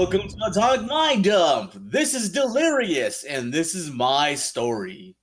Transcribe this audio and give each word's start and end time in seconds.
Welcome 0.00 0.28
to 0.28 0.34
the 0.34 0.46
Atomic 0.46 0.86
Mind 0.86 1.24
Dump. 1.24 1.72
This 1.74 2.14
is 2.14 2.30
Delirious, 2.30 3.24
and 3.24 3.52
this 3.52 3.74
is 3.74 3.90
my 3.90 4.34
story. 4.34 5.14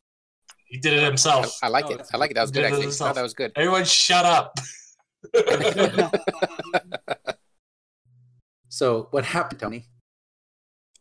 He 0.68 0.78
did 0.78 0.94
it 0.94 1.02
himself. 1.02 1.58
I, 1.64 1.66
I 1.66 1.70
like 1.70 1.90
it. 1.90 2.08
I 2.14 2.18
like 2.18 2.30
it. 2.30 2.36
That 2.36 2.42
was 2.42 2.52
good. 2.52 2.64
Actually, 2.64 2.82
himself. 2.84 3.16
that 3.16 3.24
was 3.24 3.34
good. 3.34 3.52
Everyone, 3.56 3.86
shut 3.86 4.24
up. 4.24 4.54
So 8.70 9.08
what 9.10 9.26
happened, 9.26 9.62
Tony? 9.62 9.88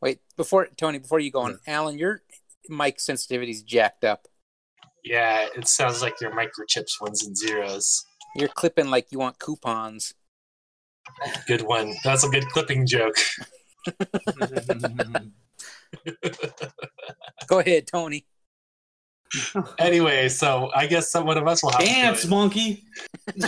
Wait, 0.00 0.20
before 0.38 0.68
Tony, 0.78 0.98
before 0.98 1.20
you 1.20 1.30
go 1.30 1.40
on, 1.40 1.60
Alan, 1.66 1.98
your 1.98 2.22
mic 2.70 2.96
sensitivity's 2.96 3.62
jacked 3.62 4.04
up. 4.04 4.26
yeah, 5.04 5.48
it 5.54 5.68
sounds 5.68 6.00
like 6.00 6.18
your 6.22 6.30
microchips 6.30 6.98
ones 6.98 7.26
and 7.26 7.36
zeros. 7.36 8.06
You're 8.36 8.48
clipping 8.48 8.88
like 8.88 9.12
you 9.12 9.18
want 9.18 9.38
coupons. 9.38 10.14
Good 11.46 11.60
one. 11.60 11.92
That's 12.04 12.24
a 12.24 12.30
good 12.30 12.46
clipping 12.48 12.86
joke. 12.86 13.16
Go 17.46 17.58
ahead, 17.60 17.86
Tony. 17.86 18.24
Anyway, 19.78 20.28
so 20.28 20.70
I 20.74 20.86
guess 20.86 21.10
some 21.10 21.26
one 21.26 21.36
of 21.36 21.46
us 21.46 21.62
will 21.62 21.70
have 21.72 21.80
Dance, 21.80 22.20
to 22.22 22.26
do 22.26 22.30
monkey. 22.30 22.84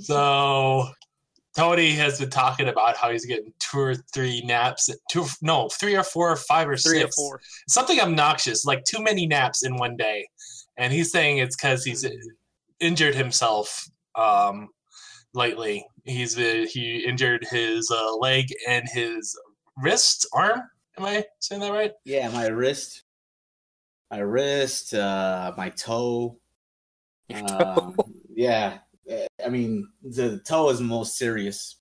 So 0.00 0.88
Tony 1.56 1.92
has 1.92 2.18
been 2.18 2.30
talking 2.30 2.68
about 2.68 2.96
how 2.96 3.10
he's 3.10 3.24
getting 3.26 3.52
two 3.60 3.78
or 3.78 3.94
three 4.12 4.42
naps, 4.44 4.90
two 5.10 5.24
no, 5.40 5.68
three 5.68 5.94
or 5.96 6.02
four 6.02 6.30
or 6.32 6.36
five 6.36 6.68
or 6.68 6.76
Three 6.76 6.98
six. 7.00 7.16
or 7.16 7.22
four. 7.38 7.40
something 7.68 8.00
obnoxious, 8.00 8.64
like 8.64 8.82
too 8.84 9.02
many 9.02 9.26
naps 9.26 9.64
in 9.64 9.76
one 9.76 9.96
day. 9.96 10.26
And 10.76 10.92
he's 10.92 11.12
saying 11.12 11.38
it's 11.38 11.56
because 11.56 11.84
he's 11.84 12.04
injured 12.80 13.14
himself 13.14 13.86
um, 14.16 14.68
lately. 15.32 15.86
He's 16.04 16.38
uh, 16.38 16.66
he 16.70 16.98
injured 17.06 17.46
his 17.50 17.90
uh, 17.90 18.16
leg 18.16 18.46
and 18.68 18.86
his 18.92 19.38
wrist, 19.82 20.26
arm. 20.32 20.62
Am 20.98 21.04
I 21.04 21.24
saying 21.40 21.60
that 21.62 21.72
right? 21.72 21.92
Yeah, 22.04 22.28
my 22.28 22.46
wrist, 22.48 23.02
my 24.10 24.18
wrist, 24.18 24.92
uh, 24.94 25.52
my 25.56 25.70
toe. 25.70 26.38
Your 27.28 27.40
Um, 27.60 27.96
yeah, 28.36 28.78
I 29.44 29.48
mean 29.48 29.88
the 30.02 30.40
toe 30.46 30.68
is 30.70 30.80
most 30.80 31.16
serious. 31.16 31.76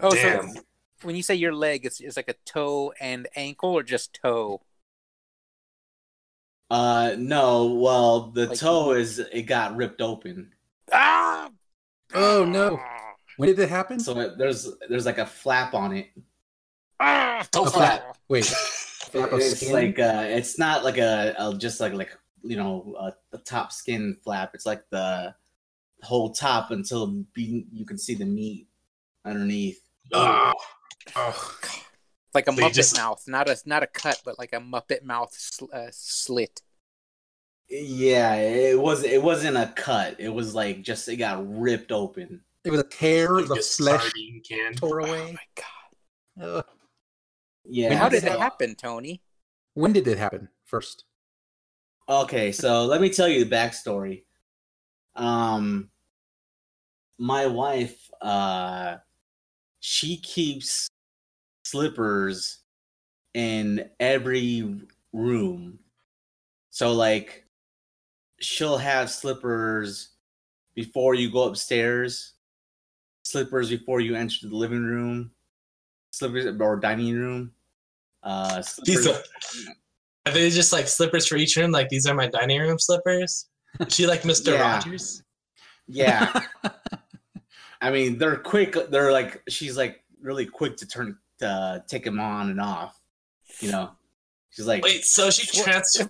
Oh, 0.00 0.10
Damn. 0.10 0.48
so 0.50 0.60
when 1.02 1.14
you 1.14 1.22
say 1.22 1.36
your 1.36 1.54
leg, 1.54 1.86
it's, 1.86 2.00
it's 2.00 2.16
like 2.16 2.28
a 2.28 2.34
toe 2.44 2.92
and 3.00 3.28
ankle, 3.36 3.70
or 3.70 3.82
just 3.84 4.18
toe? 4.20 4.62
Uh, 6.70 7.14
no, 7.18 7.66
well 7.74 8.32
the 8.32 8.46
Like- 8.48 8.58
toe 8.58 8.92
is 8.92 9.20
it 9.20 9.42
got 9.42 9.76
ripped 9.76 10.00
open, 10.02 10.52
Ah! 10.92 11.50
Oh 12.14 12.44
no! 12.44 12.80
When 13.36 13.48
did 13.48 13.58
it 13.58 13.68
happen? 13.68 13.98
so 14.00 14.18
it, 14.20 14.38
there's 14.38 14.68
there's 14.88 15.06
like 15.06 15.18
a 15.18 15.26
flap 15.26 15.74
on 15.74 15.96
it. 15.96 16.08
Ah! 17.00 17.46
Toe 17.50 17.64
A 17.64 17.70
flap. 17.70 18.16
Wait, 18.28 18.44
flap 18.46 19.32
of 19.32 19.40
It's 19.40 19.60
skin? 19.60 19.72
like 19.72 19.98
uh, 19.98 20.24
it's 20.26 20.58
not 20.58 20.84
like 20.84 20.98
a, 20.98 21.34
a 21.38 21.54
just 21.56 21.80
like 21.80 21.92
like 21.94 22.16
you 22.42 22.56
know 22.56 22.94
a, 22.98 23.12
a 23.36 23.38
top 23.38 23.72
skin 23.72 24.16
flap. 24.22 24.52
It's 24.54 24.66
like 24.66 24.84
the 24.90 25.34
whole 26.02 26.30
top 26.32 26.70
until 26.70 27.06
be, 27.32 27.66
you 27.72 27.84
can 27.84 27.98
see 27.98 28.14
the 28.14 28.24
meat 28.26 28.68
underneath. 29.24 29.80
Oh, 30.12 30.52
oh, 31.16 31.54
like 32.34 32.46
a 32.46 32.52
So 32.52 32.62
Muppet 32.62 32.72
just- 32.74 32.96
mouth, 32.96 33.22
not 33.26 33.48
a 33.48 33.56
not 33.66 33.82
a 33.82 33.86
cut, 33.86 34.20
but 34.24 34.38
like 34.38 34.52
a 34.52 34.58
Muppet 34.60 35.02
mouth 35.02 35.34
sl- 35.34 35.72
uh, 35.72 35.88
slit. 35.90 36.60
Yeah, 37.68 38.34
it 38.34 38.78
was 38.78 39.02
it 39.04 39.22
wasn't 39.22 39.56
a 39.56 39.72
cut. 39.74 40.16
It 40.20 40.28
was 40.28 40.54
like 40.54 40.82
just 40.82 41.08
it 41.08 41.16
got 41.16 41.42
ripped 41.58 41.90
open. 41.90 42.42
It 42.64 42.70
was 42.70 42.80
a 42.80 42.84
tear. 42.84 43.30
like 43.32 43.46
The 43.48 43.54
a 43.54 43.62
flesh 43.62 44.02
sardine 44.02 44.42
can. 44.48 44.74
tore 44.74 45.02
Oh 45.02 45.04
away. 45.06 45.32
my 45.32 45.62
god! 46.36 46.56
Ugh. 46.58 46.64
Yeah. 47.64 47.94
How 47.94 48.08
did 48.08 48.22
so- 48.22 48.32
it 48.34 48.38
happen, 48.40 48.74
Tony? 48.74 49.22
when 49.74 49.92
did 49.92 50.06
it 50.06 50.18
happen? 50.18 50.48
First. 50.66 51.04
Okay, 52.08 52.52
so 52.52 52.84
let 52.84 53.00
me 53.00 53.08
tell 53.08 53.26
you 53.26 53.44
the 53.44 53.50
backstory. 53.50 54.24
Um, 55.16 55.90
my 57.18 57.46
wife, 57.46 58.10
uh, 58.20 58.96
she 59.80 60.18
keeps 60.18 60.86
slippers 61.64 62.58
in 63.32 63.88
every 63.98 64.68
room. 65.12 65.78
So, 66.70 66.92
like, 66.92 67.46
she'll 68.40 68.76
have 68.78 69.10
slippers 69.10 70.10
before 70.74 71.14
you 71.14 71.30
go 71.32 71.44
upstairs, 71.44 72.33
slippers 73.34 73.68
before 73.68 73.98
you 73.98 74.14
enter 74.14 74.46
the 74.48 74.54
living 74.54 74.84
room, 74.84 75.32
slippers 76.12 76.46
or 76.60 76.76
dining 76.76 77.16
room. 77.16 77.50
Uh, 78.22 78.62
These 78.84 79.08
are, 79.08 79.20
are 80.24 80.32
they 80.32 80.50
just 80.50 80.72
like 80.72 80.86
slippers 80.86 81.26
for 81.26 81.34
each 81.34 81.56
room? 81.56 81.72
Like 81.72 81.88
these 81.88 82.06
are 82.06 82.14
my 82.14 82.28
dining 82.28 82.60
room 82.60 82.78
slippers? 82.78 83.48
Is 83.80 83.92
she 83.92 84.06
like 84.06 84.22
Mr. 84.30 84.52
Yeah. 84.52 84.60
Rogers? 84.62 85.24
yeah. 85.88 86.42
I 87.82 87.90
mean, 87.90 88.18
they're 88.18 88.36
quick. 88.36 88.76
They're 88.88 89.10
like 89.10 89.42
she's 89.48 89.76
like 89.76 90.04
really 90.22 90.46
quick 90.46 90.76
to 90.76 90.86
turn 90.86 91.18
to 91.40 91.82
take 91.88 92.04
them 92.04 92.20
on 92.20 92.50
and 92.50 92.60
off. 92.60 92.98
You 93.58 93.72
know, 93.72 93.90
she's 94.50 94.68
like 94.68 94.84
Wait, 94.84 95.04
so 95.04 95.28
she 95.30 95.44
trans 95.60 95.90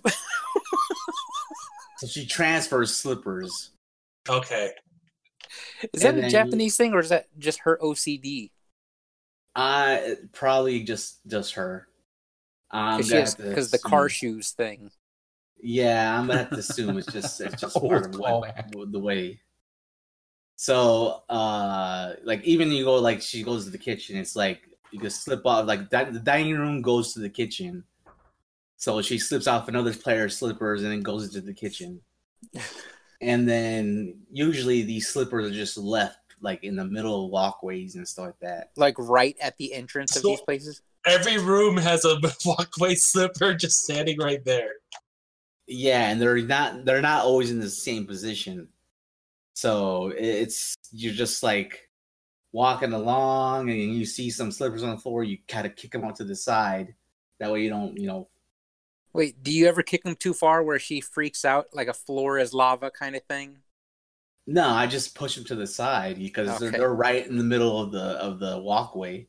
so 1.97 2.07
she 2.07 2.27
transfers 2.27 2.95
slippers. 2.95 3.71
Okay. 4.29 4.73
Is 5.93 6.01
that 6.01 6.09
And 6.09 6.17
a 6.19 6.21
then- 6.21 6.29
Japanese 6.31 6.77
thing, 6.77 6.93
or 6.93 6.99
is 6.99 7.09
that 7.09 7.27
just 7.37 7.59
her 7.59 7.77
OCD? 7.81 8.51
Uh 9.55 9.99
probably 10.33 10.83
just 10.83 11.25
just 11.27 11.53
her. 11.53 11.87
Um, 12.71 12.97
Because 12.97 13.35
gonna 13.35 13.49
have 13.51 13.65
to 13.65 13.71
the 13.71 13.79
car 13.79 14.09
shoes 14.09 14.51
thing. 14.51 14.91
Yeah, 15.61 16.19
I'm 16.19 16.27
gonna 16.27 16.39
have 16.39 16.49
to 16.49 16.57
assume 16.57 16.97
it's 16.97 17.11
just 17.11 17.39
it's 17.39 17.61
just 17.61 17.75
part 17.79 18.05
of 18.13 18.19
what, 18.19 18.91
the 18.91 18.99
way. 18.99 19.39
So, 20.57 21.23
uh, 21.29 22.13
like 22.23 22.43
even 22.43 22.71
you 22.71 22.83
go 22.85 22.95
like 22.95 23.21
she 23.21 23.43
goes 23.43 23.65
to 23.65 23.71
the 23.71 23.77
kitchen, 23.77 24.17
it's 24.17 24.35
like 24.35 24.61
you 24.91 24.99
can 24.99 25.09
slip 25.09 25.45
off. 25.45 25.65
Like 25.67 25.89
di- 25.89 26.09
the 26.11 26.19
dining 26.19 26.57
room 26.57 26.81
goes 26.81 27.13
to 27.13 27.19
the 27.19 27.29
kitchen, 27.29 27.83
so 28.77 29.01
she 29.01 29.17
slips 29.17 29.47
off 29.47 29.67
another 29.69 29.93
player's 29.93 30.37
slippers 30.37 30.83
and 30.83 30.91
then 30.91 31.01
goes 31.01 31.25
into 31.25 31.41
the 31.41 31.53
kitchen. 31.53 32.01
and 33.21 33.47
then 33.47 34.21
usually 34.31 34.81
these 34.83 35.07
slippers 35.07 35.51
are 35.51 35.53
just 35.53 35.77
left 35.77 36.17
like 36.41 36.63
in 36.63 36.75
the 36.75 36.85
middle 36.85 37.25
of 37.25 37.31
walkways 37.31 37.95
and 37.95 38.07
stuff 38.07 38.27
like 38.27 38.39
that. 38.41 38.71
Like 38.77 38.95
right 38.97 39.35
at 39.41 39.57
the 39.57 39.73
entrance 39.73 40.15
of 40.15 40.23
these 40.23 40.41
places. 40.41 40.81
Every 41.05 41.37
room 41.37 41.77
has 41.77 42.05
a 42.05 42.17
walkway 42.45 42.95
slipper 42.95 43.53
just 43.53 43.81
standing 43.81 44.19
right 44.19 44.43
there. 44.43 44.71
Yeah, 45.67 46.09
and 46.09 46.21
they're 46.21 46.37
not 46.37 46.85
they're 46.85 47.01
not 47.01 47.25
always 47.25 47.51
in 47.51 47.59
the 47.59 47.69
same 47.69 48.05
position. 48.05 48.67
So 49.53 50.13
it's 50.15 50.75
you're 50.91 51.13
just 51.13 51.41
like 51.41 51.89
walking 52.51 52.93
along 52.93 53.69
and 53.69 53.79
you 53.79 54.05
see 54.05 54.29
some 54.29 54.51
slippers 54.51 54.83
on 54.83 54.91
the 54.91 54.97
floor, 54.97 55.23
you 55.23 55.37
kind 55.47 55.65
of 55.65 55.75
kick 55.75 55.91
them 55.91 56.05
out 56.05 56.15
to 56.15 56.23
the 56.23 56.35
side. 56.35 56.95
That 57.39 57.51
way 57.51 57.63
you 57.63 57.69
don't, 57.69 57.99
you 57.99 58.07
know. 58.07 58.27
Wait, 59.15 59.41
do 59.41 59.49
you 59.49 59.65
ever 59.65 59.81
kick 59.81 60.03
them 60.03 60.13
too 60.13 60.33
far 60.33 60.61
where 60.61 60.77
she 60.77 60.99
freaks 60.99 61.45
out, 61.45 61.67
like 61.71 61.87
a 61.87 61.93
floor 61.93 62.37
is 62.37 62.53
lava 62.53 62.91
kind 62.91 63.15
of 63.15 63.23
thing? 63.23 63.55
No, 64.45 64.67
I 64.67 64.87
just 64.87 65.15
push 65.15 65.35
them 65.35 65.45
to 65.45 65.55
the 65.55 65.65
side 65.65 66.17
because 66.17 66.59
they're, 66.59 66.69
they're 66.69 66.93
right 66.93 67.25
in 67.25 67.37
the 67.37 67.43
middle 67.43 67.81
of 67.81 67.93
the 67.93 68.03
of 68.03 68.39
the 68.39 68.57
walkway. 68.59 69.27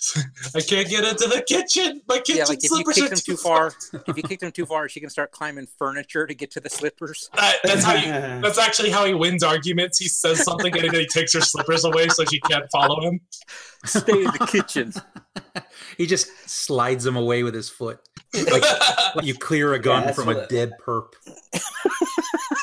I 0.54 0.60
can't 0.60 0.88
get 0.88 1.04
into 1.04 1.28
the 1.28 1.42
kitchen. 1.46 2.00
My 2.08 2.18
kitchen 2.18 2.36
yeah, 2.38 2.44
like 2.44 2.58
if 2.58 2.64
you 2.64 2.68
slippers 2.70 2.94
kick 2.94 3.04
are 3.04 3.08
them 3.10 3.18
too 3.18 3.32
too 3.32 3.36
far, 3.36 3.72
if 4.06 4.16
you 4.16 4.22
kick 4.22 4.40
them 4.40 4.50
too 4.52 4.64
far, 4.66 4.88
she 4.88 4.98
can 5.00 5.10
start 5.10 5.30
climbing 5.30 5.66
furniture 5.78 6.26
to 6.26 6.34
get 6.34 6.50
to 6.52 6.60
the 6.60 6.70
slippers. 6.70 7.28
That- 7.36 7.56
that's 7.64 7.84
how 7.84 7.94
you. 7.94 8.10
That's 8.40 8.58
actually 8.58 8.90
how 8.90 9.04
he 9.04 9.12
wins 9.14 9.42
arguments. 9.42 9.98
He 9.98 10.08
says 10.08 10.42
something 10.42 10.72
and 10.76 10.90
then 10.90 11.00
he 11.00 11.06
takes 11.06 11.34
her 11.34 11.40
slippers 11.40 11.84
away 11.84 12.08
so 12.08 12.24
she 12.24 12.40
can't 12.40 12.64
follow 12.72 13.00
him. 13.02 13.20
Stay 13.84 14.12
in 14.18 14.24
the 14.24 14.46
kitchen. 14.50 14.92
he 15.98 16.06
just 16.06 16.28
slides 16.48 17.04
them 17.04 17.16
away 17.16 17.42
with 17.42 17.54
his 17.54 17.68
foot. 17.68 18.00
Like, 18.34 18.62
like 19.14 19.24
you 19.26 19.34
clear 19.34 19.74
a 19.74 19.78
gun 19.78 20.04
that's 20.06 20.16
from 20.16 20.28
a 20.28 20.34
what- 20.34 20.48
dead 20.48 20.72
perp. 20.84 21.12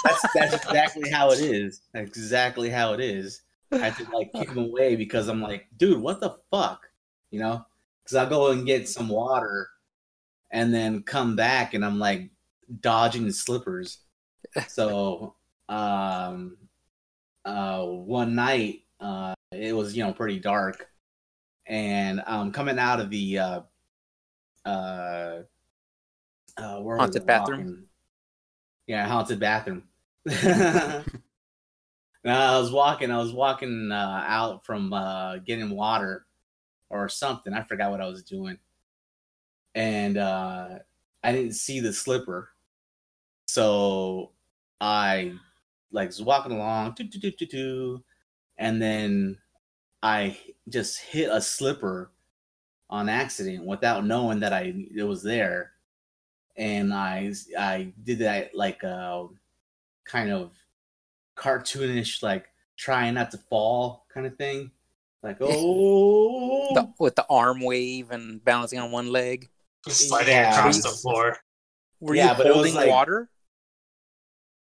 that's 0.04 0.26
that's 0.34 0.54
exactly 0.56 1.10
how 1.10 1.32
it 1.32 1.40
is. 1.40 1.82
That's 1.94 2.10
exactly 2.18 2.70
how 2.70 2.94
it 2.94 3.00
is. 3.00 3.42
I 3.72 3.78
had 3.78 3.98
to 3.98 4.10
like 4.12 4.32
kick 4.34 4.50
him 4.50 4.58
away 4.60 4.96
because 4.96 5.28
I'm 5.28 5.42
like, 5.42 5.68
dude, 5.78 6.02
what 6.02 6.20
the 6.22 6.36
fuck, 6.52 6.87
you 7.32 7.40
know? 7.40 7.66
Because 8.04 8.16
I'll 8.16 8.30
go 8.30 8.52
and 8.52 8.66
get 8.66 8.88
some 8.88 9.10
water, 9.10 9.70
and 10.52 10.74
then 10.74 11.04
come 11.04 11.36
back, 11.36 11.74
and 11.74 11.84
I'm 11.86 12.00
like 12.00 12.30
dodging 12.82 13.26
the 13.26 13.34
slippers. 13.34 14.00
So, 14.70 15.36
um, 15.70 16.58
uh, 17.46 17.84
one 17.84 18.36
night, 18.36 18.84
uh, 19.00 19.34
it 19.52 19.76
was 19.76 19.96
you 19.96 20.04
know 20.04 20.14
pretty 20.14 20.40
dark, 20.40 20.88
and 21.66 22.22
um, 22.26 22.52
coming 22.52 22.80
out 22.80 23.00
of 23.00 23.10
the 23.10 23.40
uh, 23.40 23.62
uh, 24.66 25.42
uh, 26.58 26.80
where 26.80 26.98
Haunted 26.98 27.26
bathroom? 27.26 27.60
walking? 27.60 27.84
Yeah, 28.88 29.08
haunted 29.08 29.40
bathroom. 29.40 29.84
no, 30.26 31.06
I 32.26 32.60
was 32.60 32.72
walking. 32.72 33.12
I 33.12 33.18
was 33.18 33.34
walking 33.34 33.92
uh, 33.92 34.24
out 34.28 34.66
from 34.66 34.94
uh, 34.94 35.38
getting 35.38 35.70
water, 35.72 36.26
or 36.90 37.10
something. 37.10 37.54
I 37.54 37.64
forgot 37.64 37.92
what 37.92 38.02
I 38.02 38.08
was 38.08 38.24
doing, 38.24 38.58
and 39.76 40.18
uh, 40.18 40.80
I 41.24 41.32
didn't 41.32 41.54
see 41.54 41.80
the 41.80 41.94
slipper, 41.94 42.50
so 43.48 44.32
I 44.80 45.34
like 45.92 46.10
was 46.10 46.22
walking 46.22 46.52
along, 46.52 46.96
and 48.58 48.82
then 48.82 49.38
I 50.04 50.38
just 50.70 51.00
hit 51.00 51.30
a 51.32 51.42
slipper 51.42 52.12
on 52.90 53.10
accident 53.10 53.66
without 53.66 54.06
knowing 54.06 54.40
that 54.40 54.54
I 54.54 54.74
it 54.96 55.04
was 55.04 55.24
there, 55.24 55.72
and 56.56 56.94
I 56.94 57.34
I 57.58 57.94
did 58.04 58.20
that 58.20 58.56
like 58.56 58.84
a 58.84 59.28
kind 60.06 60.32
of 60.32 60.54
cartoonish 61.36 62.24
like 62.24 62.48
trying 62.78 63.16
not 63.16 63.32
to 63.32 63.38
fall 63.38 64.06
kind 64.14 64.26
of 64.26 64.38
thing, 64.38 64.72
like 65.24 65.38
oh 65.42 66.74
The, 66.74 66.94
with 67.00 67.16
the 67.16 67.26
arm 67.30 67.62
wave 67.62 68.12
and 68.12 68.44
balancing 68.44 68.80
on 68.80 68.92
one 68.92 69.12
leg. 69.12 69.50
Sliding 69.88 70.30
Yeah. 70.36 70.58
across 70.60 70.82
the 70.82 70.90
floor. 70.90 71.38
Were 72.00 72.16
Yeah, 72.16 72.32
you 72.32 72.38
but 72.38 72.46
it 72.46 72.50
was 72.50 72.56
holding 72.58 72.76
like- 72.76 72.90
water? 72.90 73.30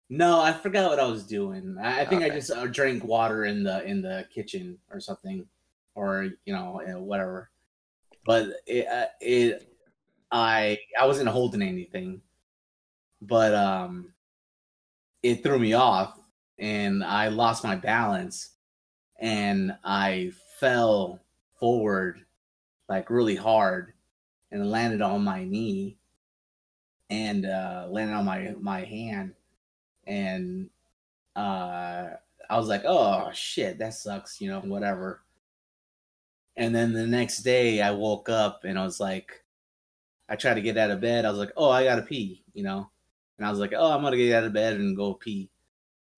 No, 0.09 0.39
I 0.39 0.53
forgot 0.53 0.89
what 0.91 0.99
I 0.99 1.05
was 1.07 1.23
doing. 1.25 1.77
I, 1.81 2.01
I 2.01 2.05
think 2.05 2.21
I 2.21 2.29
just 2.29 2.51
uh, 2.51 2.67
drank 2.67 3.03
water 3.03 3.45
in 3.45 3.63
the 3.63 3.83
in 3.85 4.03
the 4.03 4.27
kitchen 4.31 4.77
or 4.91 4.99
something, 4.99 5.47
or 5.95 6.29
you 6.45 6.53
know 6.53 6.79
uh, 6.87 6.99
whatever. 6.99 7.49
But 8.23 8.49
it 8.67 8.85
uh, 8.87 9.07
it 9.19 9.67
I 10.31 10.77
I 11.01 11.07
wasn't 11.07 11.29
holding 11.29 11.63
anything, 11.63 12.21
but 13.19 13.55
um, 13.55 14.13
it 15.23 15.41
threw 15.41 15.57
me 15.57 15.73
off, 15.73 16.19
and 16.59 17.03
I 17.03 17.29
lost 17.29 17.63
my 17.63 17.75
balance, 17.75 18.51
and 19.19 19.77
I 19.83 20.31
fell 20.59 21.19
forward 21.59 22.25
like 22.89 23.09
really 23.09 23.35
hard, 23.35 23.93
and 24.51 24.69
landed 24.71 25.01
on 25.01 25.23
my 25.23 25.43
knee, 25.43 25.97
and 27.09 27.45
uh, 27.45 27.87
landed 27.89 28.13
on 28.15 28.25
my 28.25 28.55
my 28.59 28.83
hand 28.83 29.33
and 30.07 30.69
uh 31.35 32.09
I 32.49 32.57
was 32.57 32.67
like, 32.67 32.83
"Oh 32.85 33.31
shit, 33.33 33.79
that 33.79 33.93
sucks," 33.95 34.39
you 34.41 34.49
know, 34.49 34.61
whatever. 34.61 35.23
And 36.57 36.73
then 36.73 36.93
the 36.93 37.07
next 37.07 37.39
day 37.43 37.81
I 37.81 37.91
woke 37.91 38.29
up 38.29 38.63
and 38.63 38.77
I 38.79 38.83
was 38.83 38.99
like 38.99 39.43
I 40.29 40.35
tried 40.35 40.55
to 40.55 40.61
get 40.61 40.77
out 40.77 40.91
of 40.91 41.01
bed. 41.01 41.25
I 41.25 41.29
was 41.29 41.39
like, 41.39 41.53
"Oh, 41.57 41.69
I 41.71 41.83
got 41.85 41.97
to 41.97 42.01
pee," 42.03 42.43
you 42.53 42.63
know. 42.63 42.89
And 43.37 43.47
I 43.47 43.51
was 43.51 43.59
like, 43.59 43.73
"Oh, 43.75 43.91
I'm 43.91 44.03
to 44.03 44.17
get 44.17 44.35
out 44.35 44.45
of 44.45 44.53
bed 44.53 44.75
and 44.77 44.97
go 44.97 45.13
pee." 45.15 45.49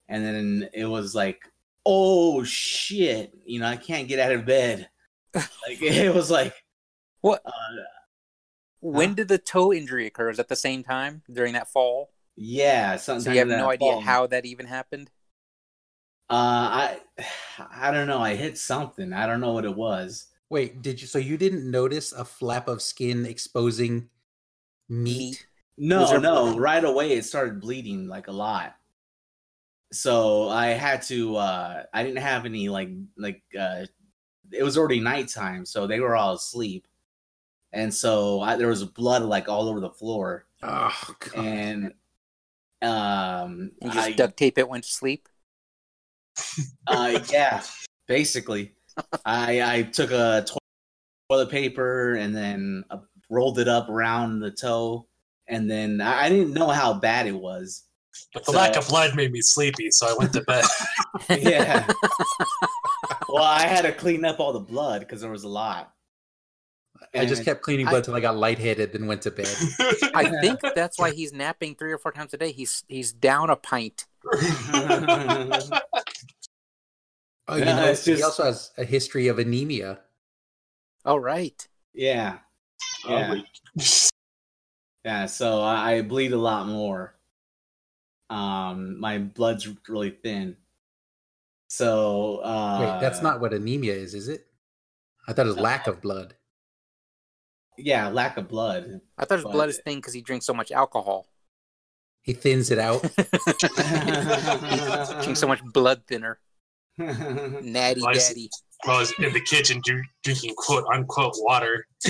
And 0.09 0.25
then 0.25 0.69
it 0.73 0.85
was 0.85 1.15
like, 1.15 1.51
"Oh 1.87 2.43
shit, 2.43 3.33
you 3.45 3.59
know, 3.61 3.67
I 3.67 3.77
can't 3.77 4.09
get 4.09 4.19
out 4.19 4.33
of 4.33 4.45
bed." 4.45 4.89
like 5.67 5.81
it 5.81 6.13
was 6.15 6.31
like 6.31 6.53
What? 7.21 7.45
uh, 7.45 7.51
When 8.79 9.13
Huh? 9.13 9.13
did 9.13 9.27
the 9.27 9.37
toe 9.37 9.71
injury 9.71 10.07
occur? 10.07 10.29
Was 10.29 10.39
it 10.39 10.41
at 10.41 10.47
the 10.47 10.55
same 10.55 10.83
time 10.83 11.21
during 11.31 11.53
that 11.53 11.67
fall? 11.71 12.11
yeah, 12.35 12.95
something 12.97 13.25
So 13.25 13.29
you 13.31 13.39
have 13.39 13.51
no 13.51 13.69
idea 13.69 13.95
how 13.97 14.25
that 14.27 14.45
even 14.45 14.65
happened? 14.67 15.11
Uh, 16.29 16.33
I 16.35 16.99
I 17.71 17.91
don't 17.91 18.07
know. 18.07 18.19
I 18.21 18.35
hit 18.35 18.57
something. 18.57 19.13
I 19.13 19.25
don't 19.27 19.41
know 19.41 19.53
what 19.53 19.65
it 19.65 19.75
was. 19.75 20.27
Wait, 20.49 20.81
did 20.81 21.01
you? 21.01 21.07
So 21.07 21.17
you 21.19 21.37
didn't 21.37 21.69
notice 21.69 22.11
a 22.13 22.25
flap 22.25 22.67
of 22.67 22.81
skin 22.81 23.25
exposing 23.25 24.09
meat? 24.89 25.29
Meat. 25.29 25.47
No, 25.77 26.05
there 26.11 26.19
no. 26.19 26.53
blood? 26.53 26.59
Right 26.59 26.83
away, 26.83 27.13
it 27.13 27.25
started 27.25 27.61
bleeding 27.61 28.07
like 28.07 28.27
a 28.27 28.31
lot. 28.31 28.75
So 29.91 30.49
I 30.49 30.67
had 30.67 31.01
to. 31.03 31.37
uh 31.37 31.83
I 31.93 32.03
didn't 32.03 32.21
have 32.21 32.45
any 32.45 32.69
like 32.69 32.89
like. 33.17 33.43
uh 33.57 33.85
It 34.51 34.63
was 34.63 34.77
already 34.77 34.99
nighttime, 35.01 35.65
so 35.65 35.87
they 35.87 35.99
were 36.01 36.15
all 36.15 36.33
asleep, 36.35 36.87
and 37.73 37.93
so 37.93 38.41
I, 38.41 38.57
there 38.57 38.69
was 38.69 38.83
blood 38.85 39.23
like 39.23 39.49
all 39.49 39.69
over 39.69 39.79
the 39.81 39.91
floor, 39.91 40.47
Oh 40.63 41.15
god! 41.19 41.33
and 41.45 41.93
um, 42.81 43.71
You 43.81 43.89
just 43.91 44.07
I, 44.09 44.11
duct 44.15 44.37
tape 44.37 44.57
it, 44.57 44.69
went 44.69 44.83
to 44.85 44.91
sleep? 44.91 45.29
uh, 46.87 47.19
yeah, 47.31 47.61
basically, 48.07 48.73
I 49.25 49.61
I 49.77 49.83
took 49.83 50.11
a 50.11 50.45
toilet 51.29 51.49
paper 51.51 52.15
and 52.15 52.35
then 52.35 52.85
uh, 52.91 52.99
rolled 53.29 53.59
it 53.59 53.67
up 53.67 53.89
around 53.89 54.39
the 54.39 54.51
toe, 54.51 55.07
and 55.47 55.69
then 55.69 56.01
I, 56.01 56.25
I 56.25 56.29
didn't 56.29 56.53
know 56.53 56.69
how 56.69 56.95
bad 56.95 57.27
it 57.27 57.35
was. 57.35 57.85
But 58.33 58.45
the 58.45 58.51
So- 58.51 58.57
lack 58.57 58.75
of 58.75 58.87
blood 58.87 59.15
made 59.15 59.31
me 59.31 59.41
sleepy, 59.41 59.91
so 59.91 60.07
I 60.07 60.13
went 60.17 60.33
to 60.33 60.41
bed. 60.41 60.63
Yeah. 61.39 61.87
well, 63.29 63.43
I 63.43 63.61
had 63.61 63.81
to 63.83 63.91
clean 63.91 64.25
up 64.25 64.39
all 64.39 64.53
the 64.53 64.59
blood 64.59 65.01
because 65.01 65.21
there 65.21 65.31
was 65.31 65.43
a 65.43 65.47
lot. 65.49 65.93
I 67.15 67.25
just 67.25 67.45
kept 67.45 67.61
cleaning 67.61 67.87
I- 67.87 67.91
blood 67.91 68.03
till 68.03 68.15
I 68.15 68.19
got 68.19 68.37
lightheaded, 68.37 68.91
then 68.93 69.07
went 69.07 69.21
to 69.23 69.31
bed. 69.31 69.47
I 70.13 70.29
think 70.41 70.59
that's 70.75 70.99
why 70.99 71.11
he's 71.11 71.31
napping 71.33 71.75
three 71.75 71.91
or 71.91 71.97
four 71.97 72.11
times 72.11 72.33
a 72.33 72.37
day. 72.37 72.51
He's 72.51 72.83
he's 72.87 73.11
down 73.13 73.49
a 73.49 73.55
pint. 73.55 74.05
Oh, 74.25 74.39
you 77.55 77.59
Yeah, 77.65 77.75
know, 77.75 77.85
it's 77.85 78.05
he 78.05 78.21
also 78.21 78.43
has 78.43 78.71
a 78.77 78.83
history 78.83 79.27
of 79.29 79.39
anemia. 79.39 79.99
All 81.05 81.19
right. 81.19 81.65
yeah, 81.93 82.39
oh, 83.05 83.17
yeah, 83.17 83.35
yeah. 85.05 85.25
So 85.27 85.61
I, 85.61 85.93
I 85.93 86.01
bleed 86.01 86.33
a 86.33 86.37
lot 86.37 86.67
more. 86.67 87.15
Um, 88.29 88.99
my 88.99 89.17
blood's 89.19 89.67
really 89.87 90.09
thin. 90.11 90.57
So 91.69 92.37
uh, 92.37 92.77
Wait, 92.81 93.01
that's 93.01 93.21
not 93.21 93.39
what 93.41 93.53
anemia 93.53 93.93
is, 93.93 94.13
is 94.13 94.27
it? 94.27 94.47
I 95.27 95.33
thought 95.33 95.45
it 95.45 95.49
was 95.49 95.57
lack 95.59 95.87
of 95.87 96.01
blood. 96.01 96.35
Yeah, 97.77 98.07
lack 98.07 98.37
of 98.37 98.47
blood. 98.47 99.01
I 99.17 99.25
thought 99.25 99.35
his 99.35 99.43
But- 99.43 99.51
blood 99.53 99.69
is 99.69 99.79
thin 99.85 99.97
because 99.97 100.13
he 100.13 100.21
drinks 100.21 100.45
so 100.45 100.53
much 100.53 100.71
alcohol. 100.71 101.27
He 102.21 102.33
thins 102.33 102.71
it 102.71 102.79
out. 102.79 103.01
He 103.17 103.19
drinks 105.23 105.39
so 105.39 105.47
much 105.47 105.61
blood 105.73 106.01
thinner. 106.07 106.39
Natty 106.97 108.01
Why 108.01 108.11
is- 108.13 108.27
daddy. 108.27 108.49
I 108.85 108.99
was 108.99 109.11
in 109.19 109.33
the 109.33 109.41
kitchen 109.41 109.81
dr- 109.83 110.03
drinking 110.23 110.53
quote 110.55 110.85
unquote 110.93 111.33
water. 111.37 111.85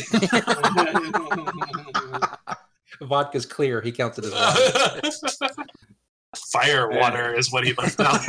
Vodka's 3.01 3.45
clear. 3.45 3.79
He 3.81 3.91
counts 3.91 4.17
it 4.19 4.25
as 4.25 4.33
water. 4.33 5.01
Fire 6.51 6.89
water 6.89 7.33
is 7.33 7.51
what 7.51 7.65
he 7.65 7.73
left 7.73 7.99
out. 7.99 8.21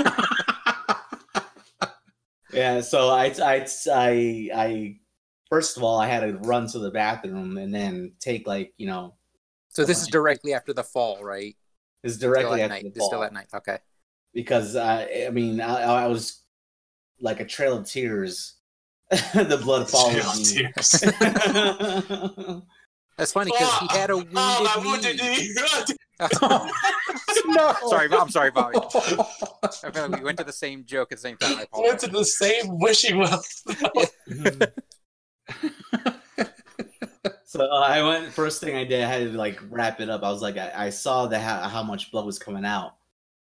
yeah. 2.52 2.80
So 2.80 3.08
I, 3.10 3.26
I, 3.42 3.66
I, 3.92 4.50
I. 4.54 4.96
First 5.48 5.76
of 5.76 5.82
all, 5.84 6.00
I 6.00 6.08
had 6.08 6.20
to 6.20 6.38
run 6.38 6.66
to 6.68 6.78
the 6.80 6.90
bathroom 6.90 7.56
and 7.56 7.72
then 7.74 8.12
take 8.18 8.46
like 8.46 8.72
you 8.78 8.86
know, 8.86 9.14
So 9.68 9.84
this 9.84 10.00
is 10.02 10.08
directly 10.08 10.54
after 10.54 10.72
the 10.72 10.82
fall, 10.82 11.22
right? 11.22 11.54
it's 12.02 12.14
Still 12.14 12.30
directly 12.30 12.62
at 12.62 12.70
after 12.70 12.74
night. 12.74 12.84
the 12.84 12.90
This 12.90 13.02
is 13.02 13.06
still 13.06 13.18
fall. 13.18 13.24
at 13.24 13.32
night. 13.32 13.46
Okay. 13.54 13.78
because 14.34 14.74
I, 14.76 15.26
I 15.26 15.30
mean, 15.30 15.60
I, 15.60 16.04
I 16.04 16.06
was 16.08 16.42
like 17.20 17.40
a 17.40 17.44
trail 17.44 17.76
of 17.78 17.86
tears. 17.88 18.54
the 19.10 19.60
blood 19.62 19.88
followed 19.88 20.14
Trail 20.14 20.30
of 20.30 20.38
me. 22.56 22.62
tears. 23.16 23.32
That's 23.32 23.32
funny 23.32 23.50
because 23.52 23.78
he 23.78 23.88
had 23.98 24.10
a 24.10 24.16
wounded 24.16 24.34
Oh, 24.36 24.72
my 24.76 24.84
wounded 24.84 25.16
knee. 25.18 25.54
knee. 25.54 25.54
no. 27.46 27.74
sorry, 27.88 28.08
I'm 28.12 28.30
sorry, 28.30 28.50
Bobby. 28.50 28.76
I 29.02 29.90
feel 29.90 30.08
like 30.08 30.18
we 30.20 30.24
went 30.24 30.38
to 30.38 30.44
the 30.44 30.52
same 30.52 30.84
joke 30.84 31.12
at 31.12 31.18
the 31.18 31.22
same 31.22 31.36
time. 31.36 31.50
I 31.50 31.54
I 31.54 31.56
went 31.56 31.68
apologize. 31.68 32.00
to 32.02 32.10
the 32.10 32.24
same 32.24 32.78
wishing 32.78 33.18
well. 33.18 33.42
so 37.44 37.66
I 37.70 38.02
went. 38.02 38.32
First 38.32 38.60
thing 38.60 38.76
I 38.76 38.84
did, 38.84 39.02
I 39.04 39.08
had 39.08 39.32
to 39.32 39.36
like 39.38 39.60
wrap 39.70 40.00
it 40.00 40.08
up. 40.10 40.22
I 40.22 40.30
was 40.30 40.42
like, 40.42 40.56
I, 40.56 40.72
I 40.86 40.90
saw 40.90 41.26
the 41.26 41.38
how, 41.38 41.60
how 41.68 41.82
much 41.82 42.10
blood 42.10 42.26
was 42.26 42.38
coming 42.38 42.64
out, 42.64 42.96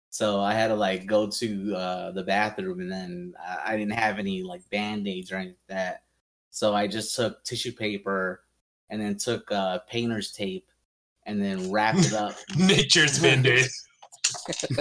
so 0.10 0.40
I 0.42 0.54
had 0.54 0.68
to 0.68 0.76
like 0.76 1.06
go 1.06 1.28
to 1.28 1.76
uh, 1.76 2.12
the 2.12 2.24
bathroom, 2.24 2.80
and 2.80 2.92
then 2.92 3.34
I, 3.40 3.74
I 3.74 3.78
didn't 3.78 3.94
have 3.94 4.20
any 4.20 4.44
like 4.44 4.68
band 4.70 5.08
aids 5.08 5.32
or 5.32 5.36
anything 5.38 5.56
like 5.70 5.78
that. 5.78 6.04
So 6.52 6.74
I 6.74 6.88
just 6.88 7.16
took 7.16 7.44
tissue 7.44 7.74
paper, 7.74 8.42
and 8.90 9.02
then 9.02 9.18
took 9.18 9.52
uh, 9.52 9.80
painter's 9.90 10.32
tape, 10.32 10.68
and 11.26 11.42
then 11.42 11.72
wrapped 11.72 12.06
it 12.06 12.14
up. 12.14 12.36
Nature's 12.58 13.20
band-aid. 13.20 13.66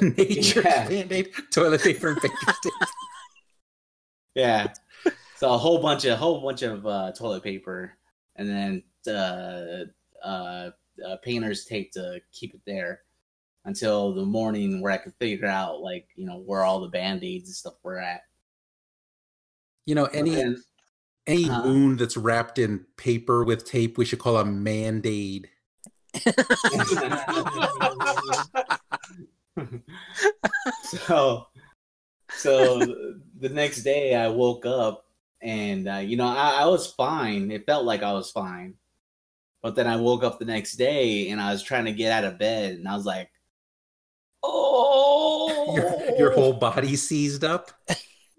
Nature 0.17 0.63
Yeah. 0.65 0.89
band-aid, 0.89 1.33
toilet 1.51 1.83
paper, 1.83 2.09
and 2.11 2.21
paper 2.21 2.37
tape. 2.63 2.73
Yeah. 4.35 4.73
So 5.37 5.53
a 5.53 5.59
whole 5.59 5.79
bunch 5.81 6.05
of 6.07 6.19
whole 6.19 6.41
bunch 6.41 6.63
of 6.63 6.87
uh, 6.87 7.13
toilet 7.13 7.43
paper, 7.45 7.97
and 8.37 8.49
then 8.49 8.83
uh, 9.07 9.85
uh, 10.27 10.71
uh, 11.07 11.17
painter's 11.23 11.65
tape 11.67 11.93
to 11.93 12.21
keep 12.33 12.55
it 12.55 12.61
there 12.67 13.03
until 13.65 14.13
the 14.13 14.25
morning 14.25 14.81
where 14.81 14.93
I 14.93 14.97
could 14.97 15.15
figure 15.21 15.47
out 15.47 15.81
like 15.83 16.09
you 16.17 16.27
know 16.27 16.39
where 16.39 16.65
all 16.65 16.81
the 16.81 16.89
band 16.89 17.23
aids 17.23 17.49
and 17.49 17.55
stuff 17.55 17.75
were 17.85 17.99
at. 18.01 18.23
You 19.87 19.95
know, 19.95 20.07
any 20.07 20.41
And- 20.41 20.59
any 21.27 21.49
Uh. 21.49 21.65
wound 21.65 21.99
that's 22.01 22.17
wrapped 22.17 22.59
in 22.59 22.85
paper 22.97 23.45
with 23.45 23.65
tape, 23.65 23.97
we 23.99 24.05
should 24.05 24.19
call 24.19 24.37
a 24.37 24.45
mand-aid. 24.45 25.49
so 31.07 31.47
so 32.37 32.79
the 33.41 33.49
next 33.49 33.83
day 33.83 34.15
I 34.15 34.29
woke 34.29 34.67
up 34.67 35.07
and 35.43 35.89
uh, 35.89 35.97
you 35.97 36.17
know 36.17 36.27
I, 36.27 36.63
I 36.63 36.67
was 36.67 36.87
fine. 36.93 37.51
It 37.51 37.67
felt 37.67 37.85
like 37.85 38.03
I 38.03 38.13
was 38.13 38.31
fine, 38.31 38.75
but 39.63 39.75
then 39.77 39.87
I 39.87 39.97
woke 39.97 40.25
up 40.25 40.39
the 40.39 40.45
next 40.45 40.77
day 40.77 41.31
and 41.31 41.41
I 41.41 41.53
was 41.53 41.63
trying 41.63 41.85
to 41.87 41.93
get 41.93 42.13
out 42.13 42.25
of 42.25 42.39
bed, 42.39 42.75
and 42.77 42.89
I 42.89 42.95
was 42.97 43.05
like, 43.07 43.31
"Oh, 44.43 45.73
Your, 45.75 46.19
your 46.19 46.31
whole 46.33 46.55
body 46.55 46.97
seized 46.97 47.45
up? 47.45 47.71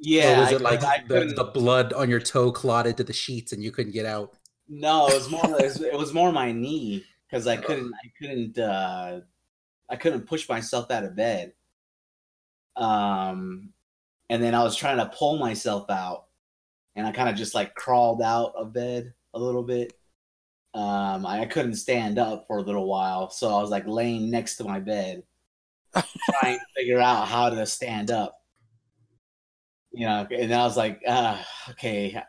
Yeah." 0.05 0.37
or 0.37 0.39
was 0.41 0.49
I- 0.49 0.55
it 0.55 0.61
like 0.61 1.07
the, 1.07 1.33
the 1.35 1.43
blood 1.43 1.93
on 1.93 2.09
your 2.09 2.19
toe 2.19 2.51
clotted 2.51 2.97
to 2.97 3.03
the 3.03 3.13
sheets 3.13 3.51
and 3.51 3.63
you 3.63 3.71
couldn't 3.71 3.93
get 3.93 4.05
out? 4.05 4.37
No, 4.67 5.07
it 5.07 5.13
was 5.13 5.29
more. 5.29 5.45
it, 5.45 5.63
was, 5.63 5.81
it 5.81 5.97
was 5.97 6.13
more 6.13 6.31
my 6.31 6.51
knee 6.51 7.03
because 7.29 7.45
I 7.47 7.57
couldn't. 7.57 7.93
I 7.93 8.11
couldn't. 8.19 8.57
uh 8.57 9.21
I 9.89 9.95
couldn't 9.95 10.25
push 10.27 10.49
myself 10.49 10.89
out 10.89 11.03
of 11.03 11.15
bed. 11.15 11.53
Um, 12.75 13.69
and 14.29 14.41
then 14.41 14.55
I 14.55 14.63
was 14.63 14.75
trying 14.75 14.97
to 14.97 15.05
pull 15.15 15.37
myself 15.37 15.89
out, 15.89 16.25
and 16.95 17.05
I 17.05 17.11
kind 17.11 17.29
of 17.29 17.35
just 17.35 17.53
like 17.55 17.75
crawled 17.75 18.21
out 18.21 18.53
of 18.55 18.73
bed 18.73 19.13
a 19.33 19.39
little 19.39 19.63
bit. 19.63 19.93
Um, 20.73 21.25
I, 21.25 21.41
I 21.41 21.45
couldn't 21.45 21.75
stand 21.75 22.17
up 22.19 22.47
for 22.47 22.57
a 22.57 22.61
little 22.63 22.87
while, 22.87 23.29
so 23.29 23.55
I 23.55 23.61
was 23.61 23.69
like 23.69 23.85
laying 23.87 24.29
next 24.29 24.57
to 24.57 24.63
my 24.63 24.79
bed, 24.79 25.23
trying 25.93 26.57
to 26.59 26.65
figure 26.75 26.99
out 26.99 27.27
how 27.27 27.49
to 27.49 27.65
stand 27.65 28.11
up. 28.11 28.41
You 29.95 30.05
know, 30.07 30.27
and 30.29 30.53
I 30.53 30.63
was 30.65 30.75
like, 30.75 31.01
uh, 31.07 31.41
okay, 31.69 32.21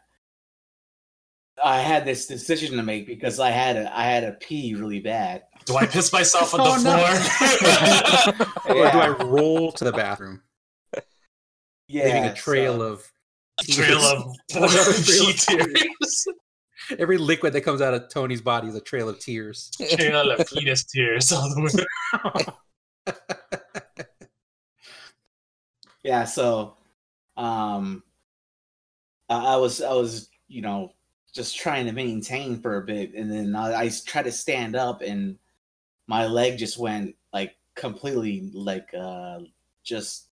I 1.62 1.80
had 1.80 2.04
this 2.04 2.26
decision 2.26 2.76
to 2.76 2.82
make 2.84 3.06
because 3.08 3.40
I 3.40 3.50
had 3.50 3.76
a 3.76 3.98
I 3.98 4.04
had 4.04 4.22
a 4.24 4.32
pee 4.32 4.74
really 4.76 5.00
bad. 5.00 5.42
Do 5.64 5.76
I 5.76 5.86
piss 5.86 6.12
myself 6.12 6.54
on 6.54 6.60
the 6.60 6.66
Oh, 6.68 8.34
no. 8.36 8.36
floor? 8.36 8.76
Or 8.76 8.90
do 8.92 8.98
I 8.98 9.08
roll 9.24 9.72
to 9.72 9.84
the 9.84 9.90
bathroom, 9.92 10.42
Yeah, 11.88 12.04
leaving 12.04 12.24
a 12.24 12.34
trail 12.34 12.78
so- 12.78 12.82
of 12.82 13.12
Trail 13.68 13.98
tears? 13.98 14.12
of 14.12 14.36
trail 14.50 14.64
of 14.64 14.96
pee 15.06 15.32
tears. 15.32 16.26
Every 17.00 17.16
liquid 17.18 17.52
that 17.54 17.62
comes 17.62 17.80
out 17.80 17.94
of 17.94 18.08
Tony's 18.10 18.42
body 18.42 18.68
is 18.68 18.74
a 18.76 18.80
trail 18.80 19.08
of 19.08 19.18
tears. 19.18 19.70
Trail 19.90 20.30
of 20.30 20.46
penis 20.46 20.84
tears 20.84 21.32
all 21.32 21.48
the 21.48 21.62
way. 23.06 23.12
yeah. 26.04 26.24
So, 26.24 26.76
um, 27.36 28.02
I, 29.28 29.54
I 29.54 29.56
was 29.56 29.82
I 29.82 29.92
was 29.92 30.28
you 30.48 30.62
know 30.62 30.92
just 31.34 31.56
trying 31.56 31.86
to 31.86 31.92
maintain 31.92 32.60
for 32.60 32.76
a 32.76 32.82
bit, 32.82 33.14
and 33.14 33.30
then 33.30 33.54
I, 33.54 33.82
I 33.82 33.90
tried 34.06 34.24
to 34.24 34.32
stand 34.32 34.76
up, 34.76 35.02
and 35.02 35.38
my 36.06 36.26
leg 36.26 36.58
just 36.58 36.78
went 36.78 37.16
like 37.32 37.56
completely 37.74 38.50
like 38.54 38.88
uh 38.94 39.40
just 39.84 40.28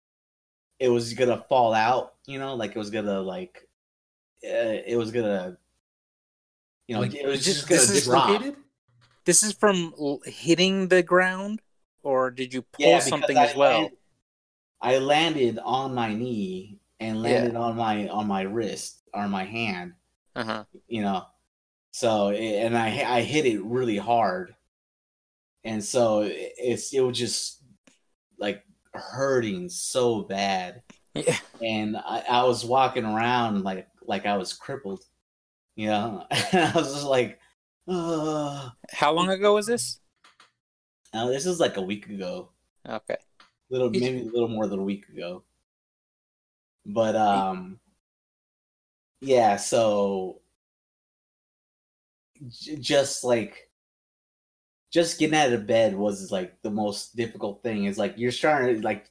it 0.79 0.89
was 0.89 1.15
gonna 1.15 1.45
fall 1.49 1.75
out, 1.75 2.15
you 2.27 2.39
know, 2.39 2.55
like 2.55 2.73
it 2.73 2.79
was 2.79 2.91
gonna 2.91 3.21
like 3.21 3.69
uh, 4.45 4.81
it 4.87 4.97
was 4.97 5.11
gonna 5.11 5.57
you 6.87 6.95
know 6.95 7.01
Like, 7.03 7.15
it 7.15 7.27
was 7.27 7.45
just 7.45 7.69
this 7.69 7.87
gonna 7.87 7.99
is 7.99 8.05
drop. 8.05 8.43
This 9.25 9.43
is 9.43 9.53
from 9.55 9.95
hitting 10.27 10.89
the 10.89 11.03
ground, 11.03 11.63
or 12.03 12.31
did 12.31 12.53
you 12.53 12.63
pull 12.63 12.79
because 12.79 13.09
something 13.09 13.39
I 13.39 13.47
as 13.47 13.57
well? 13.57 13.91
I 14.81 14.99
landed 14.99 15.59
on 15.59 15.95
my 15.95 16.15
knee 16.15 16.79
and 17.09 17.23
landed 17.23 17.57
on 17.57 17.77
my 17.77 18.09
on 18.09 18.27
my 18.27 18.43
wrist 18.43 19.03
or 19.13 19.29
my 19.29 19.45
hand, 19.45 19.93
Uh 20.35 20.45
huh. 20.45 20.65
you 20.89 21.03
know. 21.03 21.27
So 21.93 22.29
it- 22.29 22.65
and 22.65 22.77
I 22.77 23.17
I 23.19 23.21
hit 23.23 23.47
it 23.47 23.63
really 23.63 23.99
hard, 23.99 24.55
and 25.65 25.83
so 25.85 26.23
it- 26.23 26.53
it's 26.59 26.93
it 26.93 27.01
was 27.01 27.19
just 27.19 27.63
like 28.39 28.65
hurting 28.93 29.69
so 29.69 30.23
bad, 30.23 30.83
Yeah. 31.15 31.37
and 31.63 31.97
I, 31.97 32.25
I 32.29 32.45
was 32.45 32.65
walking 32.65 33.05
around 33.05 33.63
like 33.65 33.89
like 34.07 34.27
I 34.27 34.37
was 34.37 34.53
crippled, 34.53 35.05
you 35.77 35.89
know. 35.89 36.27
I 36.31 36.73
was 36.75 36.93
just 36.93 37.07
like, 37.07 37.39
oh. 37.89 38.71
How 38.93 39.13
long 39.13 39.29
ago 39.31 39.55
was 39.55 39.67
this? 39.67 40.01
Now 41.13 41.29
this 41.29 41.47
is 41.47 41.61
like 41.61 41.77
a 41.77 41.83
week 41.83 42.09
ago. 42.09 42.51
Okay. 42.89 43.17
little 43.71 43.89
maybe 43.89 44.21
a 44.21 44.25
little 44.25 44.49
more 44.49 44.67
than 44.67 44.79
a 44.81 44.83
week 44.85 45.09
ago 45.09 45.43
but 46.87 47.17
um 47.17 47.79
yeah 49.21 49.57
so 49.57 50.41
j- 52.49 52.77
just 52.77 53.25
like 53.25 53.71
just 54.93 55.19
getting 55.19 55.37
out 55.37 55.53
of 55.53 55.67
bed 55.67 55.97
was 55.97 56.31
like 56.31 56.55
the 56.63 56.71
most 56.71 57.17
difficult 57.17 57.63
thing. 57.65 57.85
Is 57.85 57.99
like 57.99 58.15
you're 58.17 58.31
trying 58.31 58.77
to 58.77 58.83
like 58.83 59.11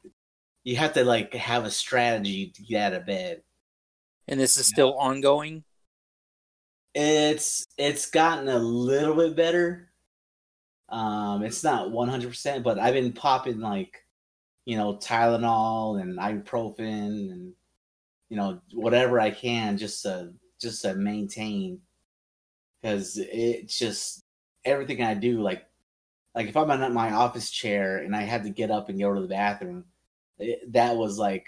you 0.63 0.77
have 0.77 0.94
to 0.94 1.03
like 1.03 1.34
have 1.34 1.65
a 1.65 1.72
strategy 1.72 2.51
to 2.56 2.63
get 2.63 2.94
out 2.94 3.00
of 3.01 3.06
bed. 3.06 3.44
And 4.27 4.39
this 4.39 4.56
is 4.56 4.65
still 4.65 4.98
ongoing. 4.98 5.65
it's 6.96 7.65
it's 7.77 8.10
gotten 8.10 8.48
a 8.48 8.60
little 8.60 9.15
bit 9.15 9.36
better. 9.36 9.92
Um 10.89 11.44
it's 11.44 11.63
not 11.63 11.89
100% 11.92 12.63
but 12.63 12.80
i've 12.80 12.94
been 12.94 13.13
popping 13.13 13.60
like 13.60 14.06
you 14.65 14.77
know 14.77 14.96
tylenol 14.98 16.00
and 16.01 16.20
ibuprofen 16.20 17.32
and 17.32 17.53
you 18.30 18.38
know 18.38 18.60
whatever 18.74 19.20
i 19.20 19.30
can 19.30 19.77
just 19.77 20.03
to 20.03 20.32
just 20.60 20.82
to 20.82 20.94
maintain 20.96 21.80
because 22.82 23.18
it's 23.18 23.77
just 23.77 24.24
everything 24.65 25.01
i 25.01 25.13
do 25.13 25.42
like 25.42 25.65
like 26.36 26.48
if 26.48 26.58
i'm 26.58 26.72
in 26.72 26.94
my 26.94 27.12
office 27.12 27.50
chair 27.50 27.98
and 27.98 28.15
i 28.15 28.22
had 28.22 28.44
to 28.44 28.50
get 28.50 28.72
up 28.72 28.89
and 28.89 29.00
go 29.00 29.13
to 29.13 29.22
the 29.22 29.27
bathroom 29.27 29.86
it, 30.39 30.72
that 30.72 30.96
was 30.96 31.18
like 31.18 31.48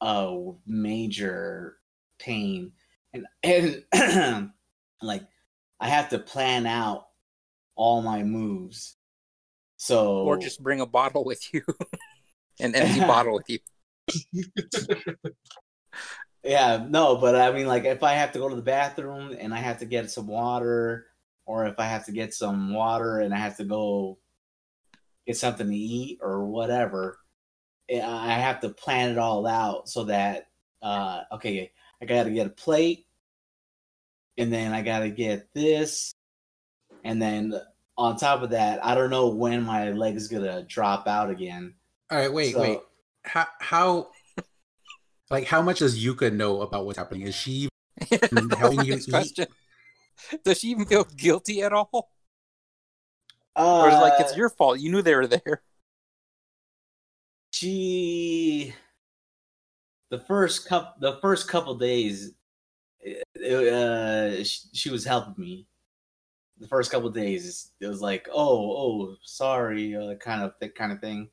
a 0.00 0.50
major 0.66 1.76
pain 2.18 2.72
and 3.12 3.26
and 3.42 4.50
like 5.02 5.22
I 5.82 5.88
have 5.88 6.10
to 6.10 6.18
plan 6.18 6.66
out 6.66 7.08
all 7.74 8.02
my 8.02 8.22
moves. 8.22 8.96
So 9.76 10.22
Or 10.22 10.38
just 10.38 10.62
bring 10.62 10.80
a 10.80 10.86
bottle 10.86 11.24
with 11.24 11.42
you. 11.52 11.62
An 12.60 12.74
empty 12.74 13.00
bottle 13.00 13.34
with 13.34 13.50
you. 13.50 13.58
yeah, 16.44 16.84
no, 16.88 17.16
but 17.16 17.36
I 17.36 17.52
mean 17.52 17.66
like 17.66 17.84
if 17.84 18.02
I 18.02 18.14
have 18.14 18.32
to 18.32 18.38
go 18.38 18.48
to 18.48 18.56
the 18.56 18.62
bathroom 18.62 19.36
and 19.38 19.54
I 19.54 19.58
have 19.58 19.78
to 19.78 19.86
get 19.86 20.10
some 20.10 20.26
water 20.26 21.06
or 21.46 21.66
if 21.66 21.78
I 21.78 21.84
have 21.84 22.06
to 22.06 22.12
get 22.12 22.34
some 22.34 22.72
water 22.74 23.20
and 23.20 23.32
I 23.34 23.38
have 23.38 23.56
to 23.58 23.64
go 23.64 24.18
get 25.26 25.36
something 25.36 25.68
to 25.68 25.76
eat 25.76 26.18
or 26.20 26.44
whatever, 26.44 27.18
eh, 27.88 28.04
I 28.04 28.32
have 28.32 28.60
to 28.60 28.70
plan 28.70 29.10
it 29.10 29.18
all 29.18 29.46
out 29.46 29.88
so 29.88 30.04
that 30.04 30.48
uh 30.82 31.22
okay, 31.32 31.70
I 32.00 32.06
got 32.06 32.24
to 32.24 32.30
get 32.30 32.46
a 32.46 32.50
plate 32.50 33.06
and 34.36 34.52
then 34.52 34.72
I 34.72 34.82
got 34.82 35.00
to 35.00 35.10
get 35.10 35.52
this 35.54 36.12
and 37.04 37.20
then 37.20 37.54
on 37.98 38.16
top 38.16 38.42
of 38.42 38.50
that, 38.50 38.84
I 38.84 38.94
don't 38.94 39.10
know 39.10 39.28
when 39.28 39.62
my 39.62 39.90
leg 39.90 40.16
is 40.16 40.28
going 40.28 40.44
to 40.44 40.62
drop 40.62 41.06
out 41.06 41.30
again. 41.30 41.74
All 42.10 42.18
right, 42.18 42.32
wait, 42.32 42.54
So- 42.54 42.60
wait. 42.60 42.80
How 43.24 43.46
how 43.60 44.08
like 45.32 45.46
how 45.46 45.62
much 45.62 45.80
does 45.80 45.98
Yuka 46.02 46.32
know 46.32 46.60
about 46.60 46.86
what's 46.86 46.98
happening? 46.98 47.22
Is 47.22 47.34
she 47.34 47.68
helping 48.58 48.84
you 48.84 48.92
Next 48.92 49.08
eat? 49.08 49.12
question. 49.12 49.46
Does 50.44 50.60
she 50.60 50.68
even 50.68 50.84
feel 50.84 51.04
guilty 51.04 51.62
at 51.62 51.72
all? 51.72 52.10
Uh, 53.56 53.78
Or 53.80 53.88
is 53.88 53.94
it 53.94 53.98
like 53.98 54.20
it's 54.20 54.36
your 54.36 54.50
fault? 54.50 54.78
You 54.78 54.92
knew 54.92 55.02
they 55.02 55.14
were 55.14 55.26
there. 55.26 55.62
she 57.50 58.74
the 60.10 60.18
first 60.18 60.66
cup 60.68 60.96
the 61.00 61.18
first 61.20 61.48
couple 61.48 61.74
days 61.74 62.32
uh 63.04 64.36
she, 64.42 64.60
she 64.72 64.90
was 64.90 65.04
helping 65.04 65.34
me 65.36 65.66
the 66.58 66.66
first 66.68 66.90
couple 66.90 67.10
days 67.10 67.72
it 67.80 67.86
was 67.86 68.00
like 68.00 68.28
oh 68.32 68.58
oh 68.76 69.16
sorry 69.22 69.94
uh, 69.96 70.14
kind 70.16 70.42
of 70.42 70.52
that 70.60 70.74
kind 70.74 70.92
of 70.92 71.00
thing 71.00 71.28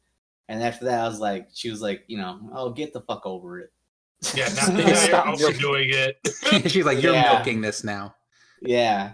and 0.49 0.61
after 0.63 0.85
that 0.85 0.99
i 1.03 1.07
was 1.07 1.19
like 1.19 1.47
she 1.53 1.69
was 1.69 1.81
like 1.81 2.03
you 2.07 2.17
know 2.17 2.39
oh 2.53 2.69
get 2.71 2.91
the 2.93 3.01
fuck 3.01 3.25
over 3.25 3.59
it 3.59 3.71
Yeah, 4.35 4.49
now, 4.55 4.67
now 4.67 4.87
you're 4.87 4.95
Stop 4.95 5.27
overdoing 5.27 5.89
it. 5.91 6.17
She's 6.69 6.85
like, 6.85 7.01
you're 7.01 7.13
Yeah. 7.13 7.33
milking 7.33 7.61
this 7.61 7.83
now. 7.83 8.15
yeah 8.61 9.13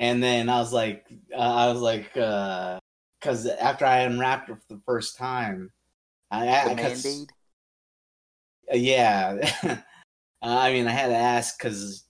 and 0.00 0.22
then 0.22 0.48
i 0.48 0.58
was 0.60 0.72
like 0.72 1.04
uh, 1.34 1.36
i 1.38 1.70
was 1.72 1.80
like 1.82 2.16
uh 2.16 2.78
because 3.20 3.46
after 3.46 3.84
i 3.84 3.98
unwrapped 3.98 4.48
her 4.48 4.54
for 4.54 4.74
the 4.74 4.80
first 4.86 5.16
time 5.18 5.70
i, 6.30 6.48
I 6.48 6.74
The 6.74 6.80
'cause- 6.82 7.02
Band-Aid. 7.02 7.28
Uh, 8.72 8.76
yeah 8.76 9.50
uh, 9.64 9.76
i 10.40 10.72
mean 10.72 10.86
i 10.86 10.92
had 10.92 11.08
to 11.08 11.16
ask 11.16 11.58
because 11.58 12.04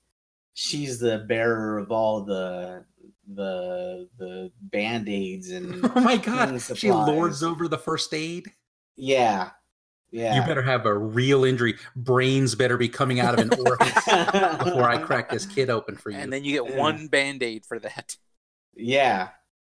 she's 0.55 0.99
the 1.01 1.25
bearer 1.29 1.79
of 1.79 1.91
all 1.91 2.25
the 2.25 2.85
the 3.35 4.09
the 4.19 4.53
band-aids 4.61 5.51
and 5.51 5.81
Oh 5.97 6.01
my 6.01 6.19
god, 6.19 6.61
she 6.77 6.93
lords 6.93 7.43
over 7.43 7.69
the 7.69 7.79
first 7.79 8.13
aid. 8.15 8.51
yeah 8.97 9.51
yeah 10.11 10.37
You 10.41 10.47
better 10.47 10.63
have 10.63 10.87
a 10.87 10.95
real 10.97 11.45
injury. 11.45 11.77
Brains 11.97 12.55
better 12.55 12.77
be 12.77 12.89
coming 12.89 13.21
out 13.21 13.35
of 13.39 13.41
an 13.41 13.51
orifice 13.67 14.05
before 14.65 14.89
I 14.89 14.99
crack 14.99 15.29
this 15.31 15.45
kid 15.47 15.71
open 15.71 15.97
for 15.97 16.11
you. 16.11 16.19
And 16.19 16.33
then 16.33 16.45
you 16.45 16.53
get 16.63 16.71
Yeah. 16.73 16.79
one 16.79 17.09
band 17.09 17.43
aid 17.43 17.65
for 17.67 17.79
that. 17.81 18.17
yeah 18.75 19.29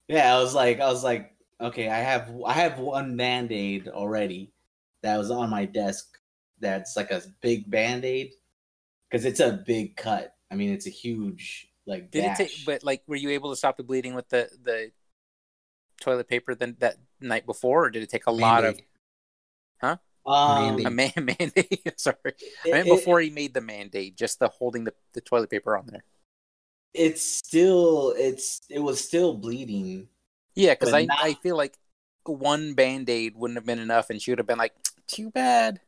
yeah 0.08 0.36
i 0.36 0.40
was 0.40 0.54
like 0.56 0.80
i 0.80 0.88
was 0.88 1.04
like 1.04 1.34
okay 1.62 1.88
i 1.88 2.00
have 2.00 2.32
i 2.46 2.54
have 2.54 2.80
one 2.80 3.16
band-aid 3.16 3.88
already 3.88 4.52
that 5.04 5.18
was 5.18 5.30
on 5.32 5.50
my 5.52 5.66
desk 5.66 6.18
that's 6.60 6.98
like 6.98 7.12
a 7.12 7.22
big 7.42 7.70
band-aid 7.70 8.32
because 9.10 9.24
it's 9.26 9.40
a 9.40 9.64
big 9.66 9.96
cut. 9.96 10.36
I 10.52 10.56
mean, 10.56 10.72
it's 10.72 10.86
a 10.88 10.90
huge 10.92 11.70
like. 11.86 12.12
Did 12.12 12.24
gash. 12.24 12.40
it 12.42 12.44
take? 12.50 12.66
But 12.66 12.84
like, 12.84 13.02
were 13.08 13.16
you 13.16 13.30
able 13.30 13.50
to 13.52 13.56
stop 13.56 13.78
the 13.78 13.84
bleeding 13.84 14.14
with 14.14 14.28
the 14.30 14.50
the 14.62 14.92
toilet 16.02 16.28
paper 16.28 16.54
then 16.54 16.76
that 16.80 16.98
night 17.22 17.46
before, 17.46 17.86
or 17.86 17.90
did 17.92 18.04
it 18.04 18.10
take 18.10 18.28
a 18.28 18.32
lot 18.32 18.66
of 18.66 18.76
Band-Aid. 19.82 20.00
Um, 20.30 20.86
a 20.86 20.90
man 20.90 21.12
mandate? 21.40 21.82
Sorry, 22.00 22.16
I 22.26 22.32
it- 22.66 22.72
meant 22.72 22.88
it- 22.88 22.92
before 22.96 23.20
he 23.22 23.30
made 23.30 23.54
the 23.54 23.62
mandate, 23.62 24.16
just 24.16 24.40
the 24.40 24.48
holding 24.48 24.84
the, 24.84 24.94
the 25.14 25.22
toilet 25.22 25.50
paper 25.50 25.76
on 25.78 25.86
there. 25.88 26.04
it's 26.94 27.22
still 27.24 28.14
it's 28.18 28.62
it 28.70 28.80
was 28.80 29.04
still 29.04 29.34
bleeding. 29.34 30.08
Yeah, 30.56 30.74
because 30.74 30.94
I 30.94 31.06
not- 31.06 31.20
I 31.22 31.34
feel 31.36 31.56
like 31.58 31.78
one 32.26 32.74
band 32.74 33.10
aid 33.10 33.36
wouldn't 33.36 33.58
have 33.58 33.66
been 33.66 33.80
enough, 33.80 34.10
and 34.10 34.22
she 34.22 34.32
would 34.32 34.40
have 34.40 34.48
been 34.48 34.58
like, 34.58 34.74
"Too 35.08 35.32
bad." 35.32 35.80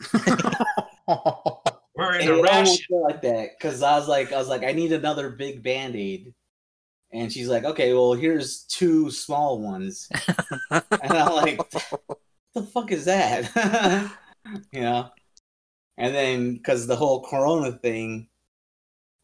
We're 1.96 2.14
in 2.14 2.20
And 2.20 2.30
a 2.30 2.38
it 2.38 2.42
rush. 2.42 2.88
like 2.90 3.22
that 3.22 3.58
because 3.58 3.82
I 3.82 3.98
was 3.98 4.06
like, 4.08 4.32
I 4.32 4.38
was 4.38 4.46
like, 4.48 4.62
I 4.62 4.70
need 4.72 4.92
another 4.92 5.30
big 5.30 5.62
band 5.64 5.96
aid, 5.96 6.32
and 7.12 7.32
she's 7.32 7.48
like, 7.48 7.64
okay, 7.64 7.92
well, 7.92 8.12
here's 8.14 8.62
two 8.64 9.10
small 9.10 9.60
ones, 9.60 10.08
and 10.70 10.82
I'm 11.12 11.34
like, 11.34 11.58
what 11.90 12.18
the 12.54 12.62
fuck 12.62 12.92
is 12.92 13.04
that? 13.04 13.50
you 14.72 14.80
know, 14.80 15.10
and 15.96 16.14
then 16.14 16.54
because 16.54 16.86
the 16.86 16.96
whole 16.96 17.22
Corona 17.22 17.72
thing, 17.72 18.28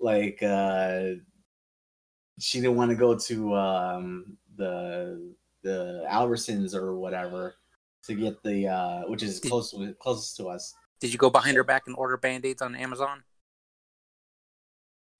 like, 0.00 0.42
uh 0.42 1.14
she 2.40 2.60
didn't 2.60 2.76
want 2.76 2.90
to 2.90 2.96
go 2.96 3.16
to 3.16 3.54
um 3.54 4.36
the 4.56 5.34
the 5.62 6.04
Albertsons 6.10 6.74
or 6.74 6.96
whatever 6.96 7.54
to 8.04 8.14
get 8.14 8.42
the 8.42 8.68
uh 8.68 9.02
which 9.02 9.22
is 9.22 9.40
close 9.40 9.74
closest 10.00 10.36
to 10.36 10.48
us. 10.48 10.74
Did 11.00 11.12
you 11.12 11.18
go 11.18 11.30
behind 11.30 11.56
her 11.56 11.64
back 11.64 11.84
and 11.86 11.96
order 11.96 12.16
band 12.16 12.44
aids 12.44 12.62
on 12.62 12.74
Amazon? 12.74 13.22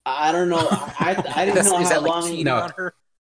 I 0.05 0.31
don't 0.31 0.49
know. 0.49 0.67
I 0.69 1.15
I, 1.35 1.45
didn't 1.45 1.65
know 1.65 1.77
how 1.77 1.89
that 1.89 2.03
like 2.03 2.11
long. 2.11 2.43
No. 2.43 2.69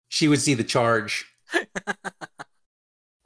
she 0.09 0.27
would 0.27 0.41
see 0.41 0.55
the 0.55 0.63
charge. 0.63 1.25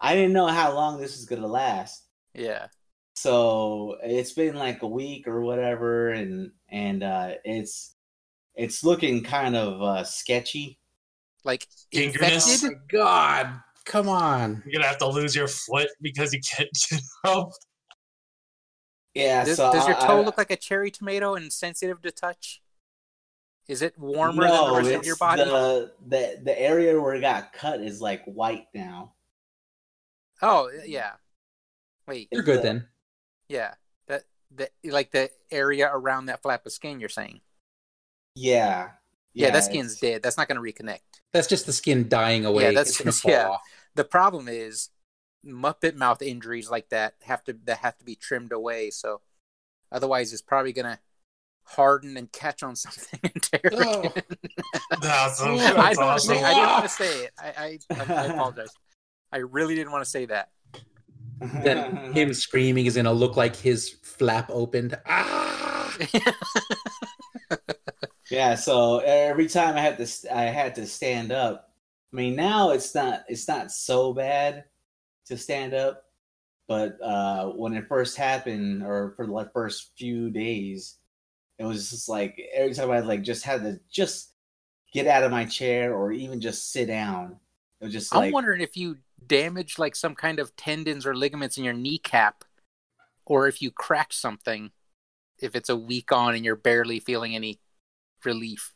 I 0.05 0.13
didn't 0.15 0.33
know 0.33 0.47
how 0.47 0.73
long 0.73 0.99
this 1.01 1.15
was 1.17 1.25
gonna 1.25 1.47
last. 1.47 2.03
Yeah. 2.33 2.67
So 3.15 3.97
it's 4.03 4.33
been 4.33 4.55
like 4.55 4.83
a 4.83 4.87
week 4.87 5.27
or 5.27 5.41
whatever, 5.41 6.09
and 6.09 6.51
and 6.69 7.01
uh, 7.01 7.31
it's 7.43 7.95
it's 8.55 8.83
looking 8.83 9.23
kind 9.23 9.55
of 9.55 9.81
uh, 9.81 10.03
sketchy. 10.03 10.79
Like 11.43 11.67
Gangrenous? 11.91 12.63
infected? 12.63 12.77
Oh 12.93 12.97
my 12.97 12.99
God, 12.99 13.59
come 13.85 14.09
on. 14.09 14.61
You're 14.65 14.73
gonna 14.73 14.87
have 14.87 14.99
to 14.99 15.07
lose 15.07 15.35
your 15.35 15.47
foot 15.47 15.89
because 16.01 16.33
you 16.33 16.39
can't 16.41 16.69
get 16.91 17.01
up. 17.23 17.49
Yeah. 19.15 19.45
Does, 19.45 19.57
so 19.57 19.71
does 19.71 19.87
your 19.87 19.95
toe 19.97 20.19
I- 20.19 20.21
look 20.21 20.37
like 20.37 20.51
a 20.51 20.55
cherry 20.57 20.91
tomato 20.91 21.33
and 21.35 21.51
sensitive 21.51 22.01
to 22.03 22.11
touch? 22.11 22.61
Is 23.67 23.81
it 23.81 23.97
warmer 23.97 24.43
than 24.43 24.51
the 24.51 24.57
No, 24.67 24.75
rest 24.77 24.89
of 24.89 24.95
it's 24.97 25.07
your 25.07 25.15
body? 25.15 25.43
the 25.43 25.91
the 26.05 26.39
the 26.43 26.61
area 26.61 27.01
where 27.01 27.15
it 27.15 27.21
got 27.21 27.51
cut 27.53 27.81
is 27.81 27.99
like 28.01 28.23
white 28.25 28.67
now. 28.75 29.13
Oh 30.47 30.69
yeah. 30.85 31.11
Wait, 32.07 32.27
You're 32.31 32.43
good 32.43 32.61
then. 32.61 32.87
yeah. 33.49 33.73
That 34.07 34.23
the 34.53 34.69
like 34.85 35.11
the 35.11 35.29
area 35.51 35.89
around 35.91 36.27
that 36.27 36.41
flap 36.41 36.65
of 36.65 36.71
skin 36.71 36.99
you're 36.99 37.09
saying. 37.09 37.41
Yeah. 38.35 38.89
Yeah, 39.33 39.47
that 39.47 39.57
it's- 39.57 39.65
skin's 39.65 39.99
dead. 39.99 40.21
That's 40.23 40.37
not 40.37 40.47
gonna 40.47 40.61
reconnect. 40.61 40.99
That's 41.33 41.47
just 41.47 41.65
the 41.65 41.73
skin 41.73 42.07
dying 42.07 42.45
away. 42.45 42.63
Yeah, 42.63 42.69
that's- 42.69 42.89
It's 42.89 42.97
gonna 42.99 43.11
fall 43.11 43.31
yeah. 43.31 43.49
off. 43.49 43.61
The 43.95 44.03
problem 44.05 44.47
is 44.47 44.89
Muppet 45.45 45.95
mouth 45.95 46.21
injuries 46.21 46.69
like 46.69 46.89
that 46.89 47.15
have 47.23 47.43
to 47.45 47.57
that 47.65 47.77
have 47.79 47.97
to 47.97 48.05
be 48.05 48.15
trimmed 48.15 48.51
away. 48.51 48.89
So 48.91 49.21
otherwise, 49.91 50.31
it's 50.33 50.41
probably 50.41 50.73
gonna 50.73 50.99
harden 51.67 52.15
and 52.17 52.31
catch 52.31 52.61
on 52.63 52.75
something 52.83 53.19
and 53.23 53.41
tear 53.41 53.61
Oh. 53.73 53.99
again. 54.01 54.23
That's, 55.01 55.41
I 55.43 55.93
don't 55.93 56.05
want 56.05 56.21
to 56.21 56.27
say. 56.27 56.43
I 56.43 56.53
didn't 56.53 56.69
want 56.69 56.83
to 56.83 56.89
say 56.89 57.23
it. 57.25 57.31
I, 57.39 57.47
I, 57.47 57.79
I 58.13 58.25
apologize. 58.27 58.69
I 59.35 59.39
really 59.39 59.75
didn't 59.75 59.91
want 59.91 60.01
to 60.01 60.09
say 60.09 60.23
that. 60.27 60.47
Then 61.61 62.13
him 62.13 62.33
screaming 62.33 62.85
is 62.85 62.95
gonna 62.95 63.11
look 63.11 63.35
like 63.35 63.53
his 63.53 63.89
flap 64.01 64.49
opened. 64.49 64.97
Ah! 65.05 65.97
Yeah, 68.29 68.55
so 68.55 68.99
every 68.99 69.47
time 69.47 69.75
I 69.75 69.81
had 69.81 69.97
to 69.97 70.35
I 70.35 70.43
had 70.45 70.75
to 70.75 70.85
stand 70.87 71.31
up. 71.31 71.69
I 72.11 72.15
mean, 72.15 72.35
now 72.35 72.71
it's 72.71 72.95
not 72.95 73.23
it's 73.27 73.47
not 73.47 73.71
so 73.71 74.13
bad 74.13 74.63
to 75.27 75.37
stand 75.37 75.73
up, 75.73 76.03
but 76.67 76.99
uh 77.01 77.47
when 77.49 77.73
it 77.75 77.87
first 77.87 78.17
happened 78.17 78.83
or 78.83 79.13
for 79.15 79.27
the 79.27 79.33
like, 79.33 79.53
first 79.53 79.91
few 79.97 80.29
days, 80.31 80.97
it 81.59 81.65
was 81.65 81.89
just 81.91 82.09
like 82.09 82.39
every 82.53 82.73
time 82.73 82.91
I 82.91 82.99
like 82.99 83.21
just 83.23 83.43
had 83.43 83.61
to 83.63 83.79
just 83.91 84.33
get 84.93 85.07
out 85.07 85.23
of 85.23 85.31
my 85.31 85.45
chair 85.45 85.93
or 85.95 86.11
even 86.11 86.41
just 86.41 86.71
sit 86.71 86.87
down. 86.87 87.37
It 87.81 87.85
was 87.85 87.93
just 87.93 88.13
I'm 88.13 88.21
like 88.21 88.33
wondering 88.33 88.61
if 88.61 88.75
you 88.77 88.97
damaged 89.27 89.79
like 89.79 89.95
some 89.95 90.15
kind 90.15 90.39
of 90.39 90.55
tendons 90.55 91.05
or 91.05 91.15
ligaments 91.15 91.57
in 91.57 91.63
your 91.63 91.73
kneecap, 91.73 92.43
or 93.25 93.47
if 93.47 93.61
you 93.61 93.71
crack 93.71 94.13
something. 94.13 94.71
If 95.41 95.53
it's 95.53 95.67
a 95.67 95.75
week 95.75 96.13
on 96.13 96.33
and 96.33 96.45
you're 96.45 96.55
barely 96.55 97.01
feeling 97.01 97.35
any 97.35 97.59
relief. 98.23 98.73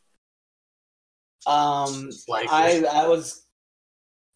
Um, 1.46 2.10
Likely. 2.28 2.50
I 2.50 2.84
I 3.04 3.08
was 3.08 3.46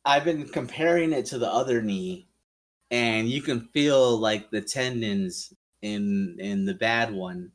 I've 0.04 0.24
been 0.24 0.48
comparing 0.48 1.12
it 1.12 1.26
to 1.26 1.38
the 1.38 1.50
other 1.50 1.82
knee, 1.82 2.28
and 2.90 3.28
you 3.28 3.42
can 3.42 3.68
feel 3.72 4.16
like 4.18 4.50
the 4.50 4.60
tendons 4.60 5.52
in 5.82 6.36
in 6.40 6.64
the 6.64 6.74
bad 6.74 7.12
one, 7.12 7.52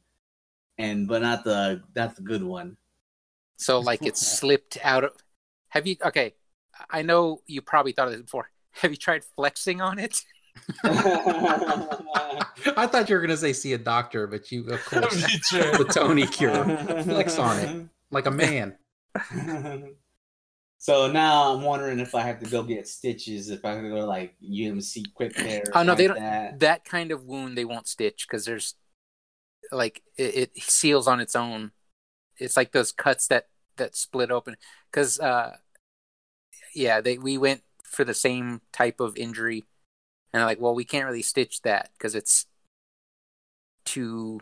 and 0.78 1.08
but 1.08 1.22
not 1.22 1.44
the 1.44 1.82
not 1.96 2.16
the 2.16 2.22
good 2.22 2.44
one. 2.44 2.78
So 3.58 3.80
like 3.80 4.06
it 4.06 4.18
slipped 4.18 4.78
out 4.84 5.04
of. 5.04 5.14
Have 5.70 5.86
you? 5.86 5.98
Okay, 6.04 6.34
I 6.90 7.02
know 7.02 7.42
you 7.48 7.62
probably 7.62 7.92
thought 7.92 8.08
of 8.08 8.14
this 8.14 8.22
before. 8.22 8.50
Have 8.82 8.92
you 8.92 8.98
tried 8.98 9.24
flexing 9.36 9.82
on 9.82 10.00
it? 10.00 10.22
I 10.84 12.88
thought 12.88 13.08
you 13.08 13.16
were 13.16 13.22
gonna 13.22 13.38
say 13.38 13.54
see 13.54 13.74
a 13.74 13.78
doctor, 13.78 14.28
but 14.28 14.52
you 14.52 14.68
of 14.68 14.84
course 14.90 15.50
the 15.52 15.86
Tony 15.90 16.28
cure. 16.28 16.66
Flex 17.04 17.40
on 17.40 17.60
it 17.60 17.88
like 18.12 18.26
a 18.26 18.32
man. 18.32 18.76
so 20.78 21.12
now 21.12 21.54
I'm 21.54 21.62
wondering 21.62 22.00
if 22.00 22.16
I 22.16 22.22
have 22.22 22.40
to 22.40 22.50
go 22.50 22.64
get 22.64 22.88
stitches, 22.88 23.50
if 23.50 23.64
I 23.64 23.72
have 23.72 23.84
to 23.84 23.90
go 23.90 23.96
to 23.98 24.06
like 24.06 24.36
UMC 24.44 25.14
Quick 25.14 25.36
Care. 25.36 25.64
Oh 25.74 25.84
no, 25.84 25.96
they 25.96 26.08
don't. 26.08 26.20
That. 26.20 26.60
That 26.60 26.86
kind 26.86 27.12
of 27.12 27.26
wound 27.26 27.58
they 27.58 27.66
won't 27.66 27.88
stitch 27.88 28.26
because 28.28 28.46
there's 28.46 28.76
like 29.72 30.02
it, 30.18 30.52
it 30.56 30.64
seals 30.64 31.08
on 31.08 31.20
its 31.20 31.36
own. 31.36 31.72
It's 32.38 32.58
like 32.58 32.72
those 32.72 32.92
cuts 32.92 33.28
that 33.28 33.48
that 33.78 33.96
split 33.96 34.32
open 34.32 34.58
because 34.92 35.20
uh 35.20 35.56
yeah 36.74 37.02
they 37.02 37.18
we 37.18 37.38
went 37.38 37.62
for 37.84 38.04
the 38.04 38.14
same 38.14 38.62
type 38.72 39.00
of 39.00 39.18
injury 39.18 39.66
and 40.32 40.40
they're 40.40 40.46
like 40.46 40.60
well 40.60 40.76
we 40.76 40.86
can't 40.86 41.06
really 41.06 41.22
stitch 41.22 41.62
that 41.62 41.90
because 41.98 42.16
it's 42.16 42.46
too 43.86 44.40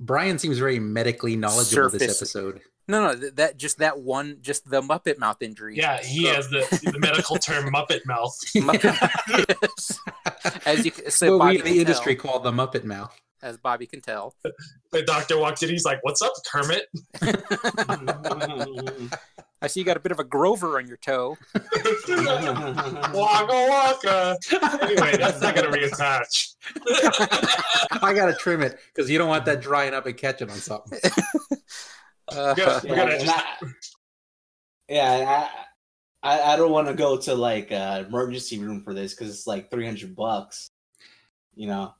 Brian 0.00 0.38
seems 0.38 0.58
very 0.58 0.78
medically 0.78 1.34
knowledgeable 1.34 1.90
this 1.90 2.02
episode. 2.02 2.60
No 2.88 3.02
no 3.02 3.14
th- 3.18 3.34
that 3.34 3.56
just 3.56 3.78
that 3.78 4.00
one 4.00 4.38
just 4.40 4.68
the 4.68 4.80
Muppet 4.82 5.18
mouth 5.18 5.40
injury 5.42 5.76
Yeah, 5.76 6.02
he 6.02 6.24
has 6.26 6.48
the, 6.48 6.66
the 6.92 6.98
medical 6.98 7.36
term 7.36 7.64
Muppet 7.72 8.04
mouth. 8.06 8.34
Muppet, 8.56 9.54
yes. 9.68 10.00
as 10.66 10.84
you 10.84 10.90
can- 10.90 11.10
so 11.10 11.36
what 11.38 11.48
we 11.50 11.58
Bobby 11.58 11.58
in 11.58 11.64
the 11.64 11.70
can 11.72 11.80
industry 11.80 12.16
tell, 12.16 12.30
call 12.32 12.40
the 12.40 12.52
Muppet 12.52 12.84
mouth. 12.84 13.14
as 13.42 13.56
Bobby 13.58 13.86
can 13.86 14.00
tell 14.00 14.34
The 14.90 15.02
doctor 15.02 15.38
walked 15.38 15.62
in. 15.62 15.68
He's 15.68 15.84
like, 15.84 15.98
"What's 16.02 16.22
up, 16.22 16.32
Kermit?" 16.50 16.86
I 19.60 19.66
see 19.66 19.80
you 19.80 19.84
got 19.86 19.96
a 19.96 20.00
bit 20.00 20.12
of 20.12 20.18
a 20.20 20.24
Grover 20.24 20.78
on 20.78 20.86
your 20.86 20.96
toe 20.98 21.36
waka 23.12 23.66
waka. 23.68 24.38
Anyway, 24.82 25.16
that's 25.16 25.40
not 25.42 25.54
gonna 25.54 25.68
reattach. 25.68 26.54
I 28.02 28.12
gotta 28.14 28.34
trim 28.34 28.62
it 28.62 28.78
because 28.94 29.10
you 29.10 29.18
don't 29.18 29.28
want 29.28 29.44
that 29.46 29.60
drying 29.60 29.94
up 29.94 30.06
and 30.06 30.16
catching 30.16 30.48
on 30.50 30.56
something. 30.58 30.98
Uh, 32.32 32.54
Yeah. 32.56 32.80
yeah, 32.84 33.18
just- 33.18 33.36
I, 33.36 33.44
yeah, 34.88 35.48
I, 36.22 36.30
I 36.30 36.52
I 36.52 36.56
don't 36.56 36.72
want 36.72 36.88
to 36.88 36.94
go 36.94 37.16
to 37.18 37.34
like 37.34 37.70
uh, 37.72 38.04
emergency 38.08 38.58
room 38.58 38.82
for 38.82 38.94
this 38.94 39.14
because 39.14 39.30
it's 39.34 39.46
like 39.46 39.70
three 39.70 39.84
hundred 39.86 40.16
bucks, 40.16 40.70
you 41.54 41.66
know. 41.66 41.94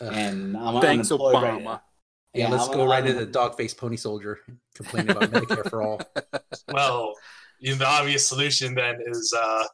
Ugh. 0.00 0.12
And 0.12 0.56
I'm 0.56 0.80
Thanks, 0.80 1.10
unemployed 1.10 1.34
right 1.42 1.60
Obama. 1.60 1.64
now. 1.64 1.82
yeah, 2.34 2.48
let's 2.48 2.68
I'm- 2.68 2.76
go 2.76 2.84
right 2.86 2.96
I'm- 3.02 3.06
into 3.06 3.24
the 3.24 3.30
dog 3.30 3.56
face 3.56 3.74
pony 3.74 3.96
soldier 3.96 4.38
complaining 4.74 5.10
about 5.10 5.30
Medicare 5.30 5.68
for 5.70 5.82
all. 5.82 6.00
Well, 6.72 7.14
you 7.60 7.72
know, 7.72 7.78
the 7.78 7.86
obvious 7.86 8.28
solution 8.28 8.74
then 8.74 8.96
is 9.06 9.32
a 9.32 9.64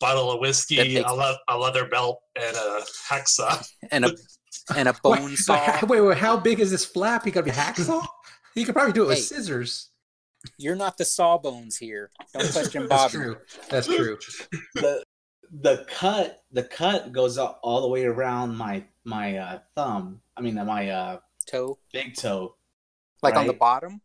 bottle 0.00 0.30
of 0.30 0.40
whiskey, 0.40 0.98
a, 0.98 1.12
le- 1.12 1.38
a 1.48 1.58
leather 1.58 1.86
belt, 1.88 2.20
and 2.36 2.56
a 2.56 2.80
hacksaw. 3.10 3.66
and 3.90 4.04
a 4.04 4.12
and 4.76 4.88
a 4.88 4.94
bone 5.02 5.24
Wait, 5.24 5.36
saw. 5.38 5.84
Wait, 5.86 6.00
wait, 6.00 6.16
how 6.18 6.36
big 6.36 6.60
is 6.60 6.70
this 6.70 6.84
flap? 6.84 7.26
You 7.26 7.32
gotta 7.32 7.46
be 7.46 7.50
hacksaw? 7.50 8.06
You 8.54 8.64
could 8.64 8.74
probably 8.74 8.92
do 8.92 9.04
it 9.04 9.08
with 9.08 9.16
Hey. 9.18 9.22
scissors. 9.22 9.90
You're 10.58 10.76
not 10.76 10.98
the 10.98 11.04
sawbones 11.04 11.76
here. 11.78 12.10
Don't 12.32 12.48
question 12.52 12.86
That's 12.88 13.12
true. 13.12 13.36
That's 13.70 13.86
true. 13.86 14.18
the 14.74 15.02
the 15.50 15.86
cut 15.88 16.42
the 16.52 16.64
cut 16.64 17.12
goes 17.12 17.38
all, 17.38 17.58
all 17.62 17.80
the 17.82 17.88
way 17.88 18.04
around 18.04 18.56
my 18.56 18.84
my 19.04 19.36
uh, 19.38 19.58
thumb. 19.74 20.20
I 20.36 20.40
mean 20.42 20.54
my 20.56 20.88
uh, 20.90 21.20
Toe. 21.46 21.78
big 21.92 22.14
toe. 22.16 22.56
Like 23.22 23.36
on 23.36 23.46
the 23.46 23.52
bottom 23.54 24.02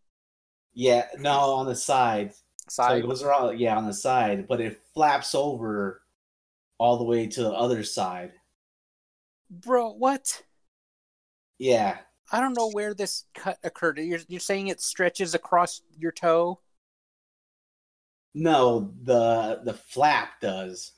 Yeah, 0.73 1.07
no, 1.17 1.31
on 1.55 1.65
the 1.65 1.75
side. 1.75 2.31
So 2.69 2.83
side. 2.83 2.99
it 3.03 3.07
goes 3.07 3.23
around, 3.23 3.59
yeah, 3.59 3.75
on 3.75 3.85
the 3.87 3.93
side, 3.93 4.47
but 4.47 4.61
it 4.61 4.79
flaps 4.93 5.33
over 5.35 6.03
all 6.77 6.97
the 6.97 7.03
way 7.03 7.27
to 7.27 7.41
the 7.43 7.51
other 7.51 7.83
side. 7.83 8.31
Bro, 9.49 9.93
what? 9.93 10.43
Yeah, 11.57 11.97
I 12.31 12.39
don't 12.39 12.55
know 12.57 12.69
where 12.71 12.93
this 12.93 13.25
cut 13.33 13.57
occurred. 13.63 13.97
You're 13.99 14.19
you're 14.27 14.39
saying 14.39 14.67
it 14.67 14.81
stretches 14.81 15.33
across 15.35 15.81
your 15.97 16.11
toe? 16.11 16.59
no, 18.35 18.93
the 19.03 19.61
the 19.63 19.73
flap 19.73 20.39
does. 20.41 20.91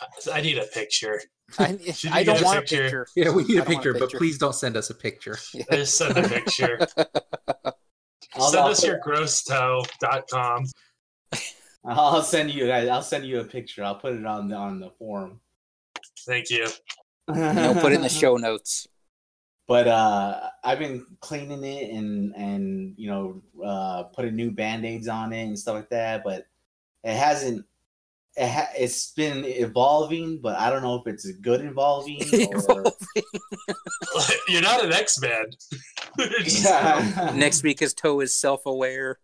Uh, 0.00 0.30
I 0.32 0.40
need 0.42 0.58
a 0.58 0.64
picture. 0.64 1.20
I, 1.58 1.78
I 2.12 2.22
don't 2.24 2.40
a 2.40 2.44
want 2.44 2.58
a 2.58 2.60
picture? 2.62 2.82
picture. 2.82 3.06
Yeah, 3.16 3.30
we 3.30 3.44
need 3.44 3.58
I 3.58 3.62
a 3.62 3.64
don't 3.64 3.72
a 3.72 3.76
picture, 3.76 3.94
but 3.98 4.10
please 4.12 4.38
don't 4.38 4.54
send 4.54 4.76
us 4.76 4.90
a 4.90 4.94
picture. 4.94 5.38
Just 5.72 5.96
send 5.96 6.16
a 6.16 6.28
picture. 6.28 6.78
I'll, 8.36 8.50
send 8.50 8.64
I'll 8.64 8.70
us 8.70 8.80
put- 8.80 8.86
your 8.88 9.00
grosstoe.com. 9.00 10.66
I'll 11.86 12.22
send 12.22 12.50
you 12.50 12.66
guys. 12.66 12.88
I'll 12.88 13.02
send 13.02 13.24
you 13.26 13.40
a 13.40 13.44
picture. 13.44 13.84
I'll 13.84 13.94
put 13.96 14.14
it 14.14 14.24
on 14.26 14.48
the 14.48 14.56
on 14.56 14.80
the 14.80 14.90
forum. 14.98 15.40
Thank 16.26 16.50
you. 16.50 16.66
No, 17.28 17.74
put 17.80 17.92
it 17.92 17.96
in 17.96 18.02
the 18.02 18.08
show 18.08 18.36
notes. 18.36 18.86
But 19.66 19.88
uh, 19.88 20.50
I've 20.62 20.78
been 20.78 21.06
cleaning 21.20 21.64
it 21.64 21.90
and 21.90 22.34
and 22.36 22.94
you 22.98 23.08
know 23.08 23.42
uh, 23.64 24.02
putting 24.04 24.36
new 24.36 24.50
band 24.50 24.84
aids 24.84 25.08
on 25.08 25.32
it 25.32 25.44
and 25.44 25.58
stuff 25.58 25.74
like 25.76 25.90
that. 25.90 26.22
But 26.24 26.46
it 27.02 27.14
hasn't. 27.14 27.64
It 28.36 28.48
ha- 28.48 28.70
it's 28.76 29.12
been 29.12 29.44
evolving, 29.44 30.40
but 30.42 30.58
I 30.58 30.68
don't 30.68 30.82
know 30.82 30.96
if 30.96 31.06
it's 31.06 31.30
good 31.34 31.64
evolving 31.64 32.20
or. 32.68 32.84
You're 34.48 34.62
not 34.62 34.84
an 34.84 34.92
X 34.92 35.20
Man. 35.20 35.46
Yeah. 36.46 37.32
Next 37.34 37.64
week, 37.64 37.80
his 37.80 37.92
toe 37.92 38.20
is 38.20 38.32
self-aware. 38.32 39.18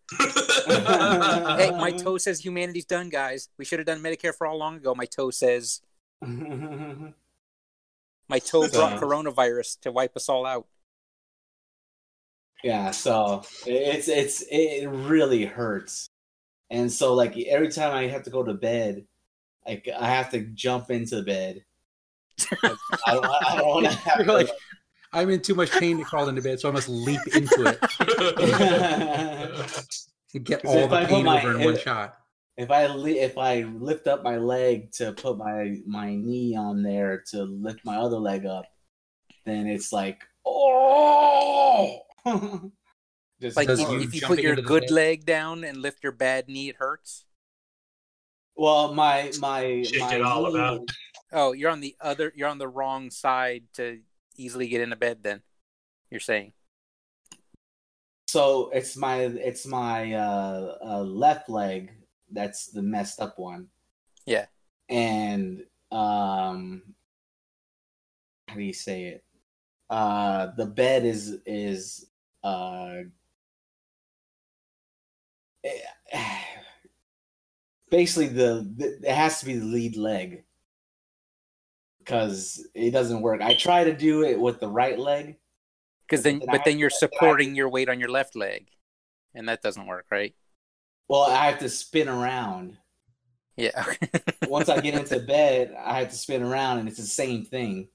Hey, 0.67 1.71
my 1.71 1.93
toe 1.97 2.17
says 2.17 2.43
humanity's 2.43 2.83
done, 2.83 3.07
guys. 3.07 3.47
We 3.57 3.63
should 3.63 3.79
have 3.79 3.85
done 3.85 3.99
Medicare 3.99 4.35
for 4.35 4.45
all 4.45 4.57
long 4.57 4.75
ago. 4.75 4.93
My 4.93 5.05
toe 5.05 5.31
says 5.31 5.81
my 8.31 8.39
toe 8.39 8.67
brought 8.69 8.99
coronavirus 8.99 9.79
to 9.81 9.91
wipe 9.91 10.15
us 10.17 10.27
all 10.29 10.45
out. 10.47 10.65
Yeah, 12.63 12.91
so 12.91 13.41
it's 13.65 14.07
it's 14.07 14.43
it 14.49 14.87
really 14.87 15.45
hurts, 15.45 16.07
and 16.69 16.91
so 16.91 17.13
like 17.15 17.35
every 17.37 17.69
time 17.69 17.91
I 17.93 18.05
have 18.07 18.23
to 18.23 18.29
go 18.29 18.43
to 18.43 18.53
bed, 18.53 19.05
like 19.67 19.89
I 19.99 20.07
have 20.09 20.29
to 20.31 20.41
jump 20.41 20.89
into 20.91 21.21
bed. 21.23 21.65
Like, 22.63 22.77
I 23.07 23.13
don't, 23.13 23.25
I 23.25 23.55
don't 23.57 23.67
want 23.67 23.85
to 23.87 23.91
have 24.09 24.17
You're 24.17 24.25
to, 24.27 24.33
like, 24.33 24.49
I'm 25.11 25.29
in 25.31 25.41
too 25.41 25.55
much 25.55 25.71
pain 25.71 25.97
to 25.97 26.03
crawl 26.03 26.29
into 26.29 26.41
bed, 26.43 26.59
so 26.59 26.69
I 26.69 26.71
must 26.71 26.87
leap 26.89 27.19
into 27.35 27.65
it 27.65 27.79
and 30.33 30.43
get 30.45 30.61
'Cause 30.63 30.75
all 30.75 30.87
the 30.87 30.95
I 30.97 31.05
pain 31.05 31.25
my- 31.25 31.39
over 31.43 31.57
in 31.59 31.65
one 31.65 31.77
shot. 31.79 32.15
If 32.57 32.69
I 32.71 32.87
li- 32.87 33.19
if 33.19 33.37
I 33.37 33.61
lift 33.63 34.07
up 34.07 34.23
my 34.23 34.37
leg 34.37 34.91
to 34.93 35.13
put 35.13 35.37
my 35.37 35.77
my 35.85 36.15
knee 36.15 36.55
on 36.55 36.83
there 36.83 37.23
to 37.31 37.43
lift 37.43 37.83
my 37.85 37.97
other 37.97 38.17
leg 38.17 38.45
up, 38.45 38.65
then 39.45 39.67
it's 39.67 39.91
like 39.91 40.21
oh. 40.45 41.99
Just 43.41 43.57
Like 43.57 43.69
if, 43.69 43.79
you 43.79 44.01
if 44.01 44.13
you 44.13 44.21
put 44.21 44.39
your 44.39 44.55
good 44.55 44.83
bed? 44.83 44.91
leg 44.91 45.25
down 45.25 45.63
and 45.63 45.77
lift 45.77 46.03
your 46.03 46.11
bad 46.11 46.47
knee, 46.47 46.69
it 46.69 46.75
hurts. 46.77 47.25
well, 48.55 48.93
my 48.93 49.31
my 49.39 49.81
Shake 49.81 49.99
my 49.99 50.15
it 50.15 50.21
all 50.21 50.43
knee- 50.43 50.59
about. 50.59 50.81
Oh, 51.33 51.53
you're 51.53 51.71
on 51.71 51.79
the 51.79 51.95
other. 51.99 52.31
You're 52.35 52.49
on 52.49 52.59
the 52.59 52.67
wrong 52.67 53.09
side 53.09 53.63
to 53.75 54.01
easily 54.37 54.67
get 54.67 54.81
into 54.81 54.95
bed. 54.95 55.23
Then 55.23 55.41
you're 56.11 56.19
saying. 56.19 56.53
So 58.27 58.69
it's 58.73 58.95
my 58.95 59.21
it's 59.21 59.65
my 59.65 60.13
uh, 60.13 60.75
uh, 60.85 61.01
left 61.01 61.49
leg 61.49 61.91
that's 62.31 62.67
the 62.67 62.81
messed 62.81 63.19
up 63.21 63.37
one. 63.37 63.67
Yeah. 64.25 64.45
And 64.89 65.63
um, 65.91 66.83
how 68.47 68.55
do 68.55 68.61
you 68.61 68.73
say 68.73 69.05
it? 69.05 69.23
Uh, 69.89 70.47
the 70.57 70.65
bed 70.65 71.05
is 71.05 71.37
is 71.45 72.09
uh, 72.43 72.97
basically 77.89 78.27
the, 78.27 78.69
the 78.77 78.99
it 79.03 79.13
has 79.15 79.39
to 79.39 79.45
be 79.45 79.55
the 79.55 79.65
lead 79.65 79.95
leg 79.97 80.43
because 81.99 82.65
it 82.73 82.91
doesn't 82.91 83.21
work. 83.21 83.41
I 83.41 83.53
try 83.53 83.83
to 83.83 83.93
do 83.95 84.23
it 84.23 84.39
with 84.39 84.59
the 84.59 84.69
right 84.69 84.97
leg. 84.97 85.37
Because 86.07 86.23
then, 86.23 86.39
Then 86.39 86.49
I 86.49 86.51
but 86.53 86.65
then 86.65 86.77
you're 86.77 86.89
then 86.89 86.95
I- 87.09 87.17
supporting 87.17 87.55
your 87.55 87.69
weight 87.69 87.87
on 87.89 87.99
your 87.99 88.09
left 88.09 88.35
leg, 88.35 88.67
and 89.33 89.47
that 89.47 89.61
doesn't 89.61 89.87
work, 89.87 90.07
right? 90.11 90.35
Well, 91.11 91.23
I 91.23 91.47
have 91.47 91.59
to 91.59 91.67
spin 91.67 92.07
around. 92.07 92.77
Yeah. 93.57 93.83
once 94.47 94.69
I 94.69 94.79
get 94.79 94.93
into 94.93 95.19
bed, 95.19 95.75
I 95.77 95.99
have 95.99 96.09
to 96.09 96.15
spin 96.15 96.41
around, 96.41 96.77
and 96.77 96.87
it's 96.87 96.99
the 96.99 97.03
same 97.03 97.43
thing. 97.43 97.89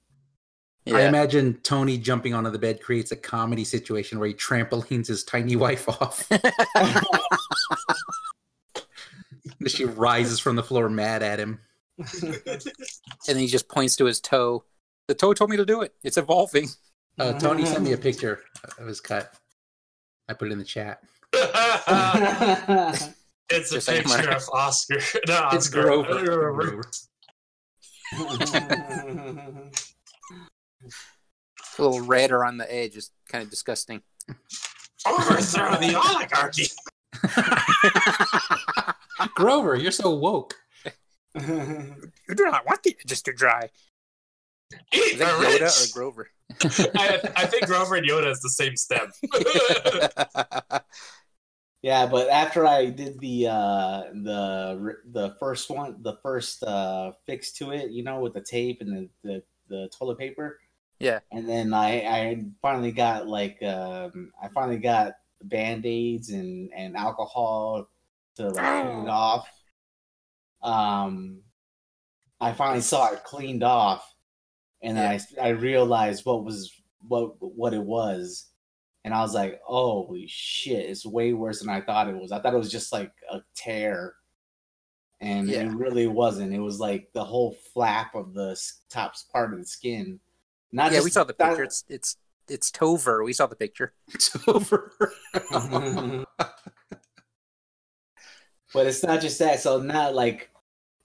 I 0.85 1.01
imagine 1.01 1.55
Tony 1.63 1.97
jumping 1.97 2.35
onto 2.35 2.51
the 2.51 2.59
bed 2.59 2.79
creates 2.79 3.11
a 3.11 3.15
comedy 3.15 3.63
situation 3.63 4.19
where 4.19 4.27
he 4.27 4.35
trampolines 4.35 5.07
his 5.07 5.23
tiny 5.23 5.55
wife 5.55 5.89
off. 5.89 6.29
she 9.65 9.85
rises 9.85 10.39
from 10.39 10.55
the 10.55 10.61
floor 10.61 10.87
mad 10.87 11.23
at 11.23 11.39
him. 11.39 11.59
and 11.97 12.61
then 13.25 13.37
he 13.37 13.47
just 13.47 13.67
points 13.67 13.95
to 13.95 14.05
his 14.05 14.21
toe. 14.21 14.63
The 15.07 15.15
toe 15.15 15.33
told 15.33 15.49
me 15.49 15.57
to 15.57 15.65
do 15.65 15.81
it. 15.81 15.95
It's 16.03 16.17
evolving. 16.17 16.67
Uh, 17.17 17.33
Tony 17.33 17.65
sent 17.65 17.83
me 17.83 17.93
a 17.93 17.97
picture 17.97 18.41
of 18.77 18.85
his 18.85 19.01
cut. 19.01 19.33
I 20.29 20.33
put 20.33 20.49
it 20.49 20.51
in 20.51 20.59
the 20.59 20.63
chat. 20.63 21.01
it's 23.49 23.71
a 23.71 23.75
Just 23.75 23.85
saying, 23.85 24.03
picture 24.03 24.23
Mark. 24.29 24.41
of 24.41 24.49
Oscar. 24.53 24.95
No, 25.27 25.49
It's 25.53 25.67
Oscar. 25.67 25.81
Grover. 25.83 26.23
Grover. 26.23 26.83
A 31.79 31.81
little 31.81 32.01
red 32.01 32.31
or 32.31 32.43
on 32.43 32.57
the 32.57 32.73
edge 32.73 32.95
is 32.97 33.11
kind 33.29 33.43
of 33.43 33.51
disgusting. 33.51 34.01
Overthrow 35.05 35.75
the 35.77 35.93
oligarchy. 35.95 36.65
Grover, 39.35 39.75
you're 39.75 39.91
so 39.91 40.15
woke. 40.15 40.55
You 41.35 42.09
do 42.35 42.45
not 42.45 42.65
want 42.65 42.81
the 42.83 42.95
edges 43.03 43.21
to 43.23 43.33
dry. 43.33 43.69
Eat 44.93 45.13
Is 45.13 45.19
that 45.19 45.33
Yoda 45.39 45.61
rich. 45.61 45.91
or 45.91 45.93
Grover? 45.93 46.29
I, 46.97 47.19
I 47.35 47.45
think 47.45 47.67
Grover 47.67 47.95
and 47.95 48.07
Yoda 48.09 48.31
is 48.31 48.41
the 48.41 48.49
same 48.49 48.75
stem. 48.75 49.11
Yeah, 51.87 52.05
but 52.05 52.27
after 52.27 52.67
I 52.67 52.87
did 52.87 53.17
the 53.21 53.47
uh, 53.47 54.03
the 54.11 54.97
the 55.09 55.37
first 55.39 55.69
one, 55.69 55.95
the 56.01 56.17
first 56.21 56.61
uh, 56.63 57.13
fix 57.25 57.53
to 57.53 57.71
it, 57.71 57.91
you 57.91 58.03
know, 58.03 58.19
with 58.19 58.33
the 58.33 58.41
tape 58.41 58.81
and 58.81 58.91
the 58.91 59.09
the, 59.23 59.43
the 59.69 59.89
toilet 59.97 60.17
paper. 60.17 60.59
Yeah. 60.99 61.19
And 61.31 61.47
then 61.47 61.73
I 61.73 62.01
I 62.01 62.43
finally 62.61 62.91
got 62.91 63.29
like 63.29 63.63
um, 63.63 64.33
I 64.43 64.49
finally 64.49 64.79
got 64.79 65.13
band 65.41 65.85
aids 65.85 66.29
and 66.29 66.69
and 66.75 66.97
alcohol 66.97 67.87
to 68.35 68.49
like 68.49 68.83
clean 68.83 69.05
it 69.05 69.09
off. 69.09 69.47
Um, 70.61 71.39
I 72.41 72.51
finally 72.51 72.81
saw 72.81 73.13
it 73.13 73.23
cleaned 73.23 73.63
off, 73.63 74.13
and 74.83 74.97
then 74.97 75.05
I 75.05 75.41
I 75.41 75.49
realized 75.51 76.25
what 76.25 76.43
was 76.43 76.69
what 77.07 77.35
what 77.39 77.73
it 77.73 77.83
was, 77.83 78.47
and 79.07 79.15
I 79.15 79.21
was 79.21 79.33
like, 79.33 79.61
"Holy 79.63 80.27
shit! 80.27 80.89
It's 80.89 81.05
way 81.05 81.31
worse 81.31 81.61
than 81.61 81.69
I 81.69 81.79
thought 81.79 82.09
it 82.09 82.15
was. 82.15 82.33
I 82.33 82.39
thought 82.41 82.53
it 82.53 82.57
was 82.57 82.69
just 82.71 82.91
like 82.91 83.13
a 83.31 83.39
tear, 83.55 84.15
and 85.21 85.47
Yeah. 85.47 85.61
it 85.61 85.69
really 85.69 86.07
wasn't. 86.07 86.53
It 86.53 86.59
was 86.59 86.77
like 86.81 87.07
the 87.13 87.23
whole 87.23 87.55
flap 87.73 88.15
of 88.15 88.33
the 88.33 88.59
top 88.89 89.13
part 89.31 89.53
of 89.53 89.59
the 89.59 89.65
skin. 89.65 90.19
Not 90.73 90.91
yeah, 90.91 90.97
just 90.97 91.05
we 91.05 91.11
saw 91.11 91.23
the 91.23 91.33
not- 91.39 91.49
picture. 91.51 91.63
It's 91.63 91.85
it's 91.87 92.17
it's 92.49 92.69
Tover. 92.69 93.23
We 93.23 93.31
saw 93.33 93.47
the 93.47 93.55
picture. 93.55 93.93
It's 94.13 94.35
over. 94.47 94.91
but 98.73 98.85
it's 98.87 99.03
not 99.03 99.21
just 99.21 99.39
that. 99.39 99.59
So 99.61 99.79
not 99.81 100.13
like 100.15 100.49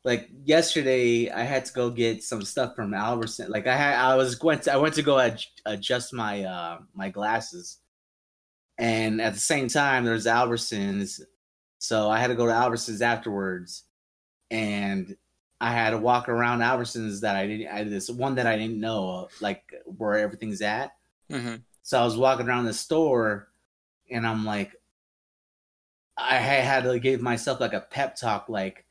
like 0.05 0.29
yesterday, 0.45 1.31
I 1.31 1.45
had 1.45 1.65
to 1.67 1.73
go 1.73 1.89
get 1.91 2.25
some 2.25 2.43
stuff 2.43 2.75
from 2.75 2.93
Albertson. 2.93 3.49
Like 3.51 3.69
I 3.69 3.77
had, 3.77 3.95
I 3.95 4.17
was 4.17 4.35
going 4.35 4.59
to, 4.61 4.73
I 4.73 4.77
went 4.77 4.95
to 4.97 5.03
go 5.03 5.17
ad- 5.21 5.45
adjust 5.65 6.13
my 6.13 6.43
uh 6.43 6.79
my 6.95 7.09
glasses, 7.09 7.79
and 8.79 9.21
at 9.21 9.35
the 9.35 9.41
same 9.41 9.69
time, 9.69 10.05
there's 10.05 10.27
Albertsons. 10.27 11.21
So 11.79 12.11
I 12.11 12.19
had 12.19 12.29
to 12.29 12.35
go 12.35 12.47
to 12.47 12.53
Albertsons 12.53 13.01
afterwards, 13.01 13.85
and 14.51 15.17
I 15.61 15.73
had 15.73 15.91
to 15.91 15.99
walk 15.99 16.29
around 16.29 16.61
Albertsons 16.61 17.21
that 17.21 17.37
I 17.37 17.47
didn't. 17.47 17.69
I 17.69 17.85
this 17.85 18.11
one 18.11 18.37
that 18.37 18.47
I 18.47 18.57
didn't 18.57 18.81
know, 18.81 19.29
like 19.41 19.63
where 19.85 20.19
everything's 20.19 20.63
at. 20.63 20.93
hmm 21.31 21.57
So 21.83 22.01
I 22.01 22.05
was 22.05 22.17
walking 22.17 22.49
around 22.49 22.67
the 22.67 22.75
store, 22.75 23.49
and 24.11 24.27
I'm 24.27 24.45
like, 24.45 24.73
I 26.17 26.37
had 26.37 26.85
to 26.85 26.99
give 26.99 27.21
myself 27.23 27.61
like 27.61 27.73
a 27.73 27.81
pep 27.81 28.17
talk, 28.17 28.49
like, 28.49 28.85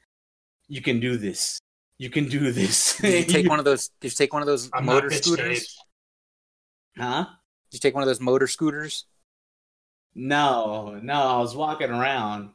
"You 0.67 0.81
can 0.81 0.99
do 0.99 1.17
this. 1.17 1.59
You 1.97 2.09
can 2.09 2.27
do 2.27 2.51
this." 2.51 2.97
Did 2.97 3.27
you 3.27 3.33
take 3.33 3.49
one 3.49 3.59
of 3.59 3.65
those? 3.65 3.89
Did 3.99 4.11
you 4.11 4.15
take 4.15 4.33
one 4.33 4.41
of 4.41 4.47
those 4.47 4.69
I'm 4.73 4.85
motor 4.85 5.11
scooters? 5.11 5.77
Huh? 6.97 7.25
Did 7.69 7.77
you 7.77 7.79
take 7.79 7.93
one 7.93 8.03
of 8.03 8.07
those 8.07 8.19
motor 8.19 8.47
scooters? 8.47 9.05
No, 10.15 10.99
no, 11.01 11.13
I 11.13 11.39
was 11.39 11.55
walking 11.55 11.89
around. 11.89 12.49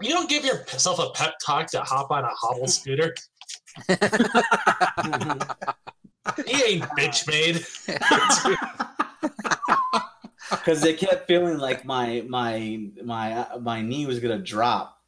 You 0.00 0.10
don't 0.10 0.28
give 0.28 0.44
yourself 0.44 0.98
a 0.98 1.10
pep 1.10 1.34
talk 1.44 1.68
to 1.68 1.80
hop 1.80 2.10
on 2.10 2.24
a 2.24 2.28
hobble 2.28 2.66
scooter. 2.66 3.14
He 6.46 6.74
ain't 6.74 6.84
bitch 6.96 7.26
made. 7.26 7.66
because 10.50 10.80
they 10.80 10.94
kept 10.94 11.26
feeling 11.26 11.58
like 11.58 11.84
my 11.84 12.24
my 12.28 12.80
my 13.04 13.46
my 13.60 13.82
knee 13.82 14.06
was 14.06 14.20
gonna 14.20 14.38
drop, 14.38 14.98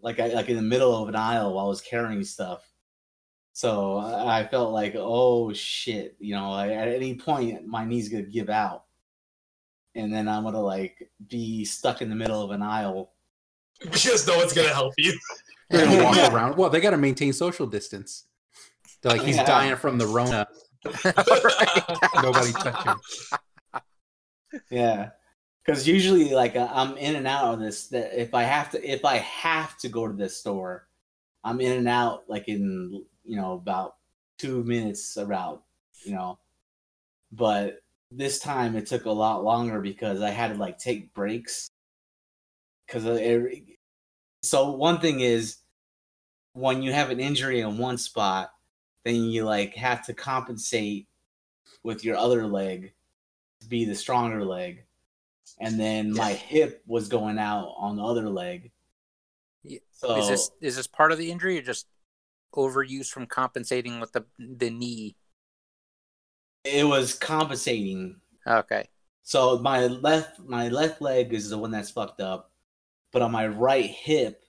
like 0.00 0.20
I 0.20 0.28
like 0.28 0.50
in 0.50 0.56
the 0.56 0.62
middle 0.62 0.94
of 0.94 1.08
an 1.08 1.16
aisle 1.16 1.54
while 1.54 1.66
I 1.66 1.68
was 1.68 1.80
carrying 1.80 2.24
stuff. 2.24 2.62
So 3.54 3.98
I 3.98 4.46
felt 4.46 4.72
like, 4.72 4.94
oh 4.96 5.52
shit, 5.52 6.16
you 6.18 6.34
know, 6.34 6.58
at 6.58 6.88
any 6.88 7.14
point 7.14 7.66
my 7.66 7.84
knee's 7.84 8.08
gonna 8.08 8.24
give 8.24 8.50
out, 8.50 8.84
and 9.94 10.12
then 10.12 10.28
I'm 10.28 10.42
gonna 10.44 10.60
like 10.60 11.10
be 11.28 11.64
stuck 11.64 12.02
in 12.02 12.08
the 12.08 12.16
middle 12.16 12.42
of 12.42 12.50
an 12.50 12.62
aisle. 12.62 13.12
Because 13.80 14.26
no 14.26 14.36
one's 14.36 14.52
gonna 14.52 14.68
help 14.68 14.94
you. 14.98 15.18
They're 15.70 15.86
gonna 15.86 16.04
walk 16.04 16.32
around. 16.32 16.56
Well, 16.56 16.70
they 16.70 16.80
got 16.80 16.90
to 16.90 16.96
maintain 16.98 17.32
social 17.32 17.66
distance. 17.66 18.26
They're 19.02 19.12
like 19.12 19.22
he's 19.22 19.36
Yeah. 19.36 19.44
dying 19.44 19.76
from 19.76 19.98
the 19.98 20.06
Rona. 20.06 20.46
Nobody 22.22 22.52
touch 22.52 22.84
him. 22.84 23.00
Yeah, 24.70 25.10
because 25.64 25.88
usually 25.88 26.32
like 26.32 26.56
uh, 26.56 26.68
I'm 26.72 26.96
in 26.96 27.16
and 27.16 27.26
out 27.26 27.54
of 27.54 27.60
this. 27.60 27.88
That 27.88 28.18
if 28.18 28.34
I 28.34 28.42
have 28.44 28.70
to, 28.70 28.84
if 28.90 29.04
I 29.04 29.16
have 29.16 29.76
to 29.78 29.88
go 29.88 30.06
to 30.06 30.12
this 30.12 30.36
store, 30.36 30.86
I'm 31.42 31.60
in 31.60 31.72
and 31.72 31.88
out 31.88 32.24
like 32.28 32.48
in 32.48 33.04
you 33.24 33.36
know 33.36 33.52
about 33.54 33.96
two 34.38 34.62
minutes 34.64 35.16
around, 35.16 35.60
you 36.04 36.12
know. 36.14 36.38
But 37.32 37.82
this 38.10 38.38
time 38.38 38.76
it 38.76 38.86
took 38.86 39.04
a 39.04 39.10
lot 39.10 39.44
longer 39.44 39.80
because 39.80 40.20
I 40.20 40.30
had 40.30 40.52
to 40.52 40.58
like 40.58 40.78
take 40.78 41.12
breaks. 41.14 41.70
Because 42.86 43.04
so 44.42 44.70
one 44.72 45.00
thing 45.00 45.20
is 45.20 45.56
when 46.52 46.82
you 46.82 46.92
have 46.92 47.10
an 47.10 47.20
injury 47.20 47.60
in 47.60 47.78
one 47.78 47.98
spot, 47.98 48.52
then 49.04 49.16
you 49.16 49.44
like 49.44 49.74
have 49.74 50.04
to 50.06 50.14
compensate 50.14 51.08
with 51.82 52.04
your 52.04 52.16
other 52.16 52.46
leg 52.46 52.92
to 53.60 53.68
be 53.68 53.84
the 53.84 53.94
stronger 53.94 54.44
leg. 54.44 54.84
And 55.60 55.78
then 55.78 56.12
my 56.12 56.32
hip 56.32 56.82
was 56.86 57.08
going 57.08 57.38
out 57.38 57.74
on 57.76 57.96
the 57.96 58.02
other 58.02 58.28
leg. 58.28 58.70
So 59.90 60.16
Is 60.16 60.28
this 60.28 60.50
is 60.60 60.76
this 60.76 60.86
part 60.86 61.12
of 61.12 61.18
the 61.18 61.30
injury 61.30 61.58
or 61.58 61.62
just 61.62 61.86
overuse 62.54 63.08
from 63.08 63.26
compensating 63.26 64.00
with 64.00 64.12
the 64.12 64.24
the 64.38 64.70
knee? 64.70 65.16
It 66.64 66.84
was 66.86 67.14
compensating. 67.14 68.16
Okay. 68.46 68.88
So 69.22 69.58
my 69.58 69.86
left 69.86 70.38
my 70.40 70.68
left 70.68 71.00
leg 71.00 71.32
is 71.32 71.50
the 71.50 71.58
one 71.58 71.70
that's 71.70 71.90
fucked 71.90 72.20
up, 72.20 72.52
but 73.12 73.22
on 73.22 73.32
my 73.32 73.46
right 73.46 73.90
hip, 73.90 74.42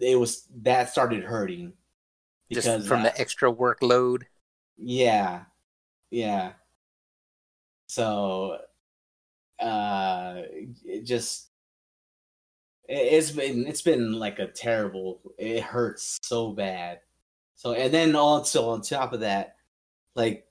it 0.00 0.18
was 0.18 0.46
that 0.62 0.90
started 0.90 1.24
hurting 1.24 1.72
Just 2.50 2.66
from 2.86 3.02
the 3.02 3.18
extra 3.20 3.52
workload. 3.52 4.24
Yeah. 4.78 5.44
Yeah. 6.10 6.54
So 7.88 8.58
uh 9.60 10.42
it 10.84 11.04
just 11.04 11.48
it- 12.88 13.12
it's 13.14 13.30
been 13.30 13.66
it's 13.66 13.82
been 13.82 14.12
like 14.12 14.38
a 14.38 14.46
terrible 14.46 15.20
it 15.38 15.62
hurts 15.62 16.18
so 16.22 16.52
bad. 16.52 17.00
So 17.54 17.72
and 17.74 17.92
then 17.92 18.16
also 18.16 18.70
on 18.70 18.82
top 18.82 19.12
of 19.12 19.20
that, 19.20 19.56
like 20.16 20.46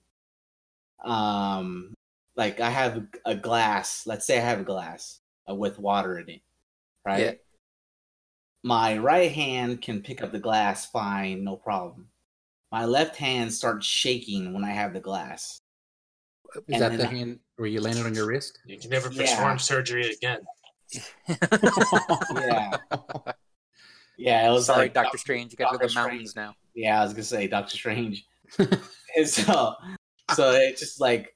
um 1.04 1.94
like 2.36 2.60
I 2.60 2.70
have 2.70 3.06
a 3.26 3.36
glass, 3.36 4.06
let's 4.08 4.26
say 4.26 4.38
I 4.38 4.42
have 4.42 4.62
a 4.62 4.64
glass 4.64 5.20
uh, 5.50 5.56
with 5.56 5.78
water 5.80 6.18
in 6.20 6.30
it, 6.30 6.42
right? 7.06 7.20
Yeah. 7.20 7.32
My 8.64 8.98
right 8.98 9.32
hand 9.32 9.82
can 9.82 10.02
pick 10.02 10.22
up 10.22 10.32
the 10.32 10.40
glass 10.40 10.86
fine, 10.86 11.44
no 11.44 11.56
problem 11.56 12.08
my 12.72 12.86
left 12.86 13.16
hand 13.16 13.52
starts 13.52 13.88
shaking 13.88 14.54
when 14.54 14.64
I 14.64 14.70
have 14.70 14.94
the 14.94 15.00
glass. 15.00 15.60
Is 16.56 16.62
And 16.70 16.82
that 16.84 16.98
the 16.98 17.08
I- 17.08 17.12
hand 17.12 17.40
where 17.56 17.68
you 17.68 17.82
landed 17.82 18.06
on 18.06 18.14
your 18.14 18.28
wrist? 18.28 18.60
You 18.66 18.78
can 18.78 18.92
never 18.92 19.12
Yeah. 19.12 19.36
perform 19.36 19.58
surgery 19.58 20.12
again. 20.12 20.42
Yeah, 21.28 22.78
yeah. 24.18 24.48
It 24.48 24.52
was 24.52 24.66
Sorry, 24.68 24.84
like 24.86 24.94
Doctor 24.94 25.18
Strange. 25.18 25.52
You 25.52 25.58
got 25.58 25.72
to 25.72 25.78
go 25.78 25.88
to 25.88 25.94
the 25.94 26.00
mountains 26.00 26.36
now. 26.36 26.56
Yeah, 26.76 27.00
I 27.00 27.04
was 27.04 27.14
gonna 27.14 27.24
say 27.24 27.48
Doctor 27.48 27.76
Strange. 27.76 28.26
and 28.60 29.28
so, 29.28 29.76
so 30.36 30.52
it 30.52 30.78
just 30.78 31.00
like 31.02 31.36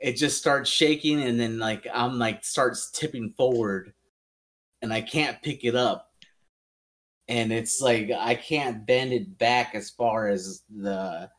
it 0.00 0.12
just 0.14 0.38
starts 0.38 0.70
shaking, 0.70 1.22
and 1.22 1.38
then 1.38 1.58
like 1.58 1.86
I'm 1.92 2.18
like 2.18 2.44
starts 2.44 2.90
tipping 2.90 3.34
forward, 3.36 3.92
and 4.82 4.92
I 4.92 5.00
can't 5.00 5.42
pick 5.42 5.64
it 5.64 5.74
up, 5.74 6.10
and 7.28 7.52
it's 7.52 7.80
like 7.80 8.10
I 8.16 8.34
can't 8.34 8.86
bend 8.86 9.12
it 9.12 9.38
back 9.38 9.74
as 9.74 9.90
far 9.90 10.28
as 10.28 10.62
the 10.68 11.30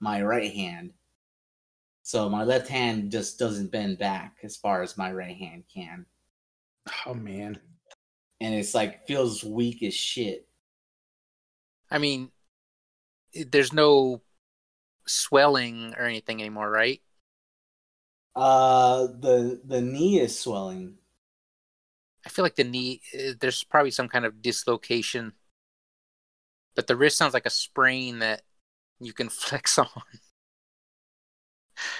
my 0.00 0.22
right 0.22 0.52
hand. 0.52 0.92
So 2.02 2.28
my 2.28 2.44
left 2.44 2.68
hand 2.68 3.10
just 3.10 3.38
doesn't 3.38 3.72
bend 3.72 3.98
back 3.98 4.36
as 4.42 4.56
far 4.56 4.82
as 4.82 4.98
my 4.98 5.10
right 5.12 5.36
hand 5.36 5.64
can, 5.72 6.04
Oh 7.06 7.14
man. 7.14 7.58
and 8.40 8.54
it's 8.54 8.74
like 8.74 9.06
feels 9.06 9.42
weak 9.42 9.82
as 9.82 9.94
shit. 9.94 10.46
I 11.90 11.98
mean, 11.98 12.30
there's 13.50 13.72
no 13.72 14.20
swelling 15.06 15.94
or 15.96 16.04
anything 16.04 16.40
anymore, 16.40 16.70
right? 16.70 17.00
Uh, 18.36 19.06
the 19.08 19.60
the 19.64 19.80
knee 19.80 20.20
is 20.20 20.38
swelling. 20.38 20.98
I 22.26 22.30
feel 22.30 22.44
like 22.44 22.56
the 22.56 22.64
knee, 22.64 23.02
uh, 23.14 23.32
there's 23.40 23.64
probably 23.64 23.90
some 23.90 24.08
kind 24.08 24.24
of 24.24 24.40
dislocation. 24.42 25.32
But 26.74 26.86
the 26.86 26.96
wrist 26.96 27.16
sounds 27.18 27.34
like 27.34 27.46
a 27.46 27.50
sprain 27.50 28.20
that 28.20 28.42
you 29.00 29.12
can 29.12 29.28
flex 29.30 29.78
on. 29.78 29.88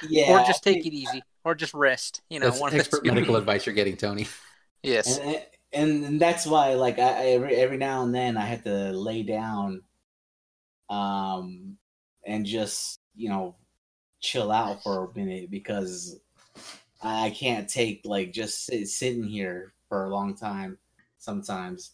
Yeah, 0.00 0.40
or 0.42 0.44
just 0.44 0.62
take 0.62 0.84
it 0.86 0.92
easy. 0.92 1.22
Or 1.44 1.54
just 1.54 1.74
rest. 1.74 2.22
You 2.30 2.40
know, 2.40 2.46
That's 2.46 2.60
one 2.60 2.72
expert 2.74 3.04
two. 3.04 3.12
medical 3.12 3.36
advice 3.36 3.66
you're 3.66 3.74
getting, 3.74 3.96
Tony. 3.96 4.26
Yes. 4.82 5.18
and, 5.18 5.44
and 5.72 6.04
and 6.04 6.20
that's 6.20 6.46
why 6.46 6.74
like 6.74 6.98
I, 6.98 7.08
I 7.08 7.26
every 7.32 7.56
every 7.56 7.76
now 7.78 8.02
and 8.04 8.14
then 8.14 8.36
I 8.36 8.46
have 8.46 8.64
to 8.64 8.92
lay 8.92 9.22
down 9.22 9.82
um 10.88 11.76
and 12.26 12.44
just 12.46 13.00
you 13.14 13.28
know 13.28 13.54
chill 14.20 14.50
out 14.50 14.82
for 14.82 15.04
a 15.04 15.18
minute 15.18 15.50
because 15.50 16.18
I 17.02 17.30
can't 17.30 17.68
take 17.68 18.02
like 18.04 18.32
just 18.32 18.64
sit, 18.66 18.88
sitting 18.88 19.24
here 19.24 19.74
for 19.88 20.04
a 20.04 20.08
long 20.10 20.34
time 20.34 20.78
sometimes 21.18 21.92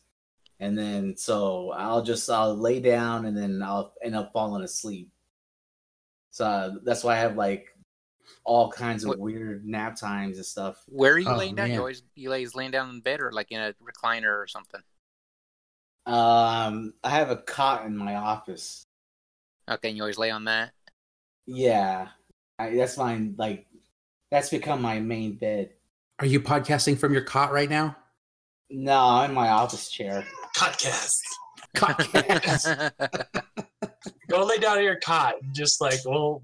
and 0.61 0.77
then 0.79 1.17
so 1.17 1.71
I'll 1.73 2.03
just 2.03 2.29
I'll 2.31 2.55
lay 2.57 2.81
down 2.81 3.27
and 3.27 3.37
then 3.37 3.63
I'll 3.63 3.93
end 4.03 4.15
up 4.15 4.33
falling 4.33 4.63
asleep 4.63 5.11
so 6.31 6.45
uh, 6.47 6.71
that's 6.85 7.03
why 7.03 7.15
I 7.15 7.19
have 7.21 7.37
like 7.37 7.75
all 8.45 8.71
kinds 8.71 9.03
of 9.03 9.09
What- 9.09 9.19
weird 9.19 9.67
nap 9.67 9.97
times 9.97 10.37
and 10.37 10.47
stuff 10.47 10.85
Where 10.87 11.15
are 11.15 11.19
you 11.19 11.29
Oh, 11.29 11.37
laying 11.37 11.57
down? 11.57 11.67
man. 11.67 11.75
You 11.75 11.81
always 11.81 12.03
you 12.15 12.29
always 12.31 12.55
laying 12.55 12.71
down 12.71 12.91
in 12.91 13.01
bed 13.01 13.21
or 13.21 13.33
like 13.33 13.51
in 13.51 13.61
a 13.61 13.75
recliner 13.83 14.41
or 14.41 14.47
something. 14.47 14.81
Um, 16.07 16.95
I 17.05 17.11
have 17.11 17.31
a 17.31 17.37
cot 17.37 17.85
in 17.85 17.97
my 17.97 18.15
office. 18.17 18.87
Okay, 19.71 19.89
and 19.89 19.97
you 19.97 20.03
always 20.03 20.19
lay 20.19 20.31
on 20.31 20.45
that. 20.45 20.73
Yeah, 21.47 22.09
I, 22.59 22.75
that's 22.75 22.97
my 22.97 23.29
like. 23.37 23.67
That's 24.31 24.49
become 24.51 24.81
my 24.83 25.01
main 25.01 25.37
bed. 25.37 25.71
Are 26.21 26.27
you 26.27 26.41
podcasting 26.41 26.99
from 26.99 27.13
your 27.13 27.23
cot 27.23 27.53
right 27.53 27.69
now? 27.71 27.97
No, 28.71 28.99
I'm 29.01 29.31
in 29.31 29.35
my 29.35 29.49
office 29.49 29.91
chair. 29.91 30.25
Podcast. 30.57 31.19
Cotcast. 31.75 32.93
Go 34.29 34.45
lay 34.45 34.59
down 34.59 34.79
in 34.79 34.85
your 34.85 35.01
cot. 35.01 35.35
and 35.43 35.55
Just 35.55 35.81
like 35.81 35.99
we'll 36.05 36.43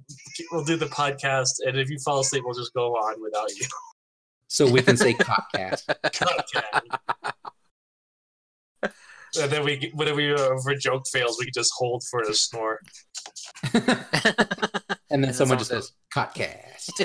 we'll 0.50 0.64
do 0.64 0.76
the 0.76 0.86
podcast, 0.86 1.54
and 1.64 1.78
if 1.78 1.88
you 1.90 1.98
fall 1.98 2.20
asleep, 2.20 2.42
we'll 2.44 2.54
just 2.54 2.74
go 2.74 2.94
on 2.94 3.20
without 3.22 3.50
you. 3.56 3.66
so 4.48 4.68
we 4.70 4.82
can 4.82 4.96
say 4.96 5.14
cotcast. 5.14 5.84
Podcast. 6.04 7.32
And 9.38 9.50
then 9.50 9.64
we, 9.64 9.90
whenever 9.94 10.16
we, 10.16 10.32
uh, 10.32 10.54
if 10.54 10.66
a 10.66 10.76
joke 10.76 11.04
fails, 11.12 11.36
we 11.38 11.46
can 11.46 11.54
just 11.54 11.72
hold 11.76 12.02
for 12.10 12.20
a 12.20 12.34
snore. 12.34 12.80
and 13.74 13.82
then 15.10 15.22
then 15.22 15.34
someone 15.34 15.34
someone 15.34 15.58
just 15.58 15.70
goes, 15.70 15.92
cotcast. 16.14 17.04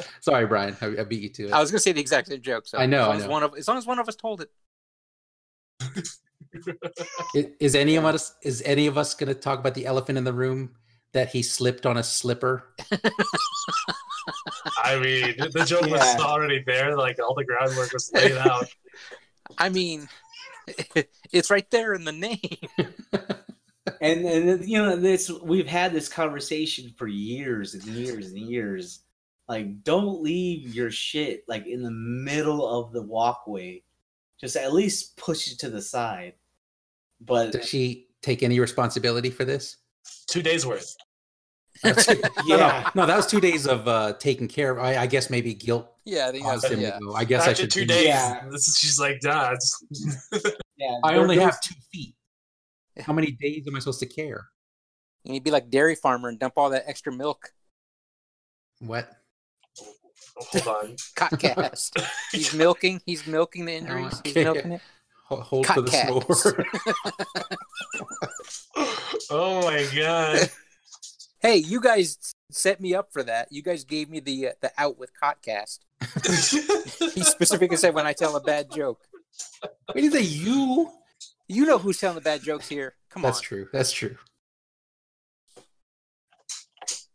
Sorry, 0.20 0.46
Brian. 0.46 0.76
I, 0.80 1.00
I 1.00 1.04
beat 1.04 1.22
you 1.22 1.28
to 1.30 1.46
it. 1.48 1.52
I 1.52 1.60
was 1.60 1.70
gonna 1.70 1.80
say 1.80 1.92
the 1.92 2.00
exact 2.00 2.28
same 2.28 2.40
joke. 2.40 2.66
So 2.66 2.78
I 2.78 2.86
know, 2.86 3.10
As 3.10 3.20
long, 3.20 3.20
I 3.20 3.24
as 3.24 3.28
one 3.28 3.42
of 3.42 3.54
as 3.58 3.68
long 3.68 3.78
as 3.78 3.86
one 3.86 3.98
of 3.98 4.08
us 4.08 4.16
told 4.16 4.42
it. 4.42 4.50
Is, 7.34 7.46
is 7.60 7.74
any 7.74 7.96
of 7.96 8.04
us 8.04 8.34
is 8.42 8.62
any 8.64 8.86
of 8.86 8.96
us 8.96 9.14
going 9.14 9.28
to 9.28 9.34
talk 9.34 9.58
about 9.58 9.74
the 9.74 9.86
elephant 9.86 10.18
in 10.18 10.24
the 10.24 10.32
room 10.32 10.70
that 11.12 11.30
he 11.30 11.42
slipped 11.42 11.86
on 11.86 11.96
a 11.96 12.02
slipper? 12.02 12.74
I 14.84 14.98
mean, 14.98 15.34
the 15.38 15.64
joke 15.66 15.86
was 15.90 16.20
already 16.20 16.62
there. 16.66 16.96
Like 16.96 17.18
all 17.20 17.34
the 17.34 17.44
groundwork 17.44 17.92
was 17.92 18.10
laid 18.12 18.36
out. 18.36 18.66
I 19.58 19.68
mean, 19.68 20.08
it's 21.32 21.50
right 21.50 21.68
there 21.70 21.94
in 21.94 22.04
the 22.04 22.12
name. 22.12 22.38
And 24.02 24.26
and 24.26 24.68
you 24.68 24.76
know 24.78 24.96
this 24.96 25.30
we've 25.42 25.66
had 25.66 25.92
this 25.94 26.10
conversation 26.10 26.92
for 26.98 27.08
years 27.08 27.72
and 27.74 27.82
years 27.84 28.28
and 28.32 28.38
years. 28.38 29.00
like 29.48 29.82
don't 29.82 30.22
leave 30.22 30.74
your 30.74 30.90
shit 30.90 31.42
like 31.48 31.66
in 31.66 31.82
the 31.82 31.90
middle 31.90 32.68
of 32.68 32.92
the 32.92 33.00
walkway. 33.02 33.82
Just 34.38 34.56
at 34.56 34.74
least 34.74 35.16
push 35.16 35.50
it 35.50 35.58
to 35.60 35.70
the 35.70 35.80
side. 35.80 36.34
But 37.20 37.52
Does 37.52 37.66
she 37.68 38.08
take 38.22 38.42
any 38.42 38.60
responsibility 38.60 39.30
for 39.30 39.46
this? 39.46 39.78
Two 40.26 40.42
days 40.42 40.66
worth. 40.66 40.94
That's- 41.82 42.06
Yeah. 42.46 42.90
No, 42.94 43.02
no, 43.02 43.06
that 43.06 43.16
was 43.16 43.26
two 43.26 43.40
days 43.40 43.66
of 43.66 43.88
uh, 43.88 44.12
taking 44.20 44.48
care 44.48 44.70
of. 44.70 44.78
I, 44.78 44.98
I 44.98 45.06
guess 45.06 45.30
maybe 45.30 45.54
guilt 45.54 45.90
yeah, 46.08 46.28
I 46.28 46.32
think 46.32 46.44
caused 46.44 46.64
that's 46.64 46.74
him 46.74 46.80
yeah. 46.80 46.92
to 46.98 47.04
go. 47.04 47.14
I 47.14 47.24
guess 47.24 47.46
I 47.46 47.52
should. 47.52 47.70
two 47.70 47.84
days, 47.84 48.06
Yeah. 48.06 48.44
this 48.50 48.66
is, 48.68 48.76
she's 48.78 48.98
like, 48.98 49.18
nah. 49.22 49.52
It's, 49.52 49.84
yeah, 50.76 50.98
I 51.04 51.14
only 51.16 51.36
there's- 51.36 51.54
have 51.54 51.60
two 51.62 51.74
feet. 51.92 52.14
How 53.00 53.12
many 53.12 53.30
days 53.32 53.64
am 53.68 53.76
I 53.76 53.78
supposed 53.78 54.00
to 54.00 54.06
care? 54.06 54.48
You 55.24 55.32
need 55.32 55.40
to 55.40 55.44
be 55.44 55.50
like 55.50 55.70
dairy 55.70 55.94
farmer 55.94 56.28
and 56.30 56.38
dump 56.38 56.54
all 56.56 56.70
that 56.70 56.84
extra 56.86 57.12
milk. 57.12 57.52
What? 58.80 59.08
hold 60.36 60.66
on. 60.68 60.96
Cotcast. 61.16 62.04
he's 62.32 62.54
milking. 62.54 63.00
He's 63.06 63.26
milking 63.26 63.64
the 63.66 63.72
injuries. 63.74 64.20
He's 64.24 64.34
milking 64.36 64.72
it. 64.72 64.80
Ho- 65.26 65.40
Hold 65.40 65.66
for 65.66 65.82
the 65.82 65.90
Cotcast. 65.90 66.34
snore. 66.34 66.66
oh 69.30 69.62
my 69.62 69.86
god. 69.94 70.50
Hey, 71.40 71.56
you 71.56 71.80
guys 71.80 72.34
set 72.50 72.80
me 72.80 72.94
up 72.94 73.12
for 73.12 73.22
that. 73.22 73.48
You 73.50 73.62
guys 73.62 73.84
gave 73.84 74.10
me 74.10 74.20
the 74.20 74.48
uh, 74.48 74.52
the 74.60 74.72
out 74.78 74.98
with 74.98 75.10
Cotcast. 75.20 75.78
He 77.14 77.22
specifically 77.24 77.76
said 77.76 77.94
when 77.94 78.06
I 78.06 78.12
tell 78.12 78.36
a 78.36 78.40
bad 78.40 78.70
joke. 78.70 79.00
Wait, 79.94 80.04
is 80.04 80.14
it 80.14 80.24
you? 80.24 80.90
You 81.48 81.64
know 81.64 81.78
who's 81.78 81.98
telling 81.98 82.16
the 82.16 82.20
bad 82.20 82.42
jokes 82.42 82.68
here. 82.68 82.94
Come 83.10 83.22
That's 83.22 83.38
on. 83.38 83.40
That's 83.40 83.40
true. 83.40 83.68
That's 83.72 83.92
true. 83.92 84.16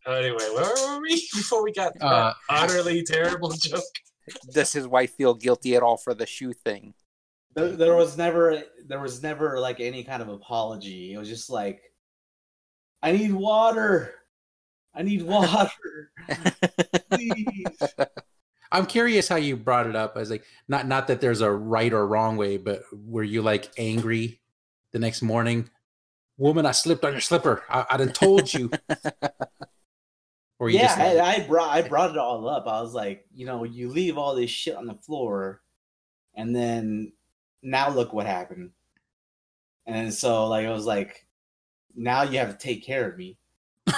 anyway, 0.07 0.49
where 0.53 0.73
were 0.95 1.01
we 1.01 1.15
before 1.33 1.63
we 1.63 1.71
got 1.71 1.93
to 1.95 2.05
Uh, 2.05 2.33
utterly 2.49 3.03
terrible 3.03 3.51
joke? 3.51 3.83
Does 4.51 4.73
his 4.73 4.87
wife 4.87 5.13
feel 5.15 5.33
guilty 5.33 5.75
at 5.75 5.83
all 5.83 5.97
for 5.97 6.13
the 6.13 6.25
shoe 6.25 6.53
thing? 6.53 6.93
there, 7.55 7.71
there 7.71 7.95
was 7.95 8.17
never 8.17 8.63
there 8.87 8.99
was 8.99 9.21
never 9.21 9.59
like 9.59 9.79
any 9.79 10.03
kind 10.03 10.21
of 10.21 10.29
apology. 10.29 11.13
It 11.13 11.17
was 11.17 11.29
just 11.29 11.49
like 11.49 11.92
I 13.03 13.11
need 13.11 13.33
water. 13.33 14.15
I 14.95 15.03
need 15.03 15.23
water. 15.27 16.11
Please. 17.11 17.65
I'm 18.71 18.87
curious 18.87 19.27
how 19.27 19.35
you 19.35 19.55
brought 19.55 19.85
it 19.85 19.95
up. 19.95 20.13
I 20.15 20.19
was 20.19 20.31
like, 20.31 20.45
not 20.67 20.87
not 20.87 21.07
that 21.07 21.21
there's 21.21 21.41
a 21.41 21.51
right 21.51 21.93
or 21.93 22.07
wrong 22.07 22.37
way, 22.37 22.57
but 22.57 22.81
were 22.91 23.21
you 23.21 23.43
like 23.43 23.71
angry 23.77 24.41
the 24.93 24.99
next 24.99 25.21
morning? 25.21 25.69
Woman, 26.37 26.65
I 26.65 26.71
slipped 26.71 27.05
on 27.05 27.11
your 27.11 27.21
slipper. 27.21 27.61
I, 27.69 27.85
I 27.91 27.97
done 27.97 28.13
told 28.13 28.51
you. 28.51 28.71
or 30.59 30.69
you 30.69 30.79
yeah, 30.79 30.95
I, 30.97 31.19
I 31.19 31.47
brought 31.47 31.69
I 31.69 31.87
brought 31.87 32.11
it 32.11 32.17
all 32.17 32.49
up. 32.49 32.65
I 32.65 32.81
was 32.81 32.95
like, 32.95 33.27
you 33.31 33.45
know, 33.45 33.63
you 33.63 33.89
leave 33.89 34.17
all 34.17 34.33
this 34.33 34.49
shit 34.49 34.75
on 34.75 34.87
the 34.87 34.95
floor, 34.95 35.61
and 36.33 36.55
then 36.55 37.11
now 37.61 37.89
look 37.89 38.11
what 38.11 38.25
happened. 38.25 38.71
And 39.85 40.11
so, 40.11 40.47
like, 40.47 40.65
I 40.65 40.71
was 40.71 40.85
like, 40.85 41.27
now 41.95 42.23
you 42.23 42.39
have 42.39 42.49
to 42.49 42.57
take 42.57 42.85
care 42.85 43.09
of 43.09 43.17
me. 43.17 43.37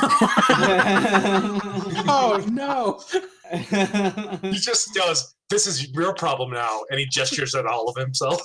oh 2.08 2.44
no. 2.52 3.02
He 4.42 4.58
just 4.58 4.96
goes, 4.96 5.36
"This 5.50 5.68
is 5.68 5.90
your 5.90 6.16
problem 6.16 6.52
now," 6.52 6.84
and 6.90 7.00
he 7.00 7.06
gestures 7.06 7.54
at 7.54 7.66
all 7.68 7.88
of 7.88 7.96
himself. 7.96 8.42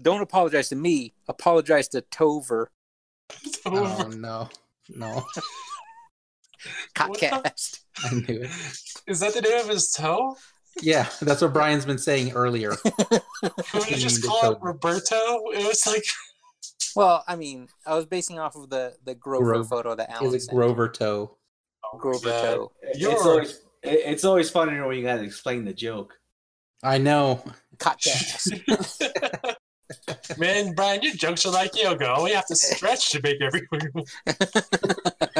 Don't 0.00 0.22
apologize 0.22 0.70
to 0.70 0.76
me. 0.76 1.12
Apologize 1.28 1.88
to 1.88 2.00
Tover. 2.00 2.70
Oh 3.66 4.10
no. 4.16 4.48
No. 4.88 5.26
Cotcast. 6.94 7.80
I 8.04 8.14
knew 8.14 8.42
it. 8.42 8.50
Is 9.06 9.20
that 9.20 9.34
the 9.34 9.42
name 9.42 9.60
of 9.60 9.68
his 9.68 9.90
toe? 9.90 10.36
Yeah, 10.80 11.06
that's 11.20 11.42
what 11.42 11.52
Brian's 11.52 11.84
been 11.84 11.98
saying 11.98 12.32
earlier. 12.32 12.70
Could 13.42 13.90
you 13.90 13.96
just 13.96 14.24
call 14.24 14.52
it. 14.52 14.58
Roberto? 14.62 15.16
It 15.52 15.66
was 15.66 15.86
like, 15.86 16.02
Well, 16.96 17.22
I 17.28 17.36
mean, 17.36 17.68
I 17.86 17.94
was 17.94 18.06
basing 18.06 18.38
off 18.38 18.56
of 18.56 18.70
the 18.70 18.94
the 19.04 19.14
Grover 19.14 19.44
Grover. 19.52 19.64
photo 19.64 19.94
that 19.96 20.10
Allen 20.10 20.26
Is 20.28 20.34
it 20.34 20.40
sent. 20.46 20.56
Grover 20.56 20.88
toe? 20.88 21.36
Oh 21.84 21.98
Grover 21.98 22.28
toe. 22.30 22.72
It's 22.82 23.26
always 23.26 23.60
it's 23.82 24.24
always 24.24 24.48
funnier 24.50 24.86
when 24.86 24.96
you 24.96 25.02
gotta 25.04 25.22
explain 25.22 25.64
the 25.64 25.74
joke. 25.74 26.14
I 26.82 26.98
know. 26.98 27.44
Cotcast. 27.76 28.60
Man, 30.38 30.72
Brian, 30.74 31.02
your 31.02 31.14
jokes 31.14 31.44
are 31.44 31.52
like 31.52 31.80
yoga. 31.80 32.16
We 32.22 32.30
have 32.32 32.46
to 32.46 32.56
stretch 32.56 33.10
to 33.10 33.20
make 33.22 33.40
everyone. 33.42 34.04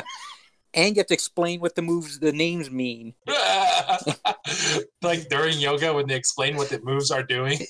and 0.74 0.96
you 0.96 1.00
have 1.00 1.06
to 1.06 1.14
explain 1.14 1.60
what 1.60 1.74
the 1.74 1.82
moves, 1.82 2.18
the 2.18 2.32
names 2.32 2.70
mean. 2.70 3.14
like 5.02 5.28
during 5.28 5.58
yoga 5.58 5.92
when 5.92 6.06
they 6.06 6.16
explain 6.16 6.56
what 6.56 6.68
the 6.68 6.80
moves 6.82 7.10
are 7.10 7.22
doing. 7.22 7.58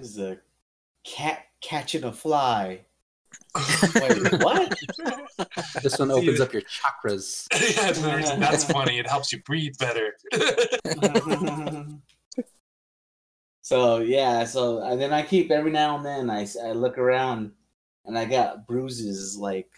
This 0.00 0.12
is 0.12 0.18
a 0.18 0.38
cat 1.04 1.44
catching 1.60 2.04
a 2.04 2.12
fly. 2.12 2.80
Wait, 3.54 4.32
what? 4.42 4.74
This 5.82 5.98
one 5.98 6.10
opens 6.10 6.40
up 6.40 6.54
your 6.54 6.62
chakras. 6.62 7.46
yeah, 7.52 8.36
that's 8.36 8.64
funny. 8.64 8.98
It 8.98 9.06
helps 9.06 9.30
you 9.30 9.42
breathe 9.42 9.74
better. 9.78 10.16
so 13.60 13.98
yeah, 13.98 14.44
so 14.44 14.82
and 14.84 14.98
then 14.98 15.12
I 15.12 15.20
keep 15.22 15.50
every 15.50 15.70
now 15.70 15.96
and 15.96 16.06
then 16.06 16.30
I, 16.30 16.46
I 16.64 16.72
look 16.72 16.96
around 16.96 17.52
and 18.04 18.18
I 18.18 18.24
got 18.24 18.66
bruises 18.66 19.36
like 19.36 19.68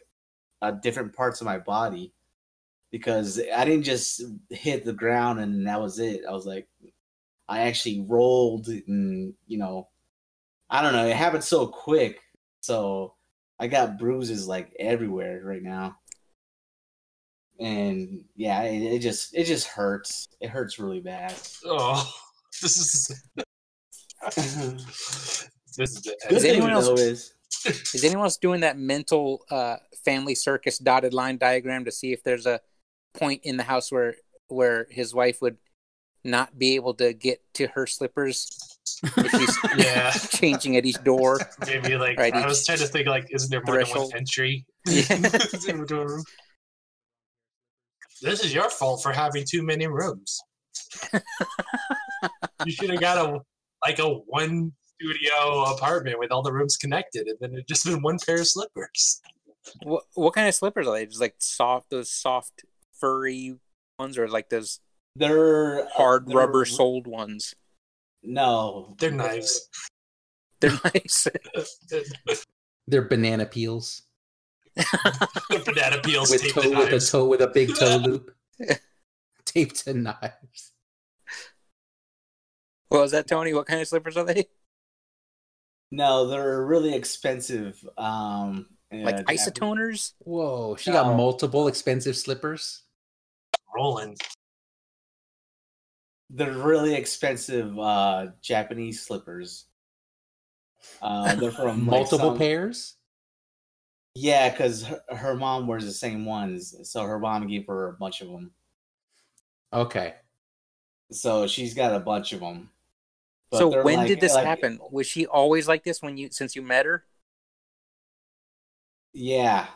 uh, 0.61 0.71
different 0.73 1.15
parts 1.15 1.41
of 1.41 1.45
my 1.47 1.59
body 1.59 2.13
because 2.91 3.41
I 3.55 3.65
didn't 3.65 3.85
just 3.85 4.23
hit 4.51 4.85
the 4.85 4.93
ground 4.93 5.41
and 5.41 5.67
that 5.67 5.81
was 5.81 5.99
it. 5.99 6.23
I 6.29 6.33
was 6.33 6.47
like, 6.47 6.69
I 7.49 7.63
actually 7.63 8.05
rolled 8.09 8.69
and 8.69 9.35
you 9.47 9.59
know, 9.59 9.89
I 10.71 10.83
don't 10.83 10.93
know. 10.93 11.07
It 11.07 11.17
happened 11.17 11.45
so 11.45 11.67
quick, 11.67 12.21
so 12.61 13.15
I 13.59 13.67
got 13.67 13.99
bruises 13.99 14.47
like 14.47 14.73
everywhere 14.79 15.41
right 15.45 15.63
now. 15.63 15.97
And 17.61 18.25
yeah, 18.35 18.63
it, 18.63 18.83
it 18.83 18.99
just 19.01 19.35
it 19.35 19.45
just 19.45 19.67
hurts. 19.67 20.29
It 20.41 20.49
hurts 20.51 20.79
really 20.79 21.01
bad. 21.01 21.35
oh, 21.67 22.11
this 22.63 22.77
is 22.79 23.23
this 24.37 25.91
is 25.91 26.03
the 26.03 26.17
Good 26.29 26.37
Is 26.37 26.43
thing 26.43 26.53
anyone 26.53 26.71
else- 26.71 26.87
though 26.87 26.95
is 26.95 27.35
Is 27.94 28.05
anyone 28.05 28.25
else 28.25 28.37
doing 28.37 28.61
that 28.61 28.79
mental 28.79 29.44
uh, 29.51 29.77
family 30.05 30.35
circus 30.35 30.79
dotted 30.79 31.14
line 31.14 31.38
diagram 31.38 31.85
to 31.85 31.92
see 31.92 32.12
if 32.12 32.22
there's 32.22 32.46
a 32.46 32.61
point 33.14 33.42
in 33.44 33.57
the 33.57 33.62
house 33.62 33.92
where 33.92 34.14
where 34.48 34.87
his 34.90 35.14
wife 35.14 35.40
would 35.40 35.57
not 36.25 36.59
be 36.59 36.75
able 36.75 36.94
to 36.94 37.12
get 37.12 37.42
to 37.55 37.66
her 37.68 37.87
slippers 37.87 38.79
if 39.03 39.31
she's 39.31 39.59
yeah. 39.85 40.11
changing 40.31 40.77
at 40.77 40.85
each 40.85 41.03
door? 41.05 41.38
Maybe 41.66 41.96
like 41.96 42.18
Right, 42.18 42.35
I 42.35 42.46
was 42.46 42.64
trying 42.64 42.79
to 42.79 42.87
think 42.87 43.09
like, 43.09 43.27
isn't 43.31 43.51
there 43.51 43.62
more 43.66 43.85
than 43.85 43.88
one 43.88 44.11
entry? 44.16 44.64
Yeah. 44.87 45.14
into 45.68 46.01
a 46.01 46.07
room? 46.07 46.25
This 48.20 48.44
is 48.44 48.55
your 48.55 48.70
fault 48.70 49.03
for 49.03 49.12
having 49.12 49.44
too 49.48 49.62
many 49.62 49.87
rooms. 49.87 50.40
you 52.64 52.72
should 52.72 52.90
have 52.90 53.01
got 53.01 53.18
a 53.18 53.40
like 53.85 53.98
a 53.98 54.09
one 54.09 54.72
studio 55.03 55.62
apartment 55.65 56.19
with 56.19 56.31
all 56.31 56.43
the 56.43 56.53
rooms 56.53 56.77
connected, 56.77 57.27
and 57.27 57.37
then 57.41 57.55
it 57.55 57.67
just 57.67 57.85
been 57.85 58.03
one 58.03 58.19
pair 58.25 58.41
of 58.41 58.47
slippers. 58.49 59.21
What 59.83 60.05
what 60.15 60.35
kind 60.35 60.49
of 60.49 60.55
slippers 60.55 60.87
are 60.87 60.95
they? 60.95 61.07
Just 61.07 61.20
like 61.20 61.35
soft, 61.39 61.91
those 61.91 62.11
soft 62.11 62.64
furry 62.99 63.57
ones, 63.99 64.18
or 64.18 64.29
like 64.29 64.49
those 64.49 64.81
they're 65.16 65.83
uh, 65.85 65.89
hard 65.95 66.26
they're- 66.26 66.37
rubber 66.37 66.64
soled 66.64 67.07
ones? 67.07 67.55
No, 68.24 68.95
They're 69.01 69.11
knives. 69.11 69.68
They're 70.61 70.79
nice. 70.95 71.26
They're 72.87 73.03
banana 73.03 73.47
peels 73.47 74.03
the 74.76 75.62
banana 75.64 75.99
peels 76.03 76.31
with 76.31 76.41
taped 76.43 76.55
toe 76.55 76.62
to 76.62 76.68
with 76.79 76.93
a 76.93 77.01
toe 77.01 77.24
with 77.26 77.41
a 77.43 77.49
big 77.49 77.74
toe 77.74 77.97
loop 77.97 78.31
taped 79.45 79.85
to 79.85 79.93
knives. 79.95 80.72
what 82.89 83.01
was 83.01 83.11
that, 83.11 83.26
Tony? 83.26 83.53
What 83.55 83.66
kind 83.66 83.81
of 83.81 83.89
slippers 83.89 84.16
are 84.16 84.24
they? 84.24 84.47
No, 85.93 86.26
they're 86.26 86.64
really 86.64 86.95
expensive. 86.95 87.86
Um, 87.99 88.66
Like 88.90 89.16
uh, 89.20 89.22
isotoners? 89.24 90.14
Whoa, 90.20 90.74
she 90.76 90.90
No. 90.90 91.03
got 91.03 91.16
multiple 91.16 91.68
expensive 91.68 92.16
slippers. 92.16 92.82
Rolling. 93.76 94.16
They're 96.30 96.53
really 96.53 96.95
expensive 96.95 97.78
uh, 97.78 98.28
Japanese 98.40 99.03
slippers. 99.03 99.66
Uh, 101.03 101.34
they're 101.36 101.51
from 101.53 101.80
like, 101.86 102.01
multiple 102.01 102.30
some- 102.30 102.38
pairs. 102.38 102.97
Yeah, 104.14 104.51
because 104.51 104.84
her, 104.84 105.01
her 105.11 105.34
mom 105.34 105.66
wears 105.66 105.84
the 105.86 105.93
same 105.93 106.24
ones, 106.26 106.74
so 106.90 107.03
her 107.03 107.18
mom 107.18 107.47
gave 107.47 107.66
her 107.66 107.88
a 107.88 107.93
bunch 107.95 108.20
of 108.20 108.28
them. 108.28 108.51
Okay. 109.72 110.14
So 111.11 111.47
she's 111.47 111.72
got 111.72 111.95
a 111.95 112.01
bunch 112.01 112.32
of 112.34 112.40
them. 112.40 112.68
But 113.53 113.59
so 113.59 113.82
when 113.84 113.98
like- 113.98 114.09
did 114.09 114.18
this 114.20 114.34
like- 114.34 114.44
happen? 114.46 114.80
Was 114.90 115.07
she 115.07 115.26
always 115.26 115.68
like 115.68 115.84
this 115.84 116.03
when 116.03 116.16
you 116.16 116.30
since 116.32 116.57
you 116.57 116.62
met 116.62 116.86
her? 116.86 117.05
Yeah. 119.12 119.66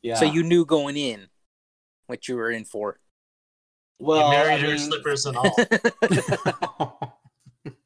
Yeah. 0.00 0.14
So 0.14 0.24
you 0.24 0.42
knew 0.44 0.64
going 0.64 0.96
in 0.96 1.28
what 2.06 2.26
you 2.28 2.36
were 2.36 2.50
in 2.50 2.64
for. 2.64 2.98
well, 3.98 4.18
you 4.18 4.24
I 4.24 4.30
married 4.44 4.60
her 4.62 4.68
mean, 4.68 4.78
slippers 4.78 5.26
and 5.26 5.36
all. 5.36 7.18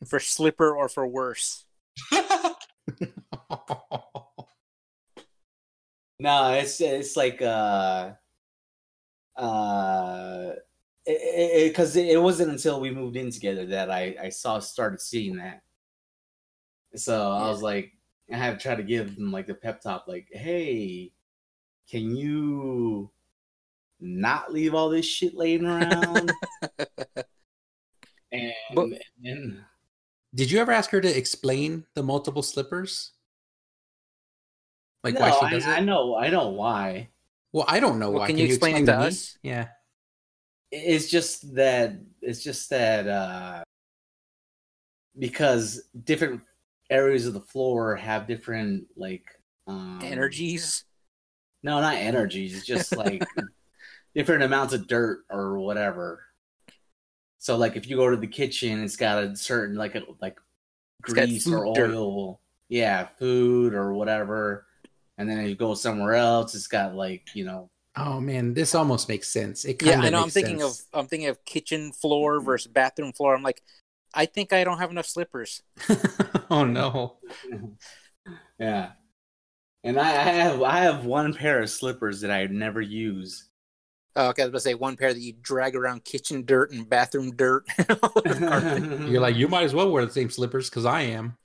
for 0.07 0.21
slipper 0.21 0.75
or 0.77 0.89
for 0.89 1.07
worse. 1.07 1.65
No, 6.19 6.53
it's 6.55 6.81
it's 6.81 7.15
like 7.15 7.43
uh 7.43 8.13
uh 9.37 10.53
it 10.55 10.67
because 11.07 11.95
it, 11.97 12.09
it, 12.09 12.21
wasn't 12.21 12.51
until 12.51 12.81
we 12.81 12.91
moved 12.91 13.17
in 13.17 13.31
together 13.31 13.65
that 13.67 13.91
I 13.91 14.17
I 14.21 14.29
saw 14.29 14.59
started 14.59 15.01
seeing 15.01 15.37
that. 15.37 15.63
So 16.97 17.31
I 17.31 17.49
was 17.49 17.63
like, 17.63 17.93
I 18.33 18.37
have 18.37 18.59
to 18.59 18.63
try 18.63 18.75
to 18.75 18.83
give 18.83 19.15
them 19.15 19.31
like 19.31 19.47
the 19.47 19.55
pep 19.55 19.81
talk, 19.81 20.09
like, 20.09 20.27
hey, 20.33 21.13
can 21.89 22.17
you 22.17 23.11
not 24.01 24.53
leave 24.53 24.75
all 24.75 24.89
this 24.89 25.07
shit 25.07 25.35
laying 25.35 25.65
around? 25.65 26.33
and, 28.33 28.53
But- 28.75 28.89
and 29.25 29.61
Did 30.35 30.51
you 30.51 30.59
ever 30.59 30.73
ask 30.73 30.91
her 30.91 31.01
to 31.01 31.17
explain 31.17 31.85
the 31.95 32.03
multiple 32.03 32.43
slippers? 32.43 33.13
Like 35.05 35.15
no, 35.15 35.21
why 35.21 35.31
she 35.31 35.47
I, 35.47 35.51
does 35.51 35.67
it? 35.67 35.69
I 35.69 35.81
know, 35.81 36.17
I 36.17 36.31
know 36.31 36.49
why. 36.49 37.11
Well, 37.53 37.65
I 37.69 37.79
don't 37.79 38.01
know 38.01 38.11
Well, 38.11 38.21
why. 38.21 38.27
can 38.27 38.39
you 38.39 38.47
explain 38.47 38.77
it 38.77 38.87
to 38.87 38.99
me? 38.99 39.07
us? 39.07 39.39
Yeah. 39.43 39.69
It's 40.73 41.09
just 41.09 41.55
that 41.55 41.95
it's 42.23 42.43
just 42.43 42.71
that 42.71 43.07
uh 43.07 43.63
because 45.19 45.83
different 46.05 46.41
areas 46.91 47.27
of 47.27 47.35
the 47.35 47.41
floor 47.41 47.97
have 47.97 48.27
different 48.27 48.85
like 48.97 49.25
um 49.67 50.01
Energies. 50.03 50.85
no 51.63 51.81
not 51.81 51.95
energies 51.95 52.57
it's 52.57 52.67
just 52.67 52.97
like 52.97 53.27
different 54.15 54.43
amounts 54.43 54.75
of 54.75 54.87
dirt 54.87 55.21
or 55.31 55.59
whatever 55.59 56.23
so 57.39 57.57
like 57.57 57.77
if 57.77 57.89
you 57.89 57.97
go 57.97 58.11
to 58.11 58.17
the 58.17 58.27
kitchen 58.27 58.83
it's 58.83 58.97
got 58.97 59.23
a 59.23 59.35
certain 59.37 59.77
like 59.77 59.95
a 59.95 60.03
like 60.21 60.37
It's 61.05 61.13
grease 61.15 61.47
or 61.49 61.65
food 61.67 61.75
dirt. 61.75 61.91
oil 61.95 62.41
yeah 62.69 63.07
food 63.19 63.75
or 63.75 63.93
whatever 63.95 64.67
and 65.19 65.29
then 65.29 65.47
you 65.47 65.55
go 65.55 65.75
somewhere 65.75 66.15
else 66.15 66.55
it's 66.55 66.67
got 66.67 66.95
like 66.95 67.29
you 67.35 67.45
know 67.45 67.71
Oh 67.97 68.21
man, 68.21 68.53
this 68.53 68.75
almost 68.75 69.09
makes 69.09 69.29
sense. 69.29 69.65
It 69.65 69.83
Yeah, 69.83 69.93
kind 69.93 70.03
I 70.03 70.07
of 70.07 70.13
know. 70.13 70.23
I'm 70.23 70.31
thinking 70.31 70.61
sense. 70.61 70.87
of 70.93 71.01
I'm 71.01 71.07
thinking 71.07 71.29
of 71.29 71.45
kitchen 71.45 71.93
floor 71.93 72.37
mm-hmm. 72.37 72.47
versus 72.47 72.71
bathroom 72.71 73.13
floor. 73.13 73.35
I'm 73.35 73.43
like, 73.43 73.63
I 74.15 74.27
think 74.27 74.53
I 74.53 74.65
don't 74.65 74.79
have 74.79 74.91
enough 74.91 75.07
slippers. 75.07 75.63
oh 76.51 76.65
no. 76.65 77.17
yeah. 78.59 78.93
And 79.83 79.99
I, 79.99 80.09
I 80.09 80.33
have 80.33 80.63
I 80.63 80.79
have 80.81 81.05
one 81.07 81.33
pair 81.33 81.63
of 81.63 81.71
slippers 81.71 82.21
that 82.21 82.31
I 82.31 82.47
never 82.47 82.81
use. 82.81 83.49
Oh, 84.19 84.29
okay, 84.29 84.43
I 84.43 84.47
was 84.47 84.51
about 84.51 84.59
to 84.59 84.63
say 84.63 84.75
one 84.75 84.97
pair 84.97 85.13
that 85.13 85.21
you 85.21 85.35
drag 85.43 85.77
around 85.77 86.05
kitchen 86.05 86.45
dirt 86.47 86.73
and 86.73 86.89
bathroom 86.89 87.37
dirt. 87.37 87.67
all 88.03 88.13
over 88.17 88.35
the 88.35 88.47
carpet. 88.47 89.09
You're 89.11 89.21
like, 89.21 89.37
you 89.37 89.47
might 89.47 89.65
as 89.65 89.75
well 89.75 89.91
wear 89.91 90.07
the 90.07 90.13
same 90.13 90.31
slippers 90.31 90.71
because 90.71 90.87
I 90.87 91.03
am. 91.03 91.37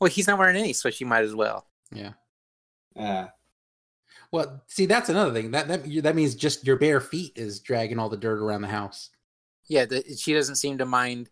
well, 0.00 0.10
he's 0.10 0.26
not 0.26 0.40
wearing 0.40 0.56
any, 0.56 0.72
so 0.72 0.90
she 0.90 1.04
might 1.04 1.22
as 1.22 1.36
well. 1.36 1.68
Yeah. 1.92 2.14
yeah. 2.96 3.28
Well, 4.32 4.62
see, 4.66 4.86
that's 4.86 5.08
another 5.08 5.32
thing. 5.32 5.50
That 5.52 5.68
that 5.68 6.02
that 6.02 6.16
means 6.16 6.34
just 6.34 6.66
your 6.66 6.76
bare 6.76 7.00
feet 7.00 7.32
is 7.36 7.60
dragging 7.60 7.98
all 7.98 8.08
the 8.08 8.16
dirt 8.16 8.38
around 8.38 8.62
the 8.62 8.68
house. 8.68 9.10
Yeah, 9.68 9.84
the, 9.84 10.02
she 10.16 10.32
doesn't 10.32 10.56
seem 10.56 10.78
to 10.78 10.86
mind 10.86 11.30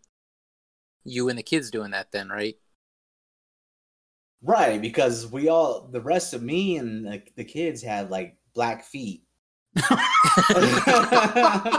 you 1.03 1.29
and 1.29 1.37
the 1.37 1.43
kids 1.43 1.71
doing 1.71 1.91
that. 1.91 2.11
Then, 2.11 2.29
right? 2.29 2.55
Right, 4.41 4.81
because 4.81 5.31
we 5.31 5.49
all 5.49 5.87
the 5.91 6.01
rest 6.01 6.33
of 6.33 6.43
me 6.43 6.77
and 6.77 7.05
the, 7.05 7.21
the 7.35 7.43
kids 7.43 7.81
had 7.81 8.11
like 8.11 8.37
black 8.53 8.83
feet. 8.83 9.23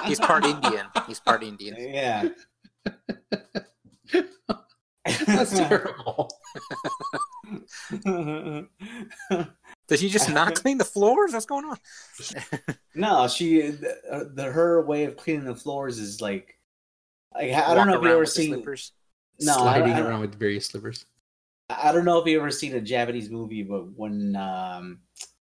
He's 0.04 0.20
part 0.20 0.44
Indian. 0.44 0.86
He's 1.06 1.20
part 1.20 1.42
Indian. 1.42 1.76
Yeah. 1.78 2.28
That's 5.26 5.56
terrible. 5.56 6.30
Does 9.88 10.00
she 10.00 10.08
just 10.08 10.30
not 10.30 10.54
clean 10.62 10.78
the 10.78 10.84
floors? 10.84 11.32
What's 11.32 11.46
going 11.46 11.64
on? 11.64 11.78
no, 12.94 13.28
she 13.28 13.60
the, 13.70 14.30
the 14.34 14.44
her 14.44 14.82
way 14.84 15.04
of 15.04 15.16
cleaning 15.16 15.44
the 15.44 15.54
floors 15.54 15.98
is 15.98 16.20
like 16.20 16.58
like 17.34 17.52
I 17.52 17.74
don't 17.74 17.86
Walk 17.88 17.88
know 17.88 17.96
if 17.98 18.02
you 18.02 18.10
ever 18.12 18.26
seen 18.26 18.52
slippers. 18.54 18.92
no 19.40 19.52
Sliding 19.54 19.92
I- 19.94 20.00
around 20.00 20.20
with 20.22 20.34
various 20.34 20.66
slippers. 20.66 21.06
I 21.68 21.90
don't 21.90 22.04
know 22.04 22.18
if 22.20 22.26
you 22.28 22.38
ever 22.38 22.52
seen 22.52 22.76
a 22.76 22.80
Japanese 22.80 23.28
movie, 23.28 23.62
but 23.64 23.90
when 23.96 24.36
um 24.36 25.00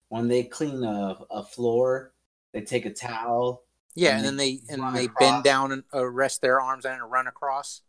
when 0.09 0.29
they 0.29 0.45
clean 0.45 0.83
a, 0.85 1.17
a 1.31 1.43
floor, 1.43 2.13
they 2.53 2.63
take 2.63 2.87
a 2.87 2.93
towel. 2.93 3.65
Yeah, 3.95 4.17
and 4.17 4.19
and 4.19 4.27
then 4.27 4.37
they 4.37 4.57
they 4.57 4.73
and 4.75 4.83
run 4.83 4.95
they 4.95 5.05
across. 5.07 5.31
bend 5.31 5.45
down 5.45 5.73
and 5.73 5.83
uh, 5.95 6.05
rest 6.07 6.41
their 6.43 6.61
arms 6.61 6.85
and 6.85 7.11
run 7.11 7.27
across. 7.27 7.83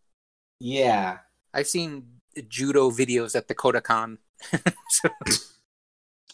Yeah, 0.60 1.20
I've 1.54 1.68
seen 1.68 2.06
judo 2.50 2.90
videos 2.92 3.36
at 3.36 3.48
the 3.48 3.56
Kodokan. 3.56 4.18
so, 4.90 5.10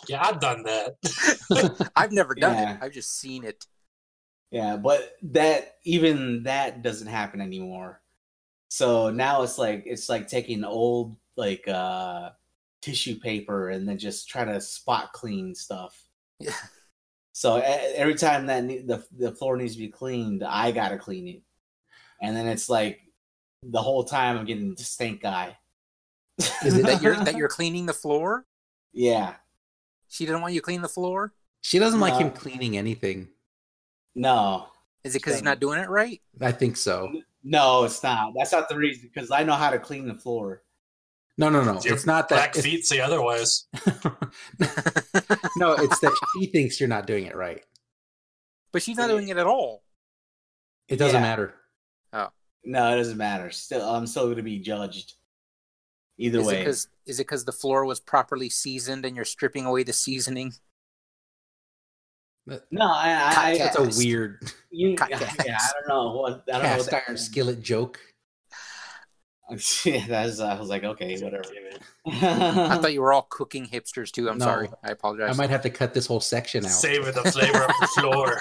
yeah, 0.07 0.25
I've 0.25 0.39
done 0.39 0.63
that. 0.63 1.91
I've 1.95 2.11
never 2.11 2.35
done 2.35 2.55
Yeah. 2.55 2.73
it. 2.75 2.79
I've 2.81 2.91
just 2.93 3.19
seen 3.19 3.43
it. 3.43 3.65
yeah, 4.51 4.77
but 4.77 5.15
that 5.23 5.75
even 5.83 6.43
that 6.43 6.81
doesn't 6.81 7.07
happen 7.07 7.41
anymore. 7.41 8.01
So 8.69 9.09
now 9.09 9.43
it's 9.43 9.57
like 9.57 9.83
it's 9.85 10.09
like 10.09 10.27
taking 10.27 10.63
old 10.63 11.15
like 11.35 11.67
uh 11.67 12.31
tissue 12.81 13.19
paper 13.19 13.69
and 13.69 13.87
then 13.87 13.97
just 13.97 14.27
try 14.29 14.43
to 14.45 14.59
spot 14.61 15.13
clean 15.13 15.55
stuff. 15.55 16.01
Yeah. 16.39 16.53
So 17.33 17.55
every 17.57 18.15
time 18.15 18.45
that 18.47 18.63
ne- 18.63 18.81
the 18.81 19.03
the 19.17 19.31
floor 19.33 19.57
needs 19.57 19.73
to 19.73 19.79
be 19.79 19.87
cleaned, 19.87 20.43
I 20.43 20.71
gotta 20.71 20.97
clean 20.97 21.27
it, 21.27 21.41
and 22.21 22.35
then 22.35 22.47
it's 22.47 22.69
like 22.69 22.99
the 23.63 23.81
whole 23.81 24.03
time 24.03 24.37
I'm 24.37 24.45
getting 24.45 24.75
the 24.75 24.83
stink 24.83 25.21
guy. 25.21 25.57
Is 26.65 26.77
it 26.77 26.85
that 26.85 27.01
you're 27.01 27.15
that 27.23 27.35
you're 27.35 27.47
cleaning 27.47 27.85
the 27.85 27.93
floor? 27.93 28.45
Yeah. 28.91 29.35
She 30.13 30.27
doesn't 30.27 30.41
want 30.41 30.53
you 30.53 30.59
to 30.59 30.63
clean 30.63 30.83
the 30.83 30.87
floor. 30.89 31.33
She 31.61 31.79
doesn't 31.79 31.99
like 31.99 32.13
him 32.21 32.29
cleaning 32.29 32.77
anything. 32.77 33.29
No. 34.13 34.67
Is 35.03 35.15
it 35.15 35.19
because 35.23 35.33
he's 35.35 35.43
not 35.43 35.59
doing 35.59 35.79
it 35.79 35.89
right? 35.89 36.21
I 36.39 36.51
think 36.51 36.77
so. 36.77 37.11
No, 37.43 37.83
it's 37.83 38.03
not. 38.03 38.33
That's 38.37 38.51
not 38.51 38.69
the 38.69 38.77
reason. 38.77 39.09
Because 39.11 39.31
I 39.31 39.41
know 39.43 39.53
how 39.53 39.71
to 39.71 39.79
clean 39.79 40.07
the 40.07 40.13
floor. 40.13 40.61
No, 41.37 41.49
no, 41.49 41.63
no. 41.63 41.81
Your 41.81 41.95
It's 41.95 42.05
not 42.05 42.29
Black 42.29 42.53
that. 42.53 42.59
it's- 42.59 42.63
feet 42.63 42.85
say 42.85 42.99
otherwise. 42.99 43.65
no, 45.57 45.73
it's 45.73 45.99
that 45.99 46.15
she 46.35 46.45
thinks 46.51 46.79
you're 46.79 46.89
not 46.89 47.07
doing 47.07 47.25
it 47.25 47.35
right. 47.35 47.63
But 48.71 48.83
she's 48.83 48.97
not 48.97 49.07
doing 49.09 49.27
it 49.29 49.37
at 49.37 49.47
all. 49.47 49.83
It 50.87 50.97
doesn't 50.97 51.15
Yeah. 51.15 51.21
matter. 51.27 51.53
Oh. 52.13 52.29
No, 52.63 52.93
it 52.93 52.97
doesn't 52.97 53.17
matter. 53.17 53.49
Still, 53.51 53.81
I'm 53.89 54.05
still 54.05 54.25
going 54.25 54.37
to 54.37 54.43
be 54.43 54.59
judged. 54.59 55.13
Either 56.17 56.39
Is 56.39 56.47
it 56.47 56.49
way. 56.49 56.57
because 56.59 56.87
is 57.05 57.19
it 57.19 57.23
because 57.23 57.45
the 57.45 57.51
floor 57.51 57.85
was 57.85 57.99
properly 57.99 58.49
seasoned 58.49 59.05
and 59.05 59.15
you're 59.15 59.25
stripping 59.25 59.65
away 59.65 59.83
the 59.83 59.93
seasoning? 59.93 60.53
No, 62.45 62.59
I, 62.81 63.51
I, 63.51 63.57
Cat 63.57 63.73
That's 63.73 63.97
a 63.97 63.99
weird 63.99 64.51
you, 64.69 64.89
yeah, 64.89 65.17
Cast. 65.17 65.39
I 65.39 65.79
don't 65.79 65.87
know 65.87 66.11
what. 66.11 66.43
I 66.49 66.51
don't 66.51 66.63
know 66.63 66.69
what 66.69 66.77
cast 66.77 66.91
that 66.91 67.03
iron 67.07 67.17
skillet 67.17 67.61
joke. 67.61 67.99
yeah, 69.85 70.05
that's. 70.07 70.39
I 70.39 70.59
was 70.59 70.69
like, 70.69 70.83
okay, 70.83 71.17
whatever. 71.21 71.43
I 72.05 72.77
thought 72.81 72.93
you 72.93 73.01
were 73.01 73.13
all 73.13 73.27
cooking 73.29 73.65
hipsters 73.65 74.11
too. 74.11 74.29
I'm 74.29 74.37
No. 74.37 74.45
sorry. 74.45 74.69
I 74.83 74.91
apologize. 74.91 75.33
I 75.33 75.37
might 75.41 75.49
have 75.49 75.61
to 75.63 75.69
cut 75.69 75.93
this 75.93 76.05
whole 76.05 76.19
section 76.19 76.65
out. 76.65 76.71
Savor 76.71 77.11
the 77.11 77.23
flavor 77.31 77.63
of 77.63 77.71
the 77.79 77.87
floor. 77.99 78.39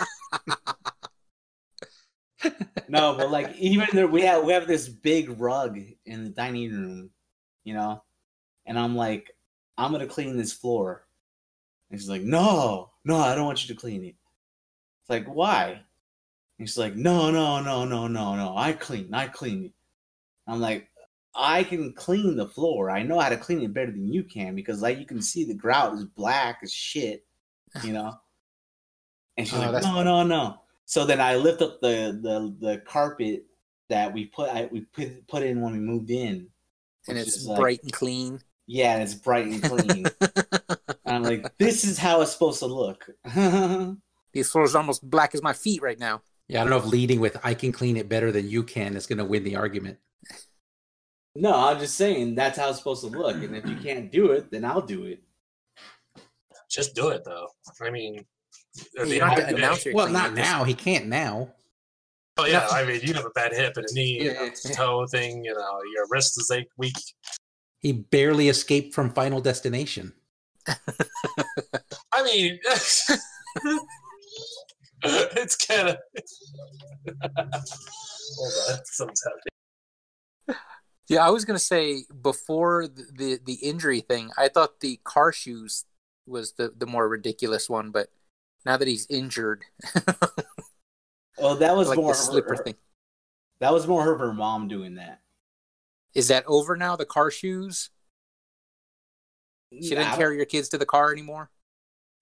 no, 2.88 3.14
but 3.16 3.30
like 3.30 3.54
even 3.56 3.86
there, 3.92 4.08
we 4.08 4.22
have 4.22 4.44
we 4.44 4.52
have 4.52 4.66
this 4.66 4.88
big 4.88 5.40
rug 5.40 5.78
in 6.06 6.24
the 6.24 6.30
dining 6.30 6.72
room, 6.72 7.10
you 7.64 7.74
know, 7.74 8.02
and 8.66 8.78
I'm 8.78 8.96
like, 8.96 9.36
I'm 9.78 9.92
gonna 9.92 10.06
clean 10.06 10.36
this 10.36 10.52
floor, 10.52 11.06
and 11.90 12.00
she's 12.00 12.08
like, 12.10 12.22
no, 12.22 12.90
no, 13.04 13.16
I 13.16 13.34
don't 13.34 13.46
want 13.46 13.66
you 13.66 13.74
to 13.74 13.80
clean 13.80 14.04
it. 14.04 14.14
It's 15.02 15.10
like, 15.10 15.26
why? 15.26 15.82
And 16.58 16.68
she's 16.68 16.78
like, 16.78 16.94
no, 16.96 17.30
no, 17.30 17.60
no, 17.60 17.84
no, 17.84 18.06
no, 18.06 18.36
no, 18.36 18.54
I 18.56 18.72
clean, 18.72 19.12
I 19.14 19.26
clean 19.28 19.64
it. 19.66 19.72
I'm 20.46 20.60
like, 20.60 20.88
I 21.34 21.64
can 21.64 21.92
clean 21.94 22.36
the 22.36 22.46
floor. 22.48 22.90
I 22.90 23.02
know 23.02 23.18
how 23.18 23.30
to 23.30 23.36
clean 23.36 23.62
it 23.62 23.72
better 23.72 23.90
than 23.90 24.12
you 24.12 24.22
can 24.22 24.54
because 24.54 24.82
like 24.82 24.98
you 24.98 25.06
can 25.06 25.22
see 25.22 25.44
the 25.44 25.54
grout 25.54 25.94
is 25.94 26.04
black 26.04 26.58
as 26.62 26.72
shit, 26.72 27.24
you 27.82 27.92
know. 27.92 28.14
And 29.38 29.48
she's 29.48 29.58
Oh, 29.58 29.70
like, 29.70 29.82
no, 29.82 30.02
no, 30.02 30.22
no. 30.22 30.60
So 30.84 31.06
then 31.06 31.18
I 31.20 31.36
lift 31.36 31.62
up 31.62 31.80
the 31.80 32.18
the 32.20 32.54
the 32.60 32.78
carpet 32.84 33.46
that 33.88 34.12
we 34.12 34.26
put 34.26 34.50
I, 34.50 34.68
we 34.70 34.82
put 34.82 35.26
put 35.26 35.42
in 35.42 35.62
when 35.62 35.72
we 35.72 35.78
moved 35.78 36.10
in, 36.10 36.48
and 37.08 37.18
which 37.18 37.26
it's 37.28 37.36
is, 37.38 37.46
like- 37.46 37.58
bright 37.58 37.82
and 37.82 37.92
clean. 37.92 38.40
Yeah, 38.66 38.94
and 38.94 39.02
it's 39.02 39.14
bright 39.14 39.46
and 39.46 39.62
clean. 39.62 40.06
and 40.20 40.96
I'm 41.06 41.22
like, 41.24 41.58
this 41.58 41.84
is 41.84 41.98
how 41.98 42.20
it's 42.22 42.32
supposed 42.32 42.60
to 42.60 42.66
look. 42.66 43.10
no, 43.36 43.96
These 44.32 44.50
floors 44.50 44.74
are 44.74 44.78
almost 44.78 45.08
black 45.08 45.34
as 45.34 45.42
my 45.42 45.52
feet 45.52 45.82
right 45.82 45.98
now. 45.98 46.22
Yeah, 46.48 46.60
I 46.60 46.64
don't 46.64 46.70
know 46.70 46.78
if 46.78 46.86
leading 46.86 47.20
with 47.20 47.36
"I 47.44 47.54
can 47.54 47.72
clean 47.72 47.96
it 47.96 48.08
better 48.08 48.30
than 48.30 48.48
you 48.48 48.62
can" 48.62 48.96
is 48.96 49.06
going 49.06 49.18
to 49.18 49.24
win 49.24 49.42
the 49.42 49.56
argument. 49.56 49.98
No, 51.34 51.54
I'm 51.54 51.78
just 51.80 51.96
saying 51.96 52.34
that's 52.34 52.58
how 52.58 52.68
it's 52.68 52.78
supposed 52.78 53.00
to 53.02 53.08
look. 53.08 53.36
And 53.36 53.56
if 53.56 53.66
you 53.66 53.76
can't 53.76 54.12
do 54.12 54.32
it, 54.32 54.50
then 54.50 54.64
I'll 54.64 54.80
do 54.82 55.04
it. 55.04 55.22
Just 56.70 56.94
do 56.94 57.08
it 57.08 57.24
though. 57.24 57.48
I 57.80 57.90
mean, 57.90 58.24
You 58.96 59.18
don't 59.18 59.28
have 59.28 59.48
to 59.48 59.56
announce 59.56 59.84
your 59.84 59.94
Well, 59.94 60.08
not 60.08 60.34
now. 60.34 60.64
He 60.64 60.74
can't 60.74 61.06
now. 61.06 61.52
Oh 62.38 62.46
yeah, 62.46 62.66
I 62.70 62.84
mean, 62.84 63.00
you 63.02 63.12
have 63.14 63.26
a 63.26 63.30
bad 63.30 63.52
hip 63.52 63.76
and 63.76 63.84
a 63.86 63.94
knee, 63.94 64.24
Yeah. 64.24 64.42
and 64.44 64.52
a 64.52 64.74
toe 64.74 65.06
thing. 65.06 65.44
You 65.44 65.54
know, 65.54 65.80
your 65.94 66.06
wrist 66.10 66.38
is 66.40 66.48
like 66.50 66.68
weak. 66.78 66.94
He 67.80 67.92
barely 67.92 68.48
escaped 68.48 68.94
from 68.94 69.12
Final 69.12 69.40
Destination. 69.40 70.12
I 70.66 72.22
mean, 72.24 72.58
it's 75.04 75.56
kind 75.66 75.88
of. 75.90 75.96
Hold 78.38 78.52
on, 78.70 78.84
something's 78.84 79.22
happening. 79.24 80.60
Yeah, 81.08 81.26
I 81.26 81.30
was 81.30 81.44
gonna 81.44 81.58
say 81.58 82.04
before 82.22 82.86
the, 82.88 83.04
the 83.12 83.38
the 83.44 83.54
injury 83.54 84.00
thing, 84.00 84.30
I 84.38 84.48
thought 84.48 84.80
the 84.80 84.98
car 85.04 85.32
shoes 85.32 85.84
was 86.26 86.52
the 86.52 86.72
the 86.74 86.86
more 86.86 87.08
ridiculous 87.08 87.68
one, 87.68 87.90
but 87.90 88.08
now 88.64 88.76
that 88.76 88.88
he's 88.88 89.06
injured, 89.10 89.64
Well, 91.42 91.56
that 91.56 91.76
was 91.76 91.88
like 91.88 91.98
more 91.98 92.12
the 92.12 92.18
slipper 92.18 92.56
her, 92.56 92.62
thing. 92.62 92.74
That 93.60 93.72
was 93.72 93.86
more 93.86 94.02
her, 94.04 94.16
her 94.18 94.32
mom 94.32 94.68
doing 94.68 94.94
that. 94.94 95.20
Is 96.14 96.28
that 96.28 96.44
over 96.46 96.76
now? 96.76 96.94
The 96.96 97.04
car 97.06 97.30
shoes? 97.30 97.90
She 99.72 99.90
didn't 99.90 100.08
I- 100.12 100.16
carry 100.16 100.36
your 100.36 100.44
kids 100.46 100.68
to 100.70 100.78
the 100.78 100.86
car 100.86 101.12
anymore. 101.12 101.50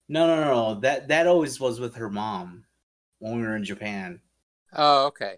No, 0.09 0.27
no, 0.27 0.43
no, 0.43 0.53
no. 0.73 0.79
That 0.81 1.07
that 1.09 1.27
always 1.27 1.59
was 1.59 1.79
with 1.79 1.95
her 1.95 2.09
mom 2.09 2.65
when 3.19 3.37
we 3.37 3.43
were 3.43 3.55
in 3.55 3.63
Japan. 3.63 4.19
Oh, 4.73 5.05
okay. 5.07 5.37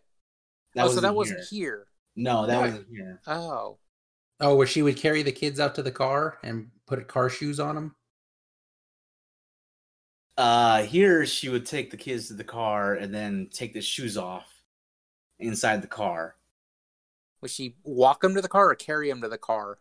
That 0.76 0.86
oh, 0.86 0.90
so 0.90 1.02
that 1.02 1.14
wasn't 1.14 1.40
wasn't 1.40 1.50
here. 1.50 1.70
here. 1.70 1.88
No, 2.16 2.48
that 2.48 2.54
No. 2.54 2.62
wasn't 2.62 2.88
here. 2.90 3.22
Oh, 3.28 3.78
Oh, 4.40 4.56
where 4.56 4.68
she 4.68 4.82
would 4.82 4.98
carry 4.98 5.22
the 5.24 5.32
kids 5.32 5.60
out 5.60 5.76
to 5.76 5.84
the 5.84 5.92
car 5.92 6.38
and 6.44 6.70
put 6.88 7.08
car 7.08 7.30
shoes 7.30 7.60
on 7.60 7.76
them. 7.76 7.96
Uh, 10.38 10.84
here 10.84 11.26
she 11.26 11.50
would 11.50 11.66
take 11.66 11.92
the 11.92 11.98
kids 11.98 12.28
to 12.28 12.34
the 12.34 12.44
car 12.44 12.96
and 12.96 13.14
then 13.14 13.50
take 13.52 13.74
the 13.74 13.82
shoes 13.82 14.18
off 14.18 14.48
inside 15.40 15.82
the 15.82 15.88
car. 15.88 16.36
would 17.42 17.52
she 17.52 17.76
walk 17.84 18.22
them 18.22 18.34
to 18.34 18.42
the 18.42 18.48
car 18.48 18.70
or 18.72 18.76
carry 18.76 19.08
them 19.10 19.22
to 19.22 19.28
the 19.30 19.38
car? 19.38 19.78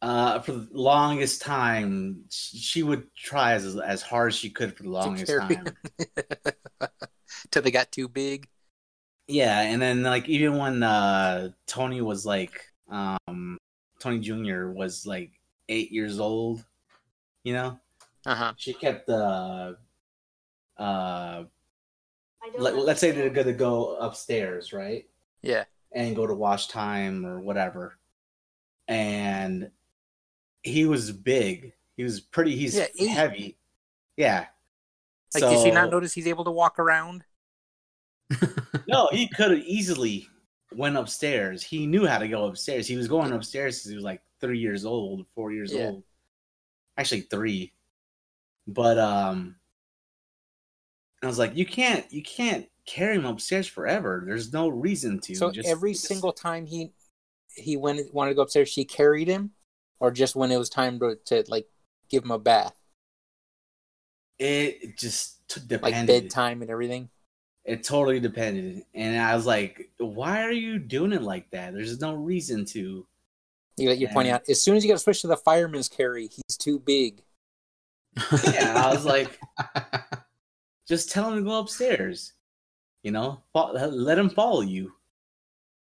Uh, 0.00 0.38
for 0.40 0.52
the 0.52 0.68
longest 0.72 1.42
time, 1.42 2.24
she 2.30 2.84
would 2.84 3.12
try 3.16 3.52
as 3.54 3.76
as 3.76 4.00
hard 4.00 4.28
as 4.32 4.36
she 4.38 4.48
could 4.48 4.76
for 4.76 4.84
the 4.84 4.90
To 5.00 5.10
longest 5.10 5.24
carry 5.26 5.42
time. 5.48 5.76
till 7.50 7.62
they 7.62 7.70
got 7.70 7.92
too 7.92 8.08
big. 8.08 8.48
Yeah, 9.26 9.60
and 9.60 9.80
then 9.80 10.02
like 10.02 10.28
even 10.28 10.56
when 10.58 10.82
uh 10.82 11.50
Tony 11.66 12.00
was 12.00 12.24
like 12.24 12.64
um 12.90 13.58
Tony 14.00 14.20
Jr. 14.20 14.70
was 14.72 15.06
like 15.06 15.32
eight 15.68 15.92
years 15.92 16.18
old, 16.20 16.64
you 17.44 17.52
know, 17.54 17.80
Uh 18.28 18.34
huh. 18.34 18.52
she 18.56 18.74
kept 18.74 19.06
the 19.06 19.76
uh 20.78 20.78
I 20.80 21.44
don't 22.52 22.60
let, 22.60 22.76
let's 22.76 23.00
say 23.00 23.10
they're 23.10 23.30
gonna 23.30 23.52
go 23.52 23.96
upstairs, 23.96 24.72
right? 24.72 25.08
Yeah. 25.42 25.64
And 25.92 26.14
go 26.14 26.26
to 26.26 26.34
wash 26.34 26.68
time 26.68 27.24
or 27.24 27.40
whatever. 27.40 27.98
And 28.86 29.70
he 30.62 30.84
was 30.86 31.10
big. 31.10 31.72
He 31.96 32.04
was 32.04 32.20
pretty 32.20 32.54
he's 32.54 32.76
Yeah, 32.76 32.86
eight. 32.98 33.08
heavy. 33.08 33.58
Yeah. 34.16 34.46
Like, 35.34 35.44
did 35.44 35.62
she 35.62 35.70
not 35.70 35.90
notice 35.90 36.12
he's 36.12 36.26
able 36.26 36.44
to 36.44 36.50
walk 36.50 36.78
around? 36.78 37.24
No, 38.86 39.08
he 39.12 39.28
could 39.28 39.50
have 39.50 39.60
easily 39.66 40.26
went 40.74 40.96
upstairs. 40.96 41.62
He 41.62 41.86
knew 41.86 42.06
how 42.06 42.16
to 42.18 42.26
go 42.28 42.44
upstairs. 42.46 42.86
He 42.86 42.96
was 42.96 43.06
going 43.08 43.32
upstairs 43.32 43.82
since 43.82 43.90
he 43.90 43.96
was 43.96 44.04
like 44.04 44.22
three 44.40 44.58
years 44.58 44.86
old, 44.86 45.26
four 45.34 45.52
years 45.52 45.72
Yeah. 45.74 45.88
old. 45.88 46.04
Actually 46.96 47.22
three. 47.22 47.72
But 48.68 48.98
um 48.98 49.56
I 51.22 51.26
was 51.26 51.38
like, 51.38 51.56
you 51.56 51.66
can't 51.66 52.04
you 52.12 52.22
can't 52.22 52.68
carry 52.86 53.16
him 53.16 53.24
upstairs 53.24 53.66
forever. 53.66 54.22
There's 54.24 54.52
no 54.52 54.68
reason 54.68 55.18
to. 55.20 55.34
So 55.34 55.50
Just- 55.50 55.68
every 55.68 55.92
just- 55.94 56.06
single 56.06 56.32
time 56.32 56.66
he 56.66 56.92
he 57.56 57.76
went 57.76 58.14
wanted 58.14 58.30
to 58.30 58.34
go 58.36 58.42
upstairs, 58.42 58.68
she 58.68 58.84
carried 58.84 59.26
him, 59.26 59.50
or 59.98 60.10
just 60.12 60.36
when 60.36 60.52
it 60.52 60.58
was 60.58 60.68
time 60.68 61.00
to, 61.00 61.16
to 61.26 61.44
like 61.48 61.66
give 62.08 62.22
him 62.22 62.30
a 62.30 62.38
bath, 62.38 62.74
it 64.38 64.96
just 64.96 65.48
t- 65.48 65.60
like 65.70 65.80
depended. 65.80 66.22
bedtime 66.24 66.62
and 66.62 66.70
everything. 66.70 67.08
It 67.64 67.82
totally 67.84 68.20
depended. 68.20 68.84
And 68.94 69.20
I 69.20 69.34
was 69.34 69.44
like, 69.44 69.90
why 69.98 70.42
are 70.44 70.52
you 70.52 70.78
doing 70.78 71.12
it 71.12 71.22
like 71.22 71.50
that? 71.50 71.74
There's 71.74 72.00
no 72.00 72.14
reason 72.14 72.64
to. 72.66 73.06
You, 73.76 73.90
you're 73.92 74.10
pointing 74.10 74.32
out 74.32 74.48
as 74.48 74.62
soon 74.62 74.76
as 74.76 74.84
you 74.84 74.88
got 74.88 74.94
to 74.98 75.02
switch 75.02 75.20
to 75.22 75.26
the 75.26 75.36
fireman's 75.36 75.88
carry, 75.88 76.28
he's 76.28 76.56
too 76.56 76.78
big. 76.78 77.22
Yeah, 78.44 78.74
I 78.76 78.90
was 78.92 79.04
like, 79.04 79.38
just 80.88 81.10
tell 81.10 81.30
him 81.30 81.38
to 81.38 81.50
go 81.50 81.58
upstairs. 81.58 82.32
You 83.02 83.12
know, 83.12 83.42
let 83.54 84.18
him 84.18 84.30
follow 84.30 84.60
you. 84.60 84.92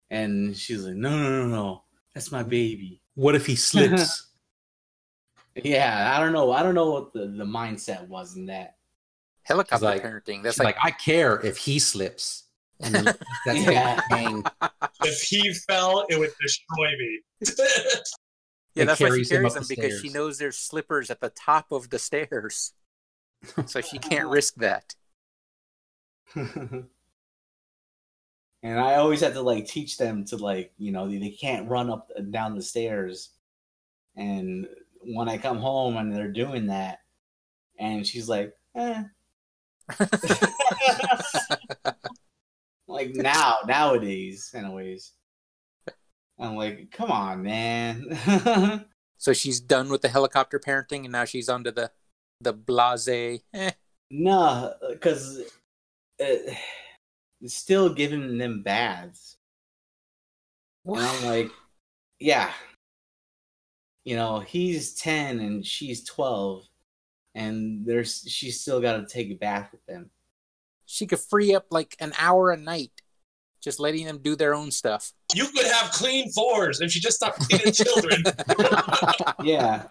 And 0.09 0.55
she's 0.55 0.83
like, 0.85 0.95
no, 0.95 1.09
no, 1.09 1.29
no, 1.41 1.47
no, 1.47 1.83
that's 2.13 2.31
my 2.31 2.43
baby. 2.43 3.01
what 3.15 3.35
if 3.35 3.45
he 3.45 3.55
slips? 3.55 4.29
Yeah, 5.55 6.11
I 6.17 6.19
don't 6.19 6.33
know. 6.33 6.51
I 6.51 6.63
don't 6.63 6.73
know 6.73 6.89
what 6.89 7.13
the, 7.13 7.27
the 7.27 7.43
mindset 7.43 8.07
was 8.07 8.35
in 8.35 8.47
that. 8.47 8.77
Helicopter 9.43 9.85
like- 9.85 10.01
parenting. 10.03 10.41
That's 10.41 10.57
like, 10.57 10.75
like, 10.77 10.83
I 10.83 10.89
care 10.89 11.39
if 11.45 11.57
he 11.57 11.77
slips. 11.77 12.45
And 12.79 12.95
then 12.95 13.05
that's 13.45 13.59
Yeah. 13.59 14.01
If 15.03 15.21
he 15.21 15.53
fell, 15.53 16.07
it 16.09 16.17
would 16.17 16.31
destroy 16.41 16.87
me. 16.97 17.19
Yeah, 18.75 18.85
that's 18.85 18.99
why 18.99 19.09
she 19.15 19.25
carries 19.25 19.53
them 19.53 19.63
the 19.63 19.75
because 19.75 20.01
she 20.01 20.09
knows 20.09 20.37
there's 20.37 20.57
slippers 20.57 21.09
at 21.11 21.19
the 21.21 21.29
top 21.29 21.71
of 21.71 21.89
the 21.89 21.99
stairs, 21.99 22.73
so 23.65 23.81
she 23.81 23.99
can't 23.99 24.29
risk 24.29 24.55
that. 24.55 24.95
and 26.35 26.87
I 28.63 28.95
always 28.95 29.21
had 29.21 29.33
to 29.33 29.41
like 29.41 29.67
teach 29.67 29.97
them 29.97 30.25
to 30.25 30.37
like, 30.37 30.73
you 30.77 30.91
know, 30.91 31.07
they, 31.07 31.17
they 31.17 31.29
can't 31.29 31.69
run 31.69 31.89
up 31.89 32.09
and 32.15 32.31
down 32.31 32.55
the 32.55 32.61
stairs. 32.61 33.31
And 34.15 34.67
when 35.01 35.29
I 35.29 35.37
come 35.37 35.57
home 35.57 35.97
and 35.97 36.13
they're 36.13 36.31
doing 36.31 36.67
that, 36.67 36.99
and 37.77 38.05
she's 38.07 38.29
like, 38.29 38.53
eh. 38.75 39.03
like 42.87 43.13
now, 43.15 43.57
nowadays, 43.67 44.51
anyways. 44.55 45.11
I'm 46.39 46.55
like, 46.55 46.91
come 46.91 47.11
on, 47.11 47.43
man. 47.43 48.85
So 49.23 49.31
she's 49.31 49.61
done 49.61 49.87
with 49.87 50.01
the 50.01 50.09
helicopter 50.09 50.59
parenting, 50.59 51.03
and 51.03 51.13
now 51.13 51.23
she's 51.23 51.47
onto 51.47 51.71
the 51.71 51.91
the 52.41 52.51
blase. 52.51 53.07
Eh. 53.53 53.71
no, 54.11 54.73
because 54.91 55.49
it, 56.19 56.57
it's 57.39 57.53
still 57.53 57.93
giving 57.93 58.37
them 58.37 58.63
baths. 58.63 59.37
And 60.83 60.97
I'm 60.99 61.25
like, 61.25 61.51
yeah. 62.19 62.51
You 64.03 64.17
know, 64.17 64.41
he's 64.41 64.93
10 64.95 65.39
and 65.39 65.65
she's 65.65 66.03
12, 66.03 66.67
and 67.33 67.85
there's 67.85 68.25
she's 68.27 68.59
still 68.59 68.81
got 68.81 68.97
to 68.97 69.05
take 69.05 69.31
a 69.31 69.35
bath 69.35 69.69
with 69.71 69.85
them. 69.85 70.09
She 70.85 71.07
could 71.07 71.19
free 71.19 71.55
up 71.55 71.67
like 71.71 71.95
an 72.01 72.11
hour 72.17 72.51
a 72.51 72.57
night, 72.57 72.91
just 73.63 73.79
letting 73.79 74.05
them 74.05 74.19
do 74.19 74.35
their 74.35 74.53
own 74.53 74.69
stuff. 74.71 75.13
You 75.33 75.47
could 75.47 75.65
have 75.65 75.91
clean 75.91 76.31
fours 76.31 76.81
if 76.81 76.91
she 76.91 76.99
just 76.99 77.15
stopped 77.17 77.39
cleaning 77.49 77.71
children. 77.73 78.23
Yeah. 79.43 79.83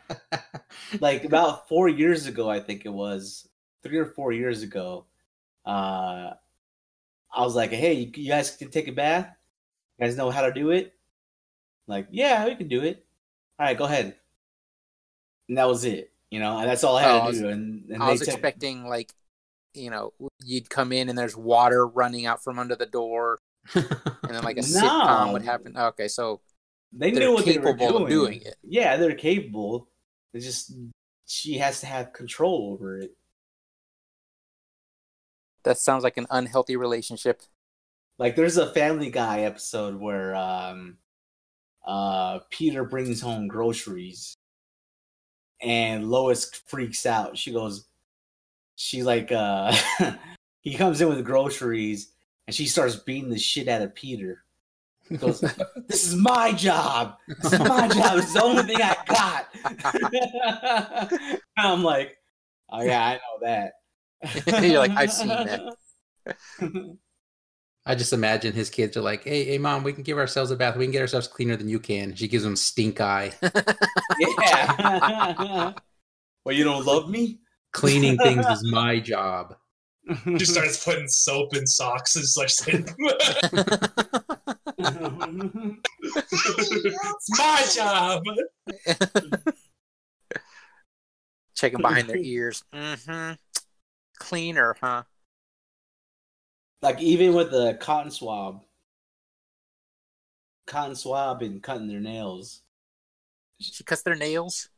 like 1.01 1.25
about 1.25 1.68
four 1.68 1.89
years 1.89 2.27
ago, 2.27 2.49
I 2.51 2.61
think 2.61 2.85
it 2.85 2.93
was 2.93 3.49
three 3.83 3.99
or 3.99 4.07
four 4.07 4.33
years 4.33 4.62
ago. 4.62 5.07
Uh, 5.64 6.33
I 7.35 7.41
was 7.41 7.55
like, 7.57 7.70
"Hey, 7.70 7.95
you, 7.95 8.11
you 8.14 8.29
guys 8.29 8.51
can 8.57 8.70
take 8.70 8.89
a 8.89 8.93
bath. 8.93 9.29
You 9.99 10.07
guys 10.07 10.16
know 10.16 10.31
how 10.31 10.43
to 10.43 10.53
do 10.53 10.70
it?" 10.70 10.95
Like, 11.87 12.09
yeah, 12.11 12.45
we 12.47 12.55
can 12.57 12.68
do 12.68 12.83
it. 12.83 13.05
All 13.59 13.66
right, 13.66 13.77
go 13.79 13.85
ahead. 13.85 14.16
And 15.49 15.59
that 15.59 15.68
was 15.68 15.85
it. 15.85 16.12
You 16.31 16.41
know, 16.41 16.59
and 16.59 16.68
that's 16.68 16.85
all 16.85 16.97
I 16.97 17.03
had 17.03 17.11
Oh, 17.11 17.18
to 17.18 17.25
I 17.25 17.27
was- 17.29 17.39
do. 17.41 17.49
And, 17.49 17.91
and 17.91 18.03
I 18.03 18.11
was 18.11 18.20
took- 18.20 18.29
expecting 18.29 18.87
like, 18.89 19.12
you 19.75 19.91
know, 19.91 20.12
you'd 20.45 20.70
come 20.70 20.93
in 20.93 21.09
and 21.09 21.18
there's 21.18 21.37
water 21.37 21.87
running 21.87 22.27
out 22.27 22.43
from 22.43 22.59
under 22.59 22.75
the 22.77 22.87
door, 22.87 23.39
and 23.75 23.85
then 24.29 24.43
like 24.45 24.57
a 24.57 24.61
sitcom 24.63 25.33
would 25.33 25.43
No. 25.43 25.51
happen. 25.51 25.77
Okay, 25.77 26.09
so 26.09 26.41
they 26.93 27.11
knew 27.11 27.33
what 27.33 27.45
they 27.45 27.59
were 27.59 27.71
of 27.71 27.79
doing. 27.79 28.07
doing 28.09 28.43
it. 28.43 28.57
Yeah, 28.63 28.97
they're 28.97 29.15
capable. 29.15 29.89
It's 30.35 30.45
just 30.45 30.73
she 31.27 31.59
has 31.59 31.81
to 31.81 31.87
have 31.87 32.13
control 32.13 32.73
over 32.73 32.99
it. 32.99 33.13
that 35.65 35.79
sounds 35.79 36.03
like 36.03 36.17
an 36.17 36.27
unhealthy 36.31 36.77
relationship. 36.77 37.43
Like 38.19 38.37
there's 38.37 38.57
a 38.57 38.73
Family 38.73 39.11
Guy 39.11 39.41
episode 39.41 39.95
where 39.97 40.35
um 40.35 40.99
uh 41.87 42.41
Peter 42.51 42.85
brings 42.85 43.21
home 43.21 43.49
groceries 43.49 44.35
and 45.61 46.11
Lois 46.11 46.51
freaks 46.67 47.07
out. 47.07 47.39
She 47.39 47.53
goes 47.53 47.87
she 48.77 49.03
like 49.03 49.31
uh 49.33 49.75
he 50.63 50.75
comes 50.75 51.01
in 51.01 51.09
with 51.09 51.25
groceries 51.25 52.12
and 52.47 52.55
she 52.55 52.66
starts 52.66 52.97
beating 52.97 53.30
the 53.30 53.38
shit 53.38 53.68
out 53.68 53.82
of 53.82 53.95
Peter. 53.95 54.45
He 55.09 55.16
goes, 55.18 55.40
"This 55.88 56.07
is 56.07 56.16
my 56.16 56.53
job. 56.53 57.16
This 57.28 57.53
is 57.53 57.59
my 57.61 57.88
job. 57.88 58.18
It's 58.18 58.32
the 58.32 58.43
only 58.43 58.62
thing 58.62 58.78
I 58.80 58.97
got." 59.07 59.49
I'm 61.57 61.82
like, 61.82 62.16
"Oh 62.70 62.82
yeah, 62.82 63.05
I 63.07 63.14
know 63.14 63.38
that." 63.43 63.72
You're 64.64 64.78
like, 64.78 64.93
"I've 64.93 65.12
seen 65.12 65.28
that." 65.28 65.61
I 67.84 67.97
just 67.97 68.12
imagine 68.12 68.53
his 68.53 68.70
kids 68.70 68.97
are 68.97 69.03
like, 69.03 69.24
"Hey, 69.24 69.45
hey, 69.45 69.59
mom, 69.59 69.82
we 69.82 69.93
can 69.93 70.05
give 70.05 70.18
ourselves 70.18 70.51
a 70.51 70.57
bath. 70.57 70.76
We 70.76 70.84
can 70.84 70.93
get 70.93 71.03
ourselves 71.03 71.26
cleaner 71.26 71.57
than 71.57 71.68
you 71.68 71.80
can." 71.80 72.14
She 72.14 72.28
gives 72.28 72.45
them 72.45 72.57
stink 72.57 73.01
eye. 73.01 73.32
yeah. 74.20 75.72
well, 76.45 76.55
you 76.55 76.64
don't 76.64 76.86
love 76.86 77.11
me. 77.11 77.40
Cleaning 77.72 78.18
things 78.18 78.47
is 78.47 78.62
my 78.70 79.01
job. 79.01 79.57
She 80.39 80.45
starts 80.45 80.85
putting 80.85 81.09
soap 81.09 81.55
in 81.55 81.67
socks 81.67 82.17
and 82.17 82.25
such. 82.25 82.55
it's 82.69 82.93
my 87.39 87.67
job. 87.75 88.23
Checking 91.55 91.81
behind 91.81 92.09
their 92.09 92.17
ears. 92.17 92.65
Mm-hmm. 92.75 93.35
Cleaner, 94.19 94.77
huh? 94.81 95.05
like 96.83 97.01
even 97.01 97.33
with 97.33 97.51
the 97.51 97.75
cotton 97.81 98.11
swab, 98.11 98.63
cotton 100.67 100.97
swab 100.97 101.43
and 101.43 101.63
cutting 101.63 101.89
their 101.89 102.01
nails. 102.01 102.63
She 103.61 103.85
cuts 103.85 104.03
their 104.03 104.17
nails. 104.17 104.69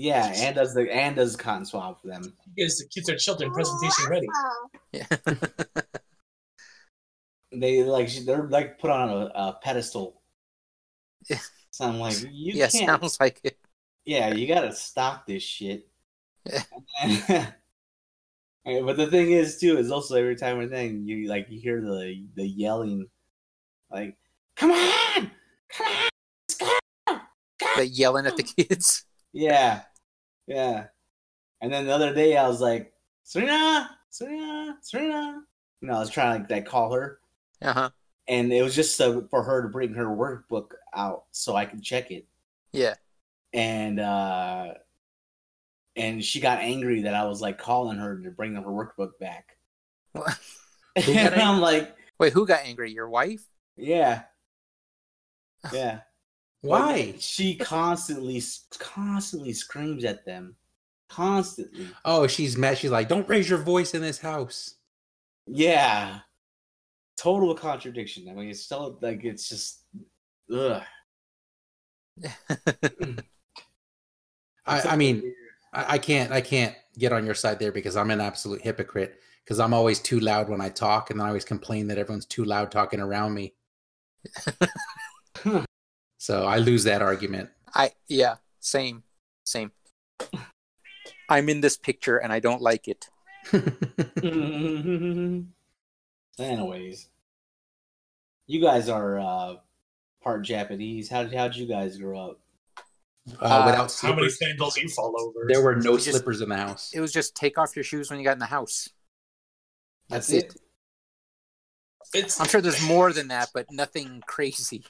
Yeah, 0.00 0.32
and 0.34 0.56
does 0.56 0.72
the 0.72 0.90
and 0.90 1.14
does 1.14 1.36
cotton 1.36 1.66
swab 1.66 2.00
for 2.00 2.08
them. 2.08 2.22
Because 2.56 2.78
the 2.78 2.86
kids 2.88 3.10
are 3.10 3.16
children 3.16 3.52
presentation 3.52 4.08
ready. 4.08 4.26
Yeah. 4.92 5.06
They 7.52 7.82
like 7.82 8.10
they're 8.24 8.44
like 8.44 8.78
put 8.78 8.90
on 8.90 9.10
a, 9.10 9.30
a 9.34 9.58
pedestal. 9.62 10.22
Yeah. 11.28 11.38
So 11.70 11.84
I'm 11.84 11.98
like, 11.98 12.16
you 12.22 12.54
yeah, 12.54 12.68
can't. 12.68 13.00
sounds 13.00 13.18
like 13.20 13.40
it. 13.44 13.58
Yeah, 14.04 14.32
you 14.32 14.46
gotta 14.46 14.72
stop 14.72 15.26
this 15.26 15.42
shit. 15.42 15.88
Yeah. 16.46 16.62
Okay, 18.66 18.82
but 18.82 18.96
the 18.96 19.08
thing 19.10 19.32
is 19.32 19.58
too 19.58 19.78
is 19.78 19.90
also 19.90 20.14
every 20.14 20.36
time 20.36 20.58
we're 20.58 20.68
thing 20.68 21.04
you 21.04 21.28
like 21.28 21.46
you 21.50 21.60
hear 21.60 21.80
the 21.80 22.24
the 22.36 22.46
yelling, 22.46 23.06
like, 23.90 24.16
"Come 24.56 24.70
on, 24.70 25.30
come 25.68 25.86
on, 25.86 26.08
let's 26.48 26.54
go!" 26.58 27.18
The 27.76 27.86
yelling 27.86 28.26
at 28.26 28.36
the 28.36 28.44
kids. 28.44 29.04
Yeah, 29.32 29.82
yeah. 30.50 30.86
And 31.62 31.72
then 31.72 31.86
the 31.86 31.92
other 31.94 32.12
day 32.14 32.36
I 32.36 32.48
was 32.48 32.60
like, 32.60 32.92
Serena, 33.22 33.96
Serena, 34.10 34.76
Serena. 34.82 35.42
You 35.80 35.88
know, 35.88 35.94
I 35.94 36.00
was 36.00 36.10
trying 36.10 36.44
to 36.46 36.52
like, 36.52 36.66
call 36.66 36.92
her, 36.92 37.20
Uh 37.62 37.72
huh. 37.72 37.90
and 38.28 38.52
it 38.52 38.62
was 38.62 38.74
just 38.74 38.96
so, 38.96 39.26
for 39.30 39.42
her 39.44 39.62
to 39.62 39.68
bring 39.68 39.94
her 39.94 40.06
workbook 40.06 40.72
out 40.94 41.24
so 41.30 41.54
I 41.56 41.64
could 41.66 41.82
check 41.82 42.10
it. 42.10 42.26
Yeah. 42.72 42.94
And 43.52 43.98
uh 44.00 44.74
and 45.96 46.24
she 46.24 46.40
got 46.40 46.60
angry 46.60 47.02
that 47.02 47.14
I 47.14 47.24
was 47.24 47.40
like 47.40 47.58
calling 47.58 47.98
her 47.98 48.18
to 48.22 48.30
bring 48.30 48.54
her 48.54 48.62
workbook 48.62 49.18
back. 49.20 49.56
What? 50.12 50.38
And 50.96 51.34
I'm 51.40 51.60
like, 51.60 51.96
Wait, 52.18 52.32
who 52.32 52.46
got 52.46 52.64
angry? 52.64 52.92
Your 52.92 53.08
wife? 53.08 53.42
yeah, 53.76 54.22
yeah. 55.72 56.00
Why? 56.62 57.14
She 57.18 57.56
constantly, 57.56 58.42
constantly 58.78 59.52
screams 59.52 60.04
at 60.04 60.24
them, 60.26 60.56
constantly. 61.08 61.88
Oh, 62.04 62.26
she's 62.26 62.56
mad. 62.58 62.78
She's 62.78 62.90
like, 62.90 63.08
"Don't 63.08 63.28
raise 63.28 63.48
your 63.48 63.58
voice 63.58 63.94
in 63.94 64.02
this 64.02 64.18
house." 64.18 64.74
Yeah, 65.46 66.20
total 67.16 67.54
contradiction. 67.54 68.28
I 68.28 68.34
mean, 68.34 68.50
it's 68.50 68.66
so 68.66 68.98
like 69.00 69.24
it's 69.24 69.48
just, 69.48 69.84
ugh. 70.54 70.82
Mm. 73.00 73.22
I, 74.66 74.80
I 74.92 74.96
mean, 74.96 75.34
I, 75.72 75.94
I 75.94 75.98
can't. 75.98 76.30
I 76.32 76.40
can't 76.40 76.74
get 76.98 77.12
on 77.12 77.24
your 77.24 77.34
side 77.34 77.58
there 77.58 77.72
because 77.72 77.96
I'm 77.96 78.10
an 78.10 78.20
absolute 78.20 78.60
hypocrite. 78.60 79.18
Because 79.44 79.58
I'm 79.58 79.74
always 79.74 79.98
too 80.00 80.20
loud 80.20 80.48
when 80.48 80.60
I 80.60 80.68
talk, 80.68 81.10
and 81.10 81.18
then 81.18 81.24
I 81.24 81.30
always 81.30 81.44
complain 81.46 81.88
that 81.88 81.98
everyone's 81.98 82.26
too 82.26 82.44
loud 82.44 82.70
talking 82.70 83.00
around 83.00 83.34
me. 83.34 83.54
So 86.20 86.44
I 86.44 86.58
lose 86.58 86.84
that 86.84 87.00
argument. 87.00 87.48
I 87.74 87.92
yeah, 88.08 88.36
same, 88.60 89.02
same. 89.44 89.72
I'm 91.30 91.48
in 91.48 91.60
this 91.62 91.76
picture 91.78 92.18
and 92.18 92.30
I 92.32 92.40
don't 92.40 92.60
like 92.60 92.88
it. 92.88 93.08
Anyways, 96.38 97.08
you 98.46 98.60
guys 98.60 98.88
are 98.88 99.18
uh, 99.18 99.54
part 100.22 100.42
Japanese. 100.42 101.08
How 101.08 101.22
did 101.22 101.32
how'd 101.34 101.54
you 101.56 101.66
guys 101.66 101.96
grow 101.98 102.30
up? 102.30 102.40
uh, 103.40 103.44
Uh, 103.44 103.62
without 103.66 103.96
How 104.00 104.14
many 104.14 104.28
sandals 104.30 104.76
you 104.76 104.88
fall 104.88 105.14
over? 105.20 105.46
there 105.48 105.62
were 105.62 105.76
no 105.76 105.92
We 105.92 105.96
just- 105.98 106.10
slippers 106.10 106.40
in 106.40 106.48
the 106.48 106.56
house. 106.56 106.90
It 106.92 107.00
was 107.00 107.12
just 107.12 107.34
take 107.34 107.58
off 107.58 107.76
your 107.76 107.84
shoes 107.84 108.10
when 108.10 108.18
you 108.18 108.24
got 108.24 108.32
in 108.32 108.38
the 108.38 108.46
house. 108.46 108.88
That's, 110.08 110.26
That's 110.28 110.44
it. 110.44 110.56
It's 112.12 112.40
I'm 112.40 112.48
sure 112.48 112.60
there's 112.60 112.82
more 112.88 113.12
than 113.12 113.28
that, 113.28 113.50
but 113.54 113.66
nothing 113.70 114.22
crazy. 114.26 114.84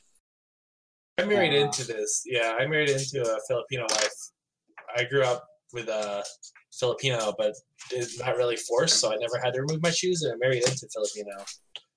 I 1.20 1.24
married 1.24 1.52
Uh, 1.52 1.66
into 1.66 1.84
this. 1.84 2.22
Yeah, 2.26 2.56
I 2.58 2.66
married 2.66 2.90
into 2.90 3.20
a 3.22 3.38
Filipino 3.48 3.82
life. 3.90 4.18
I 4.96 5.04
grew 5.04 5.22
up 5.22 5.46
with 5.72 5.88
a 5.88 6.24
Filipino, 6.78 7.32
but 7.38 7.54
it's 7.90 8.18
not 8.18 8.36
really 8.36 8.56
forced, 8.56 9.00
so 9.00 9.12
I 9.12 9.16
never 9.16 9.38
had 9.42 9.54
to 9.54 9.60
remove 9.62 9.82
my 9.82 9.90
shoes, 9.90 10.22
and 10.22 10.32
I 10.32 10.36
married 10.36 10.64
into 10.66 10.88
Filipino. 10.92 11.44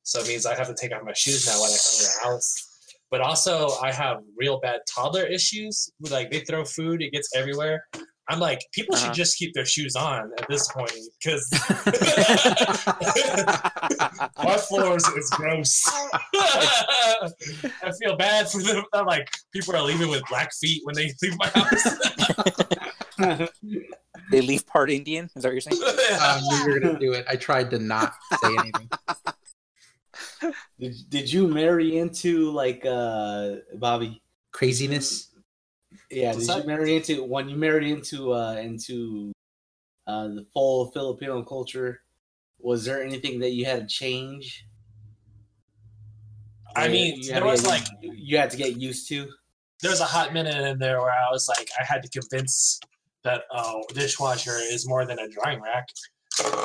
So 0.03 0.19
it 0.19 0.27
means 0.27 0.45
I 0.45 0.55
have 0.55 0.67
to 0.67 0.75
take 0.75 0.93
off 0.93 1.01
my 1.03 1.13
shoes 1.13 1.47
now 1.47 1.53
when 1.61 1.69
I 1.71 1.77
come 1.83 1.97
to 1.97 2.03
the 2.03 2.29
house. 2.29 2.69
But 3.09 3.21
also, 3.21 3.69
I 3.81 3.91
have 3.91 4.17
real 4.37 4.59
bad 4.59 4.81
toddler 4.93 5.23
issues. 5.23 5.89
Like 5.99 6.29
they 6.31 6.39
throw 6.41 6.65
food, 6.65 7.01
it 7.01 7.11
gets 7.11 7.35
everywhere. 7.35 7.85
I'm 8.29 8.39
like, 8.39 8.61
people 8.73 8.95
Uh-huh. 8.95 9.05
should 9.07 9.13
just 9.13 9.37
keep 9.37 9.53
their 9.53 9.65
shoes 9.65 9.95
on 9.95 10.31
at 10.39 10.47
this 10.47 10.67
point 10.71 10.91
because 11.21 11.47
my 14.37 14.57
floors 14.67 15.05
is 15.09 15.29
gross. 15.31 15.83
I 16.33 17.29
feel 18.01 18.15
bad 18.15 18.49
for 18.49 18.61
them. 18.61 18.83
I'm 18.93 19.05
like, 19.05 19.29
people 19.53 19.75
are 19.75 19.81
leaving 19.83 20.09
with 20.09 20.23
black 20.29 20.53
feet 20.53 20.81
when 20.85 20.95
they 20.95 21.13
leave 21.21 21.37
my 21.37 21.47
house. 21.47 23.49
They 24.31 24.41
leave 24.41 24.65
part 24.65 24.89
Indian. 24.89 25.29
Is 25.35 25.43
that 25.43 25.49
what 25.49 25.53
you're 25.53 25.61
saying? 25.61 25.81
I 26.19 26.41
knew 26.41 26.57
you 26.65 26.73
were 26.73 26.79
gonna 26.79 26.99
do 26.99 27.13
it. 27.13 27.25
I 27.29 27.35
tried 27.35 27.69
to 27.71 27.79
not 27.79 28.13
say 28.41 28.55
anything. 28.57 28.89
Did 30.79 30.95
Did 31.09 31.31
you 31.31 31.47
marry 31.47 31.97
into 31.97 32.49
like 32.51 32.83
uh 32.85 33.55
Bobby? 33.75 34.21
Craziness. 34.51 35.29
Yeah, 36.15 36.33
did 36.33 36.47
you 36.47 36.63
marry 36.65 36.95
into 36.95 37.23
when 37.23 37.49
you 37.49 37.55
married 37.55 37.87
into 37.87 38.33
uh 38.33 38.55
into 38.55 39.31
uh 40.07 40.27
the 40.27 40.45
full 40.53 40.91
Filipino 40.91 41.43
culture? 41.43 42.01
Was 42.59 42.85
there 42.85 43.03
anything 43.03 43.39
that 43.39 43.51
you 43.51 43.65
had 43.65 43.81
to 43.81 43.87
change? 43.87 44.65
I 46.75 46.87
mean, 46.87 47.17
you 47.21 47.31
there 47.31 47.45
was 47.45 47.61
get- 47.61 47.69
like 47.69 47.83
you 48.01 48.37
had 48.37 48.49
to 48.51 48.57
get 48.57 48.77
used 48.77 49.07
to. 49.09 49.27
there 49.81 49.91
was 49.91 49.99
a 49.99 50.05
hot 50.05 50.33
minute 50.33 50.55
in 50.65 50.79
there 50.79 50.99
where 50.99 51.11
I 51.11 51.29
was 51.31 51.47
like, 51.47 51.69
I 51.79 51.83
had 51.83 52.01
to 52.03 52.09
convince 52.09 52.79
that 53.23 53.43
oh, 53.51 53.83
dishwasher 53.93 54.57
is 54.71 54.87
more 54.87 55.05
than 55.05 55.19
a 55.19 55.27
drying 55.29 55.61
rack. 55.61 55.87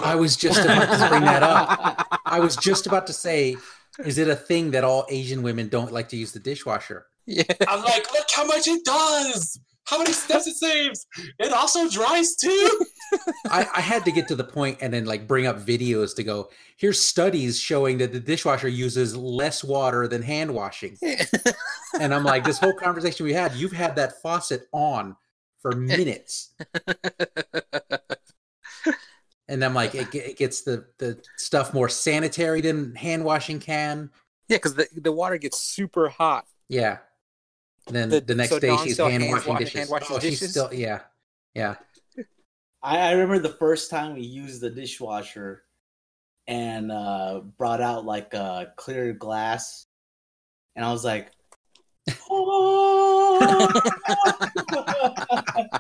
I 0.03 0.15
was 0.15 0.37
just 0.37 0.61
about 0.65 0.91
to 0.99 1.09
bring 1.09 1.25
that 1.25 1.43
up. 1.43 2.21
I 2.25 2.41
was 2.41 2.57
just 2.57 2.87
about 2.87 3.07
to 3.09 3.13
say, 3.13 3.57
is 4.05 4.17
it 4.19 4.29
a 4.29 4.35
thing 4.37 4.71
that 4.71 4.83
all 4.83 5.05
Asian 5.11 5.43
women 5.43 5.69
don't 5.69 5.93
like 5.93 6.09
to 6.11 6.17
use 6.17 6.33
the 6.33 6.41
dishwasher? 6.41 7.07
Yeah. 7.29 7.45
I'm 7.69 7.85
like, 7.85 8.11
look 8.15 8.27
how 8.35 8.47
much 8.47 8.67
it 8.67 8.83
does. 8.87 9.61
How 9.85 9.99
many 9.99 10.13
steps 10.13 10.47
it 10.47 10.57
saves. 10.57 11.07
It 11.39 11.53
also 11.53 11.89
dries 11.91 12.37
too. 12.37 12.87
I, 13.51 13.67
I 13.77 13.81
had 13.83 14.07
to 14.07 14.11
get 14.11 14.29
to 14.29 14.35
the 14.35 14.45
point 14.45 14.79
and 14.81 14.95
then 14.95 15.05
like 15.05 15.29
bring 15.29 15.47
up 15.47 15.61
videos 15.61 16.17
to 16.17 16.25
go. 16.25 16.49
Here's 16.79 17.01
studies 17.01 17.61
showing 17.61 17.99
that 17.99 18.13
the 18.13 18.21
dishwasher 18.21 18.69
uses 18.69 19.15
less 19.15 19.63
water 19.63 20.09
than 20.09 20.23
hand 20.23 20.55
washing, 20.55 20.97
and 22.01 22.15
I'm 22.15 22.25
like, 22.25 22.45
this 22.45 22.59
whole 22.59 22.75
conversation 22.75 23.25
we 23.25 23.33
had, 23.33 23.55
you've 23.55 23.73
had 23.73 23.97
that 23.97 24.21
faucet 24.23 24.69
on 24.73 25.17
for 25.61 25.73
minutes, 25.73 26.55
and 29.49 29.65
I'm 29.65 29.75
like, 29.75 29.95
it, 29.95 30.15
it 30.15 30.37
gets 30.37 30.63
the 30.63 30.87
the 30.99 31.21
stuff 31.37 31.73
more 31.73 31.89
sanitary 31.89 32.61
than 32.61 32.95
hand 32.95 33.25
washing 33.25 33.59
can. 33.59 34.11
Yeah, 34.49 34.59
because 34.59 34.75
the, 34.75 34.87
the 34.95 35.13
water 35.13 35.39
gets 35.39 35.59
super 35.59 36.09
hot. 36.09 36.45
Yeah. 36.69 36.99
And 37.89 37.97
then 37.97 38.09
The- 38.11 38.21
the, 38.21 38.35
next 38.35 38.51
so 38.51 38.59
day 38.61 38.69
Dawn 38.69 38.85
she's 38.85 38.99
hand 38.99 39.23
hands 39.23 39.47
washing 39.47 39.57
dishes. 39.57 39.79
hand 39.79 39.91
washes 39.91 40.09
oh, 40.11 40.19
she's 40.21 40.51
still 40.51 40.73
yeah, 40.73 41.01
yeah. 41.55 41.77
I, 42.83 42.99
I 42.99 43.11
remember 43.13 43.39
the 43.41 43.49
first 43.55 43.91
time 43.91 44.15
we 44.15 44.21
used 44.21 44.61
the 44.61 44.71
dishwasher 44.71 45.65
and 46.47 46.93
uh, 46.93 47.41
brought 47.57 47.81
out 47.81 48.05
like 48.05 48.35
a 48.35 48.73
clear 48.77 49.13
glass, 49.13 49.87
and 50.77 50.85
I 50.85 50.93
was 50.93 51.05
like, 51.05 51.31
"Oh!" 52.31 53.71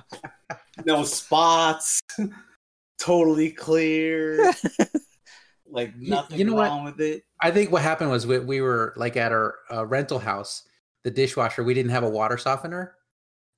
no 0.87 1.05
spots, 1.05 2.01
totally 2.99 3.51
clear. 3.51 4.53
Like 5.71 5.97
nothing 5.97 6.39
you 6.39 6.45
know 6.47 6.55
what? 6.55 6.85
with 6.85 7.01
it. 7.01 7.23
I 7.41 7.51
think 7.51 7.71
what 7.71 7.83
happened 7.83 8.11
was 8.11 8.27
we, 8.27 8.39
we 8.39 8.61
were 8.61 8.95
like 8.97 9.17
at 9.17 9.33
our 9.33 9.57
uh, 9.71 9.87
rental 9.87 10.19
house, 10.19 10.67
the 11.09 11.15
dishwasher. 11.15 11.63
We 11.65 11.75
didn't 11.75 11.91
have 11.93 12.05
a 12.05 12.09
water 12.11 12.37
softener, 12.39 12.95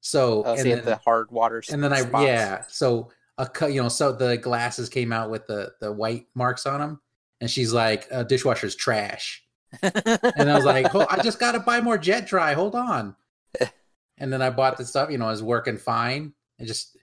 so 0.01 0.45
Oh, 0.45 0.55
and 0.55 0.65
then, 0.71 0.85
the 0.85 0.97
hard 0.97 1.31
water. 1.31 1.63
and 1.71 1.83
then 1.83 1.93
I 1.93 2.03
spots. 2.03 2.25
yeah, 2.27 2.63
so 2.69 3.11
a 3.39 3.47
cut 3.47 3.73
you 3.73 3.83
know 3.83 3.89
so 3.89 4.13
the 4.13 4.37
glasses 4.37 4.89
came 4.89 5.13
out 5.13 5.31
with 5.31 5.47
the 5.47 5.73
the 5.81 5.91
white 5.93 6.27
marks 6.35 6.67
on 6.67 6.81
them, 6.81 7.01
and 7.41 7.51
she's 7.51 7.73
like, 7.73 8.07
uh, 8.13 8.23
"Dishwasher's 8.23 8.75
trash," 8.77 9.43
and 9.83 10.51
I 10.51 10.55
was 10.55 10.65
like, 10.65 10.95
"Oh, 10.95 11.07
I 11.11 11.23
just 11.23 11.39
got 11.41 11.53
to 11.53 11.61
buy 11.61 11.81
more 11.81 11.99
Jet 11.99 12.27
Dry. 12.27 12.53
Hold 12.55 12.75
on," 12.75 13.17
and 14.19 14.33
then 14.33 14.43
I 14.43 14.51
bought 14.51 14.77
the 14.77 14.85
stuff. 14.85 15.11
You 15.11 15.19
know, 15.19 15.27
it 15.29 15.33
was 15.33 15.43
working 15.43 15.77
fine, 15.79 16.33
and 16.59 16.69
just 16.69 16.97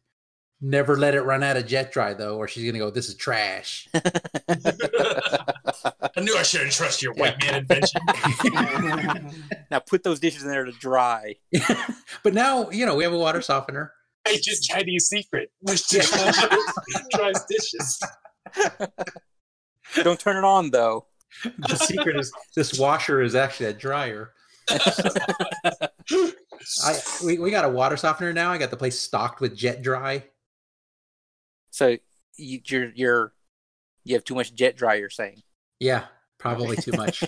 never 0.61 0.97
let 0.97 1.15
it 1.15 1.21
run 1.21 1.43
out 1.43 1.57
of 1.57 1.67
Jet 1.67 1.91
Dry 1.91 2.13
though, 2.13 2.37
or 2.37 2.47
she's 2.47 2.65
gonna 2.65 2.79
go, 2.79 2.89
"This 2.89 3.09
is 3.09 3.15
trash." 3.15 3.87
I 3.93 4.01
knew 6.21 6.35
I 6.35 6.43
shouldn't 6.43 6.71
trust 6.71 7.01
your 7.01 7.13
white 7.13 7.41
man 7.43 7.55
invention. 7.55 8.01
now 9.71 9.79
put 9.79 10.03
those 10.03 10.19
dishes 10.19 10.43
in 10.43 10.49
there 10.49 10.65
to 10.65 10.71
dry. 10.73 11.35
but 12.23 12.33
now 12.33 12.69
you 12.69 12.85
know 12.85 12.95
we 12.95 13.03
have 13.03 13.13
a 13.13 13.17
water 13.17 13.41
softener. 13.41 13.93
Ancient 14.27 14.61
Chinese 14.61 15.07
secret, 15.07 15.51
which 15.61 15.83
Yeah. 15.93 16.03
dries 17.11 17.45
dishes. 17.49 17.99
Don't 20.03 20.19
turn 20.19 20.37
it 20.37 20.43
on 20.43 20.71
though. 20.71 21.05
the 21.59 21.75
secret 21.75 22.17
is 22.19 22.31
this 22.55 22.79
washer 22.79 23.21
is 23.21 23.35
actually 23.35 23.67
a 23.67 23.73
dryer. 23.73 24.33
I 24.69 25.89
we, 27.23 27.37
we 27.39 27.51
got 27.51 27.63
a 27.65 27.69
water 27.69 27.95
softener 27.95 28.33
now. 28.33 28.51
I 28.51 28.57
got 28.57 28.69
the 28.71 28.75
place 28.77 28.99
stocked 28.99 29.39
with 29.39 29.55
jet 29.55 29.81
dry. 29.81 30.25
So 31.77 31.95
you, 32.37 32.59
you're 32.65 32.91
you're 32.95 33.33
you 34.03 34.15
have 34.15 34.23
too 34.23 34.33
much 34.33 34.55
jet 34.55 34.75
dry. 34.75 34.95
You're 34.95 35.11
saying. 35.11 35.43
Yeah, 35.79 36.05
probably 36.39 36.75
too 36.75 36.93
much. 36.93 37.23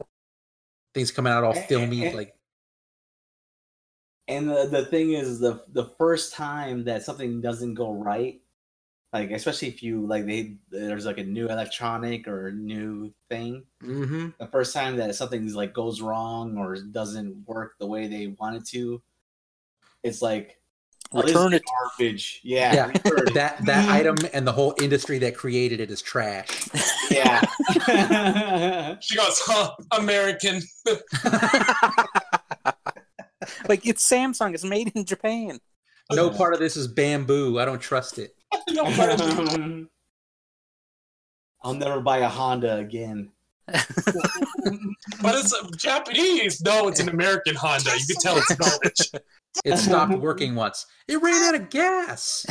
Things 0.94 1.10
coming 1.10 1.34
out 1.34 1.44
all 1.44 1.52
filmy. 1.52 2.10
Like 2.14 2.34
And 4.26 4.48
the, 4.48 4.68
the 4.70 4.86
thing 4.86 5.12
is, 5.12 5.38
the 5.38 5.62
the 5.70 5.84
first 5.98 6.32
time 6.32 6.84
that 6.84 7.02
something 7.02 7.42
doesn't 7.42 7.74
go 7.74 7.92
right, 7.92 8.40
like 9.12 9.32
especially 9.32 9.68
if 9.68 9.82
you 9.82 10.06
like 10.06 10.24
they 10.24 10.56
there's 10.70 11.04
like 11.04 11.18
a 11.18 11.24
new 11.24 11.48
electronic 11.48 12.26
or 12.26 12.48
a 12.48 12.52
new 12.52 13.12
thing, 13.28 13.64
mhm. 13.82 14.32
the 14.38 14.46
first 14.46 14.72
time 14.72 14.96
that 14.96 15.14
something's 15.14 15.54
like 15.54 15.74
goes 15.74 16.00
wrong 16.00 16.56
or 16.56 16.74
doesn't 16.76 17.46
work 17.46 17.74
the 17.78 17.86
way 17.86 18.06
they 18.06 18.28
want 18.28 18.56
it 18.56 18.64
to, 18.68 19.02
it's 20.02 20.22
like 20.22 20.54
this 20.54 20.54
is 20.54 20.58
Return 21.12 21.54
it. 21.54 21.62
garbage. 21.64 22.40
Yeah, 22.44 22.74
Yeah, 22.74 22.92
that 23.34 23.64
that 23.64 23.88
item 23.88 24.16
and 24.34 24.46
the 24.46 24.52
whole 24.52 24.74
industry 24.80 25.18
that 25.20 25.34
created 25.36 25.80
it 25.80 25.90
is 25.90 26.02
trash. 26.02 26.68
yeah. 27.10 27.40
She 29.00 29.16
goes, 29.16 29.40
huh, 29.46 29.74
American. 29.92 30.60
like 33.68 33.86
it's 33.86 34.06
Samsung. 34.08 34.54
It's 34.54 34.64
made 34.64 34.92
in 34.94 35.04
Japan. 35.04 35.58
no 36.12 36.30
part 36.30 36.52
of 36.54 36.60
this 36.60 36.76
is 36.76 36.88
bamboo. 36.88 37.58
I 37.58 37.64
don't 37.64 37.80
trust 37.80 38.18
it. 38.18 38.34
No, 38.70 38.84
but- 38.84 39.20
I'll 41.62 41.74
never 41.74 42.00
buy 42.00 42.18
a 42.18 42.28
Honda 42.28 42.76
again. 42.76 43.30
but 43.66 43.84
it's 45.34 45.54
Japanese. 45.76 46.60
No, 46.62 46.88
it's 46.88 47.00
an 47.00 47.08
American 47.08 47.54
Honda. 47.56 47.90
You 47.98 48.06
can 48.14 48.16
tell 48.22 48.38
it's 48.38 48.54
garbage. 48.54 49.10
It 49.64 49.76
stopped 49.76 50.12
working 50.20 50.54
once. 50.54 50.86
It 51.08 51.20
ran 51.22 51.42
out 51.42 51.54
of 51.60 51.70
gas. 51.70 52.46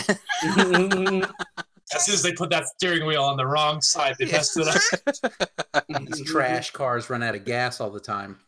As 1.94 2.04
soon 2.06 2.16
as 2.16 2.22
they 2.22 2.34
put 2.34 2.50
that 2.50 2.66
steering 2.68 3.06
wheel 3.06 3.24
on 3.24 3.38
the 3.38 3.46
wrong 3.46 3.80
side, 3.82 4.16
they 4.20 4.26
messed 4.26 4.58
it 4.58 4.68
up. 4.68 5.86
These 5.90 6.26
trash 6.26 6.72
cars 6.72 7.10
run 7.10 7.24
out 7.24 7.34
of 7.36 7.46
gas 7.46 7.80
all 7.82 7.90
the 7.90 8.00
time. 8.00 8.38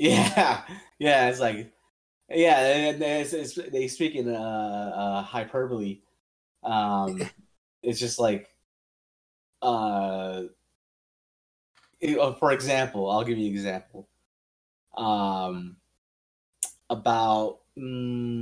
Yeah, 0.00 0.62
yeah. 1.00 1.28
It's 1.28 1.40
like, 1.40 1.72
yeah. 2.30 2.58
And 2.60 3.02
it's, 3.02 3.32
it's, 3.32 3.54
they 3.56 3.88
speak 3.88 4.14
in 4.14 4.32
uh, 4.32 4.38
uh, 4.94 5.22
hyperbole. 5.22 6.02
Um, 6.62 7.20
it's 7.82 7.98
just 7.98 8.20
like, 8.20 8.48
uh, 9.60 10.42
it- 12.00 12.16
uh, 12.16 12.32
for 12.34 12.52
example, 12.52 13.10
I'll 13.10 13.24
give 13.24 13.38
you 13.38 13.46
an 13.48 13.52
example. 13.52 14.08
Um, 14.96 15.78
about 16.90 17.60
mm, 17.78 18.40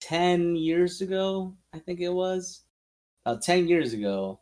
ten 0.00 0.56
years 0.56 1.00
ago, 1.00 1.54
I 1.72 1.78
think 1.78 2.00
it 2.00 2.12
was. 2.12 2.62
About 3.24 3.42
ten 3.42 3.68
years 3.68 3.92
ago, 3.92 4.40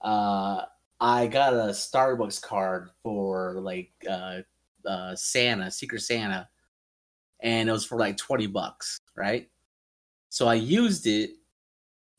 uh, 0.00 0.62
I 1.00 1.26
got 1.26 1.52
a 1.52 1.70
Starbucks 1.70 2.40
card 2.40 2.90
for 3.02 3.60
like 3.60 3.90
uh, 4.08 4.38
uh, 4.86 5.16
Santa, 5.16 5.70
Secret 5.70 6.00
Santa, 6.00 6.48
and 7.40 7.68
it 7.68 7.72
was 7.72 7.84
for 7.84 7.98
like 7.98 8.16
20 8.16 8.46
bucks, 8.46 9.00
right? 9.16 9.48
So 10.28 10.46
I 10.46 10.54
used 10.54 11.06
it, 11.06 11.32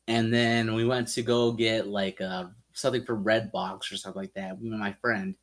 and 0.08 0.34
then 0.34 0.76
we 0.76 0.86
went 0.86 1.08
to 1.10 1.22
go 1.22 1.52
get 1.52 1.88
like 1.88 2.20
uh, 2.22 2.46
something 2.74 3.06
from 3.06 3.24
Redbox 3.24 3.92
or 3.92 3.98
something 3.98 4.22
like 4.22 4.34
that, 4.34 4.58
and 4.58 4.80
my 4.80 4.94
friend. 5.02 5.36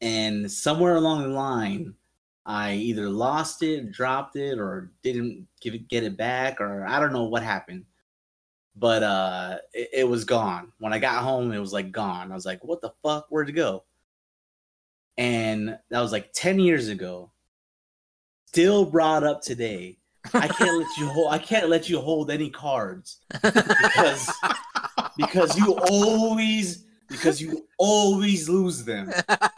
And 0.00 0.50
somewhere 0.50 0.96
along 0.96 1.22
the 1.22 1.28
line, 1.28 1.94
I 2.46 2.74
either 2.74 3.08
lost 3.08 3.62
it, 3.62 3.90
dropped 3.92 4.36
it, 4.36 4.58
or 4.58 4.90
didn't 5.02 5.46
give 5.60 5.74
it, 5.74 5.88
get 5.88 6.04
it 6.04 6.16
back, 6.16 6.60
or 6.60 6.84
I 6.86 7.00
don't 7.00 7.12
know 7.12 7.24
what 7.24 7.42
happened. 7.42 7.84
But 8.76 9.02
uh, 9.02 9.58
it, 9.72 9.90
it 9.92 10.08
was 10.08 10.24
gone. 10.24 10.72
When 10.78 10.92
I 10.92 10.98
got 10.98 11.22
home, 11.22 11.52
it 11.52 11.58
was 11.58 11.72
like 11.72 11.92
gone. 11.92 12.32
I 12.32 12.34
was 12.34 12.46
like, 12.46 12.62
"What 12.64 12.80
the 12.80 12.92
fuck? 13.02 13.26
Where'd 13.30 13.48
it 13.48 13.52
go?" 13.52 13.84
and 15.16 15.78
that 15.90 16.00
was 16.00 16.12
like 16.12 16.32
10 16.32 16.58
years 16.58 16.88
ago 16.88 17.30
still 18.46 18.84
brought 18.84 19.24
up 19.24 19.42
today 19.42 19.98
i 20.32 20.48
can't 20.48 20.78
let 20.78 20.96
you 20.96 21.06
hold 21.06 21.32
i 21.32 21.38
can't 21.38 21.68
let 21.68 21.88
you 21.88 22.00
hold 22.00 22.30
any 22.30 22.50
cards 22.50 23.18
because 23.42 24.30
because 25.16 25.56
you 25.58 25.78
always 25.90 26.84
because 27.08 27.40
you 27.40 27.66
always 27.78 28.48
lose 28.48 28.84
them 28.84 29.12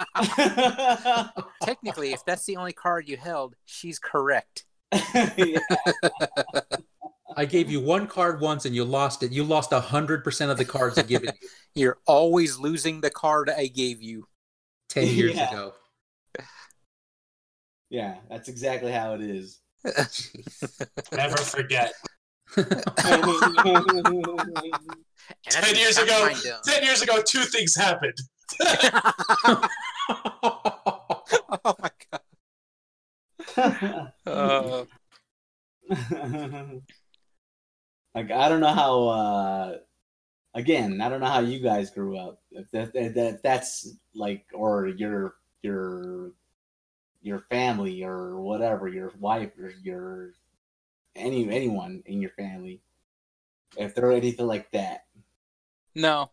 Technically, 1.62 2.12
if 2.12 2.24
that's 2.24 2.44
the 2.46 2.56
only 2.56 2.72
card 2.72 3.08
you 3.08 3.16
held, 3.16 3.54
she's 3.64 3.98
correct. 3.98 4.64
Yeah. 5.36 5.58
I 7.36 7.44
gave 7.44 7.70
you 7.70 7.80
one 7.80 8.06
card 8.06 8.40
once 8.40 8.64
and 8.64 8.74
you 8.74 8.84
lost 8.84 9.22
it. 9.22 9.30
You 9.32 9.44
lost 9.44 9.72
a 9.72 9.80
hundred 9.80 10.24
percent 10.24 10.50
of 10.50 10.56
the 10.58 10.64
cards 10.64 10.96
I 10.96 11.02
given 11.02 11.30
you 11.40 11.48
You're 11.74 11.98
always 12.06 12.58
losing 12.58 13.00
the 13.02 13.10
card 13.10 13.50
I 13.50 13.66
gave 13.66 14.00
you. 14.00 14.26
ten 14.88 15.06
years 15.08 15.34
Yeah. 15.34 15.50
ago. 15.50 15.74
yeah 17.90 18.16
that's 18.30 18.48
exactly 18.48 18.90
how 18.92 19.14
it 19.14 19.20
is 19.20 19.60
Never 21.12 21.36
forget. 21.36 21.92
Ten 22.54 22.72
years 25.76 25.98
ago, 25.98 26.20
what 26.20 26.32
I 26.32 26.40
done. 26.42 26.60
ten 26.64 26.82
years 26.84 27.02
ago, 27.02 27.20
two 27.24 27.40
things 27.42 27.76
happened. 27.76 28.14
oh 28.60 29.68
my 31.78 31.90
god. 32.10 32.20
Uh, 34.26 34.84
like 38.14 38.30
I 38.30 38.48
don't 38.48 38.60
know 38.60 38.74
how. 38.74 39.06
uh 39.06 39.76
Again, 40.56 41.02
I 41.02 41.10
don't 41.10 41.20
know 41.20 41.26
how 41.26 41.40
you 41.40 41.60
guys 41.60 41.90
grew 41.90 42.16
up. 42.16 42.40
If 42.50 42.70
that, 42.70 42.94
that, 42.94 43.14
that 43.14 43.42
that's 43.42 43.92
like, 44.14 44.46
or 44.54 44.86
your 44.86 45.34
your 45.62 46.32
your 47.20 47.40
family 47.40 48.02
or 48.02 48.40
whatever, 48.40 48.88
your 48.88 49.12
wife 49.20 49.50
or 49.60 49.70
your 49.82 50.30
any 51.14 51.46
anyone 51.50 52.02
in 52.06 52.22
your 52.22 52.30
family, 52.30 52.80
if 53.76 53.94
they're 53.94 54.12
anything 54.12 54.46
like 54.46 54.70
that. 54.70 55.04
no. 55.94 56.30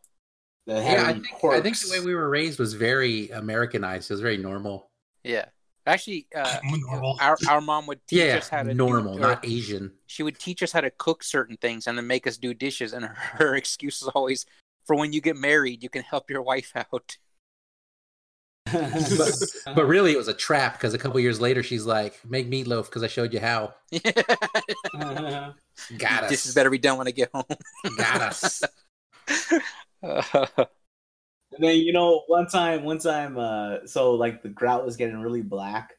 That 0.65 0.81
have 0.81 0.97
yeah, 0.97 1.05
I 1.05 1.09
any 1.11 1.21
think, 1.21 1.43
I 1.43 1.61
think 1.61 1.77
the 1.79 1.91
way 1.91 1.99
we 1.99 2.15
were 2.15 2.29
raised 2.29 2.57
was 2.57 2.73
very 2.73 3.29
Americanized. 3.29 4.09
It 4.09 4.13
was 4.13 4.21
very 4.21 4.37
normal. 4.37 4.89
Yeah. 5.23 5.45
Actually, 5.85 6.27
uh, 6.33 6.59
our 7.19 7.37
our 7.49 7.59
mom 7.61 7.87
would 7.87 7.99
teach 8.07 8.19
Yeah, 8.19 8.37
us 8.37 8.47
how 8.47 8.63
to 8.63 8.73
normal, 8.73 9.15
do, 9.15 9.21
not 9.21 9.45
Asian. 9.45 9.91
She 10.07 10.23
would 10.23 10.39
teach 10.39 10.63
us 10.63 10.71
how 10.71 10.79
to 10.79 10.89
cook 10.91 11.23
certain 11.23 11.57
things 11.57 11.87
and 11.87 11.97
then 11.97 12.07
make 12.07 12.25
us 12.25 12.37
do 12.37 12.53
dishes. 12.53 12.93
And 12.93 13.03
her, 13.05 13.13
her 13.15 13.55
excuse 13.55 14.01
is 14.01 14.07
always, 14.09 14.45
"For 14.85 14.95
when 14.95 15.11
you 15.11 15.19
get 15.19 15.35
married, 15.35 15.83
you 15.83 15.89
can 15.89 16.03
help 16.03 16.29
your 16.29 16.41
wife 16.41 16.71
out." 16.75 17.17
But, 18.73 19.35
but 19.75 19.85
really, 19.85 20.13
it 20.13 20.17
was 20.17 20.29
a 20.29 20.33
trap 20.33 20.73
because 20.73 20.93
a 20.93 20.97
couple 20.97 21.19
years 21.19 21.39
later, 21.41 21.61
she's 21.61 21.85
like, 21.85 22.19
"Make 22.27 22.49
meatloaf 22.49 22.85
because 22.85 23.03
I 23.03 23.07
showed 23.07 23.33
you 23.33 23.39
how." 23.41 23.73
Got 25.97 26.23
us. 26.23 26.29
This 26.29 26.45
is 26.45 26.55
better 26.55 26.69
be 26.69 26.77
done 26.77 26.97
when 26.97 27.07
I 27.07 27.11
get 27.11 27.29
home. 27.33 27.43
Got 27.97 28.21
us. 28.21 28.63
And 31.55 31.63
then 31.63 31.77
you 31.77 31.93
know, 31.93 32.23
one 32.27 32.47
time, 32.47 32.83
one 32.83 32.97
time, 32.97 33.37
uh, 33.37 33.85
so 33.85 34.13
like 34.15 34.41
the 34.41 34.49
grout 34.49 34.85
was 34.85 34.97
getting 34.97 35.19
really 35.19 35.43
black 35.43 35.93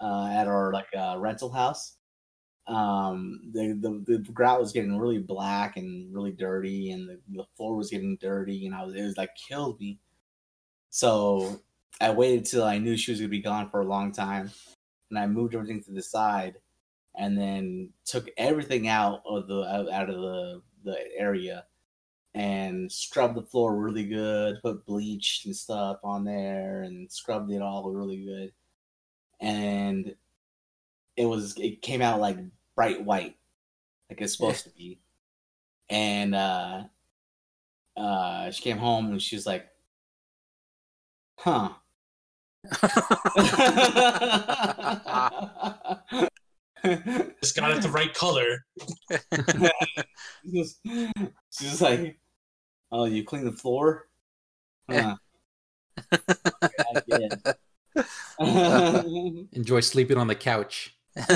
uh, 0.00 0.28
at 0.32 0.46
our 0.46 0.72
like 0.72 0.86
uh, 0.96 1.16
rental 1.18 1.50
house, 1.50 1.96
um, 2.68 3.40
the, 3.52 3.76
the 3.80 4.18
the 4.18 4.32
grout 4.32 4.60
was 4.60 4.72
getting 4.72 4.98
really 4.98 5.18
black 5.18 5.76
and 5.76 6.14
really 6.14 6.30
dirty, 6.32 6.92
and 6.92 7.08
the, 7.08 7.20
the 7.28 7.44
floor 7.56 7.76
was 7.76 7.90
getting 7.90 8.16
dirty, 8.20 8.66
and 8.66 8.74
I 8.74 8.84
was 8.84 8.94
it 8.94 9.02
was 9.02 9.16
like 9.16 9.30
killed 9.48 9.80
me. 9.80 9.98
So 10.90 11.60
I 12.00 12.10
waited 12.10 12.46
till 12.46 12.64
I 12.64 12.78
knew 12.78 12.96
she 12.96 13.10
was 13.12 13.20
gonna 13.20 13.28
be 13.28 13.40
gone 13.42 13.68
for 13.70 13.80
a 13.80 13.86
long 13.86 14.12
time, 14.12 14.50
and 15.10 15.18
I 15.18 15.26
moved 15.26 15.54
everything 15.54 15.82
to 15.84 15.92
the 15.92 16.02
side, 16.02 16.54
and 17.16 17.36
then 17.36 17.90
took 18.04 18.28
everything 18.36 18.88
out 18.88 19.22
of 19.26 19.48
the 19.48 19.62
out, 19.64 20.08
of 20.10 20.16
the 20.16 20.62
the 20.84 20.98
area, 21.18 21.64
and 22.34 22.90
scrubbed 22.90 23.36
the 23.36 23.42
floor 23.42 23.76
really 23.76 24.04
good, 24.04 24.56
put 24.62 24.86
bleach 24.86 25.42
and 25.44 25.54
stuff 25.54 25.98
on 26.02 26.24
there, 26.24 26.82
and 26.82 27.10
scrubbed 27.10 27.50
it 27.50 27.62
all 27.62 27.90
really 27.90 28.24
good, 28.24 28.52
and 29.40 30.14
it 31.16 31.26
was 31.26 31.56
it 31.58 31.82
came 31.82 32.02
out 32.02 32.20
like 32.20 32.38
bright 32.74 33.04
white, 33.04 33.36
like 34.10 34.20
it's 34.20 34.34
supposed 34.34 34.64
to 34.64 34.70
be, 34.70 34.98
and 35.90 36.34
uh, 36.34 36.84
uh, 37.96 38.50
she 38.50 38.62
came 38.62 38.78
home 38.78 39.10
and 39.10 39.22
she 39.22 39.36
was 39.36 39.46
like, 39.46 39.68
"Huh." 41.38 41.74
Just 47.42 47.56
got 47.56 47.70
it 47.70 47.82
the 47.82 47.90
right 47.92 48.12
color. 48.12 48.64
She's 50.44 50.80
just 51.52 51.80
like, 51.80 52.18
"Oh, 52.92 53.04
you 53.06 53.24
clean 53.24 53.44
the 53.44 53.52
floor?" 53.52 54.06
Eh. 54.88 55.00
Huh. 55.02 55.16
I. 58.38 59.44
Enjoy 59.52 59.80
sleeping 59.80 60.16
on 60.18 60.26
the 60.26 60.34
couch. 60.34 60.96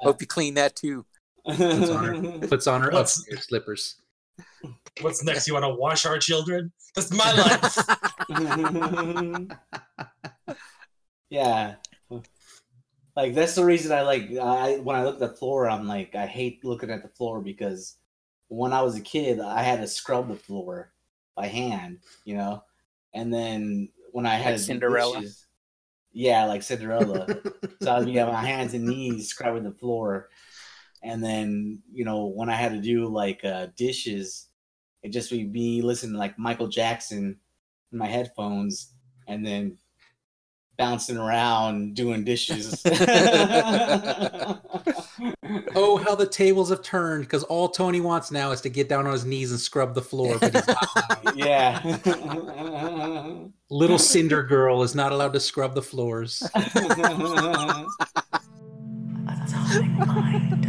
Hope 0.00 0.20
you 0.20 0.26
clean 0.26 0.54
that 0.54 0.76
too. 0.76 1.04
Puts 1.46 1.90
on 1.90 2.04
her, 2.04 2.38
puts 2.46 2.66
on 2.66 2.82
her 2.82 2.90
What's- 2.90 3.18
upstairs 3.18 3.46
slippers. 3.46 3.96
What's 5.00 5.22
next? 5.24 5.46
You 5.48 5.54
want 5.54 5.64
to 5.64 5.74
wash 5.74 6.06
our 6.06 6.18
children? 6.18 6.72
That's 6.94 7.10
my 7.12 7.32
life. 7.32 7.76
yeah. 11.30 11.74
Like 13.16 13.34
that's 13.34 13.54
the 13.54 13.64
reason 13.64 13.92
I 13.92 14.02
like 14.02 14.30
I 14.40 14.76
when 14.78 14.96
I 14.96 15.04
look 15.04 15.14
at 15.14 15.20
the 15.20 15.36
floor, 15.36 15.68
I'm 15.68 15.86
like 15.86 16.14
I 16.14 16.26
hate 16.26 16.64
looking 16.64 16.90
at 16.90 17.02
the 17.02 17.08
floor 17.08 17.40
because 17.40 17.96
when 18.48 18.72
I 18.72 18.82
was 18.82 18.96
a 18.96 19.00
kid, 19.00 19.40
I 19.40 19.62
had 19.62 19.80
to 19.80 19.86
scrub 19.86 20.28
the 20.28 20.34
floor 20.36 20.92
by 21.36 21.46
hand, 21.46 21.98
you 22.24 22.36
know, 22.36 22.62
and 23.14 23.32
then 23.32 23.90
when 24.12 24.26
I 24.26 24.34
had 24.36 24.52
Like 24.54 24.60
Cinderella? 24.60 25.20
dishes- 25.20 25.46
yeah, 26.12 26.44
like 26.46 26.62
Cinderella. 26.62 27.26
so 27.82 27.94
I'd 27.94 28.06
be 28.06 28.18
on 28.18 28.32
my 28.32 28.44
hands 28.44 28.74
and 28.74 28.86
knees 28.86 29.28
scrubbing 29.28 29.62
the 29.64 29.72
floor, 29.72 30.30
and 31.02 31.22
then 31.22 31.82
you 31.92 32.04
know 32.04 32.26
when 32.26 32.48
I 32.48 32.54
had 32.56 32.72
to 32.72 32.80
do 32.80 33.06
like 33.06 33.44
uh, 33.44 33.68
dishes, 33.76 34.48
it 35.02 35.10
just 35.12 35.30
would 35.30 35.52
be 35.52 35.82
listening 35.82 36.14
to 36.14 36.18
like 36.18 36.38
Michael 36.38 36.68
Jackson 36.68 37.38
in 37.92 37.98
my 37.98 38.06
headphones, 38.06 38.94
and 39.28 39.46
then 39.46 39.76
bouncing 40.78 41.18
around 41.18 41.94
doing 41.94 42.24
dishes. 42.24 42.82
Oh, 45.74 45.96
how 45.96 46.14
the 46.14 46.26
tables 46.26 46.70
have 46.70 46.82
turned 46.82 47.24
because 47.24 47.42
all 47.44 47.68
Tony 47.68 48.00
wants 48.00 48.30
now 48.30 48.50
is 48.50 48.60
to 48.62 48.68
get 48.68 48.88
down 48.88 49.06
on 49.06 49.12
his 49.12 49.24
knees 49.24 49.50
and 49.50 49.60
scrub 49.60 49.94
the 49.94 50.02
floor. 50.02 50.38
But 50.38 50.54
he's 50.54 50.66
not. 50.66 51.36
yeah. 51.36 51.80
Little 53.70 53.98
Cinder 53.98 54.42
Girl 54.42 54.82
is 54.82 54.94
not 54.94 55.12
allowed 55.12 55.32
to 55.34 55.40
scrub 55.40 55.74
the 55.74 55.82
floors. 55.82 56.42
Atomic 59.28 59.90
mind. 60.06 60.67